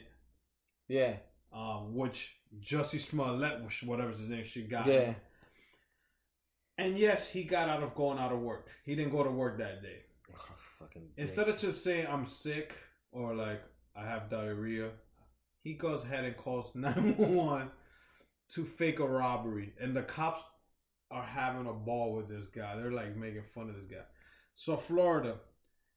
[0.88, 1.18] yeah,
[1.54, 4.88] um, which Jussie Smollett, which whatever's his name, she got.
[4.88, 5.02] yeah.
[5.02, 5.16] him.
[6.80, 8.70] And yes, he got out of going out of work.
[8.86, 10.00] He didn't go to work that day.
[10.80, 11.10] fucking.
[11.16, 12.74] Instead of just saying I'm sick
[13.12, 13.62] or like
[13.96, 14.90] I have diarrhea,
[15.62, 17.70] he goes ahead and calls 911
[18.50, 19.74] to fake a robbery.
[19.80, 20.42] And the cops
[21.12, 22.76] are having a ball with this guy.
[22.76, 24.04] They're like making fun of this guy.
[24.56, 25.36] So, Florida,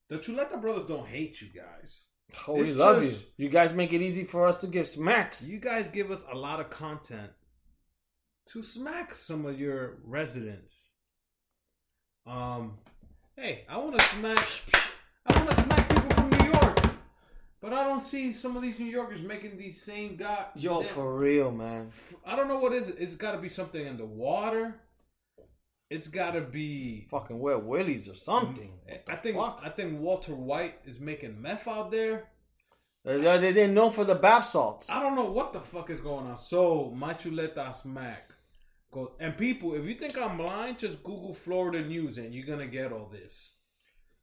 [0.09, 2.05] the Chuleta brothers don't hate you guys.
[2.47, 3.45] oh, we it's love just- you.
[3.47, 5.47] You guys make it easy for us to give smacks.
[5.49, 7.31] You guys give us a lot of content
[8.49, 10.93] to smack some of your residents.
[12.27, 12.79] Um,
[13.37, 14.47] hey, I want to smack.
[17.61, 20.47] But I don't see some of these New Yorkers making these same guy.
[20.55, 21.91] Yo, damn- for real, man.
[22.25, 22.97] I don't know what is it.
[22.99, 24.81] It's got to be something in the water.
[25.91, 27.07] It's got to be.
[27.11, 28.73] Fucking wet willies or something.
[28.89, 29.37] Mm, I think.
[29.37, 29.63] fuck?
[29.65, 32.29] I think Walter White is making meth out there.
[33.07, 34.91] Uh, they, they didn't know for the bath salts.
[34.91, 36.37] I don't know what the fuck is going on.
[36.37, 38.33] So my chuleta smack.
[38.91, 42.67] Go and people, if you think I'm blind, just Google Florida news and you're gonna
[42.67, 43.53] get all this.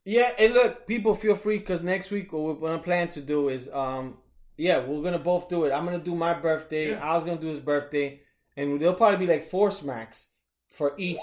[0.06, 3.50] Yeah, and look, people feel free because next week what we're gonna plan to do
[3.50, 4.18] is, um,
[4.56, 5.72] yeah, we're gonna both do it.
[5.72, 6.92] I'm gonna do my birthday.
[6.92, 7.04] Yeah.
[7.04, 8.22] I was gonna do his birthday,
[8.56, 10.30] and there'll probably be like four smacks
[10.68, 11.22] for each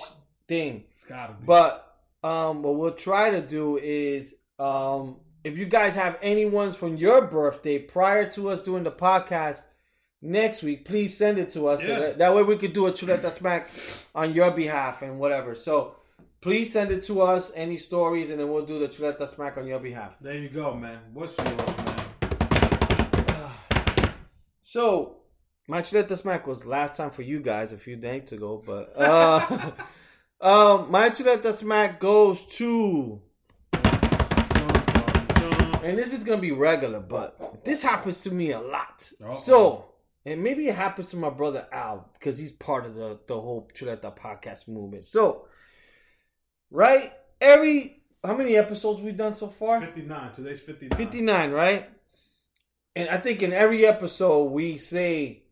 [0.49, 0.85] thing.
[0.95, 1.47] It's gotta be.
[1.47, 6.77] But um, what we'll try to do is, um, if you guys have any ones
[6.77, 9.65] from your birthday prior to us doing the podcast
[10.21, 11.83] next week, please send it to us.
[11.83, 13.69] So that, that way we could do a chuleta smack
[14.15, 15.55] on your behalf and whatever.
[15.55, 15.97] So
[16.43, 19.67] please send it to us, any stories, and then we'll do the chuleta smack on
[19.67, 20.17] your behalf.
[20.21, 20.99] there you go, man.
[21.15, 21.99] What's yours, man?
[24.61, 25.19] So
[25.69, 29.71] my chuleta smack was last time for you guys a few days ago, but uh,
[30.41, 33.21] um, my chuleta smack goes to.
[35.83, 39.13] and this is gonna be regular, but this happens to me a lot.
[39.23, 39.41] Uh-oh.
[39.41, 39.85] So,
[40.25, 43.69] and maybe it happens to my brother Al because he's part of the the whole
[43.75, 45.05] Chuleta podcast movement.
[45.05, 45.49] So,
[46.73, 49.81] right, every how many episodes we've done so far?
[49.81, 50.33] 59.
[50.33, 50.97] Today's 59.
[50.97, 51.89] Fifty nine, right?
[52.95, 55.45] And I think in every episode we say,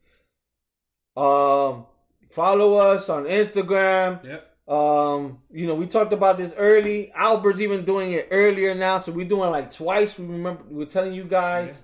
[1.16, 1.86] um,
[2.30, 4.24] follow us on Instagram.
[4.24, 4.46] Yep.
[4.68, 7.10] Um, you know, we talked about this early.
[7.12, 10.18] Albert's even doing it earlier now, so we're doing it like twice.
[10.18, 11.82] We remember we are telling you guys.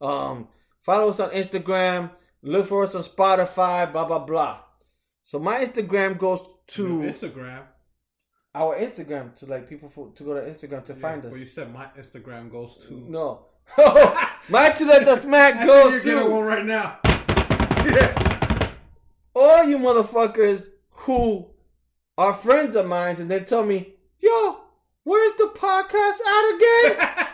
[0.00, 0.48] Um,
[0.82, 2.10] follow us on Instagram.
[2.42, 3.90] Look for us on Spotify.
[3.92, 4.58] Blah blah blah.
[5.22, 7.62] So my Instagram goes to Your Instagram.
[8.56, 11.32] Our Instagram to like people for, to go to Instagram to Yeah, find us.
[11.32, 12.94] But you said my Instagram goes to.
[12.94, 13.46] No,
[13.78, 16.98] oh, my Chuleta Smack I think goes you're to one right now.
[19.34, 21.46] all you motherfuckers who
[22.16, 24.60] are friends of mine and they tell me, yo,
[25.04, 27.25] where's the podcast at again?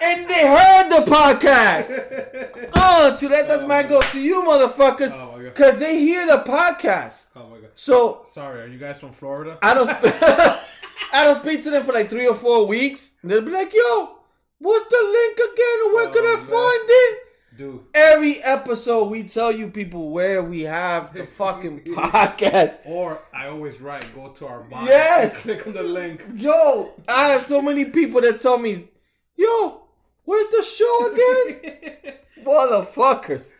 [0.00, 2.68] And they heard the podcast.
[2.80, 7.26] Oh, Chuleta Smack oh go to you motherfuckers Oh because they hear the podcast.
[7.36, 7.70] Oh my god.
[7.74, 9.58] So Sorry, are you guys from Florida?
[9.62, 10.02] I don't, sp-
[11.12, 13.10] I don't speak to them for like three or four weeks.
[13.24, 14.16] They'll be like, yo,
[14.58, 15.94] What's the link again?
[15.94, 16.44] Where Oh, can I man.
[16.44, 17.18] find it?
[17.56, 22.78] Dude, Every episode, we tell you people where we have the fucking podcast.
[22.86, 24.84] or I always write, go to our bio.
[24.84, 25.42] Yes.
[25.42, 26.24] Click on the link.
[26.36, 28.88] Yo, I have so many people that tell me,
[29.36, 29.82] yo,
[30.28, 32.14] where's the show again?
[32.44, 33.52] Motherfuckers.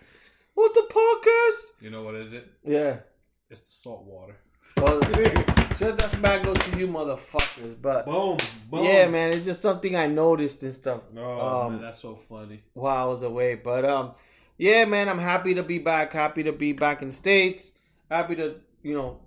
[0.55, 1.82] What's the podcast?
[1.82, 2.47] You know what is it?
[2.65, 2.99] Yeah.
[3.49, 4.36] It's the salt water.
[4.77, 5.01] Well,
[5.77, 7.74] shut that smack goes to you motherfuckers.
[7.81, 8.36] But Boom,
[8.70, 8.85] boom.
[8.85, 11.01] yeah, man, it's just something I noticed and stuff.
[11.16, 12.62] Oh um, man, that's so funny.
[12.74, 13.55] while I was away.
[13.55, 14.12] But um,
[14.59, 16.12] yeah, man, I'm happy to be back.
[16.12, 17.73] Happy to be back in the states.
[18.11, 19.20] Happy to you know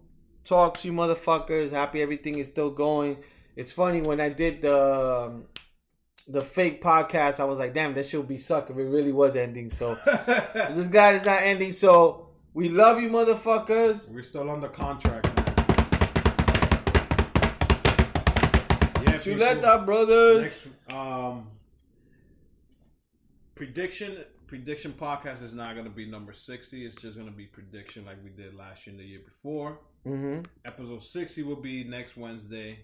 [0.46, 1.72] talk to you motherfuckers.
[1.72, 3.18] Happy everything is still going.
[3.56, 5.46] It's funny when I did the um,
[6.28, 9.36] the fake podcast, I was like, damn, that should be suck if it really was
[9.36, 9.70] ending.
[9.72, 11.72] So this guy is not ending.
[11.72, 14.10] So we love you, motherfuckers.
[14.10, 15.26] We're still under contract.
[15.28, 15.46] Man.
[19.04, 20.66] Yeah, Chuleta brothers.
[20.88, 21.48] next um
[23.56, 26.86] prediction prediction podcast is not gonna be number sixty.
[26.86, 29.80] It's just gonna be prediction like we did last year and the year before.
[30.04, 32.80] hmm Episode sixty will be next Wednesday.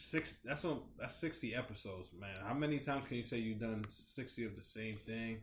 [0.00, 0.38] Um, six.
[0.44, 0.82] That's what.
[0.98, 2.36] That's sixty episodes, man.
[2.46, 5.38] How many times can you say you've done sixty of the same thing?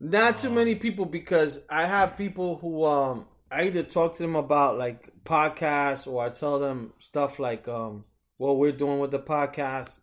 [0.00, 4.22] Not too Um, many people because I have people who um I either talk to
[4.22, 8.04] them about like podcasts or I tell them stuff like um
[8.36, 9.98] what we're doing with the podcast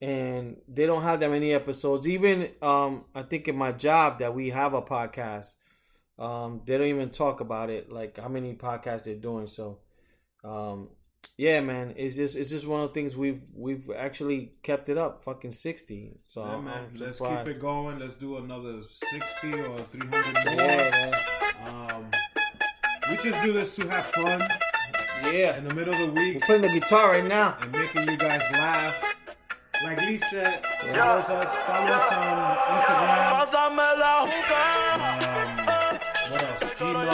[0.00, 2.08] and they don't have that many episodes.
[2.08, 5.54] Even um I think in my job that we have a podcast.
[6.18, 9.46] Um they don't even talk about it like how many podcasts they're doing.
[9.46, 9.78] So
[10.42, 10.88] um
[11.38, 14.98] yeah man, it's just it's just one of the things we've we've actually kept it
[14.98, 16.12] up fucking 60.
[16.26, 16.84] So Yeah, I'm, man.
[16.94, 17.98] I'm Let's keep it going.
[17.98, 20.54] Let's do another sixty or three hundred more.
[20.66, 21.14] Yeah, man.
[21.90, 22.06] Um,
[23.10, 24.40] we just do this to have fun
[25.24, 25.56] Yeah.
[25.58, 27.56] in the middle of the We're week playing the guitar right now.
[27.60, 28.94] and making you guys laugh.
[29.82, 33.32] Like Lee said, follow us, follow us on Instagram.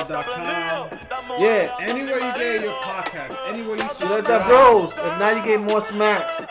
[0.08, 0.98] Gmail.com.
[1.40, 1.74] Yeah.
[1.80, 4.90] Anywhere you get your podcast, anywhere you Chuleta bros.
[4.92, 6.46] If not, you get more smacks.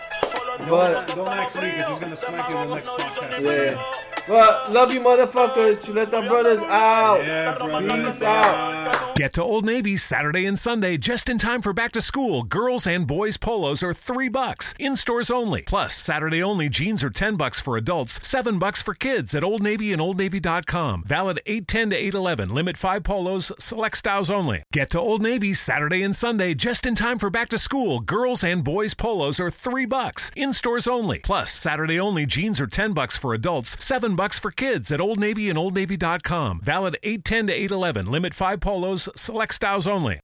[0.59, 3.41] Don't, But don't ask me because he's gonna smack you in the next podcast.
[3.41, 3.93] yeah.
[4.27, 5.85] But love you, motherfuckers.
[5.85, 7.23] Chuleta brothers out.
[7.23, 8.03] Yeah, brother.
[8.03, 9.15] Peace out.
[9.15, 12.43] Get to Old Navy Saturday and Sunday just in time for back to school.
[12.43, 15.63] Girls and boys polos are 3 bucks, in stores only.
[15.63, 19.63] Plus, Saturday only jeans are 10 bucks for adults, 7 bucks for kids at Old
[19.63, 21.03] Navy and OldNavy.com.
[21.05, 22.53] Valid 810 to 811.
[22.53, 24.63] Limit 5 polos, select styles only.
[24.71, 28.01] Get to Old Navy Saturday and Sunday just in time for back to school.
[28.01, 31.19] Girls and boys polos are 3 bucks, in stores only.
[31.19, 35.19] Plus, Saturday only jeans are 10 bucks for adults, 7 bucks for kids at Old
[35.19, 36.59] Navy and OldNavy.com.
[36.61, 38.11] Valid 810 to 811.
[38.11, 40.15] Limit 5 polos, select styles only.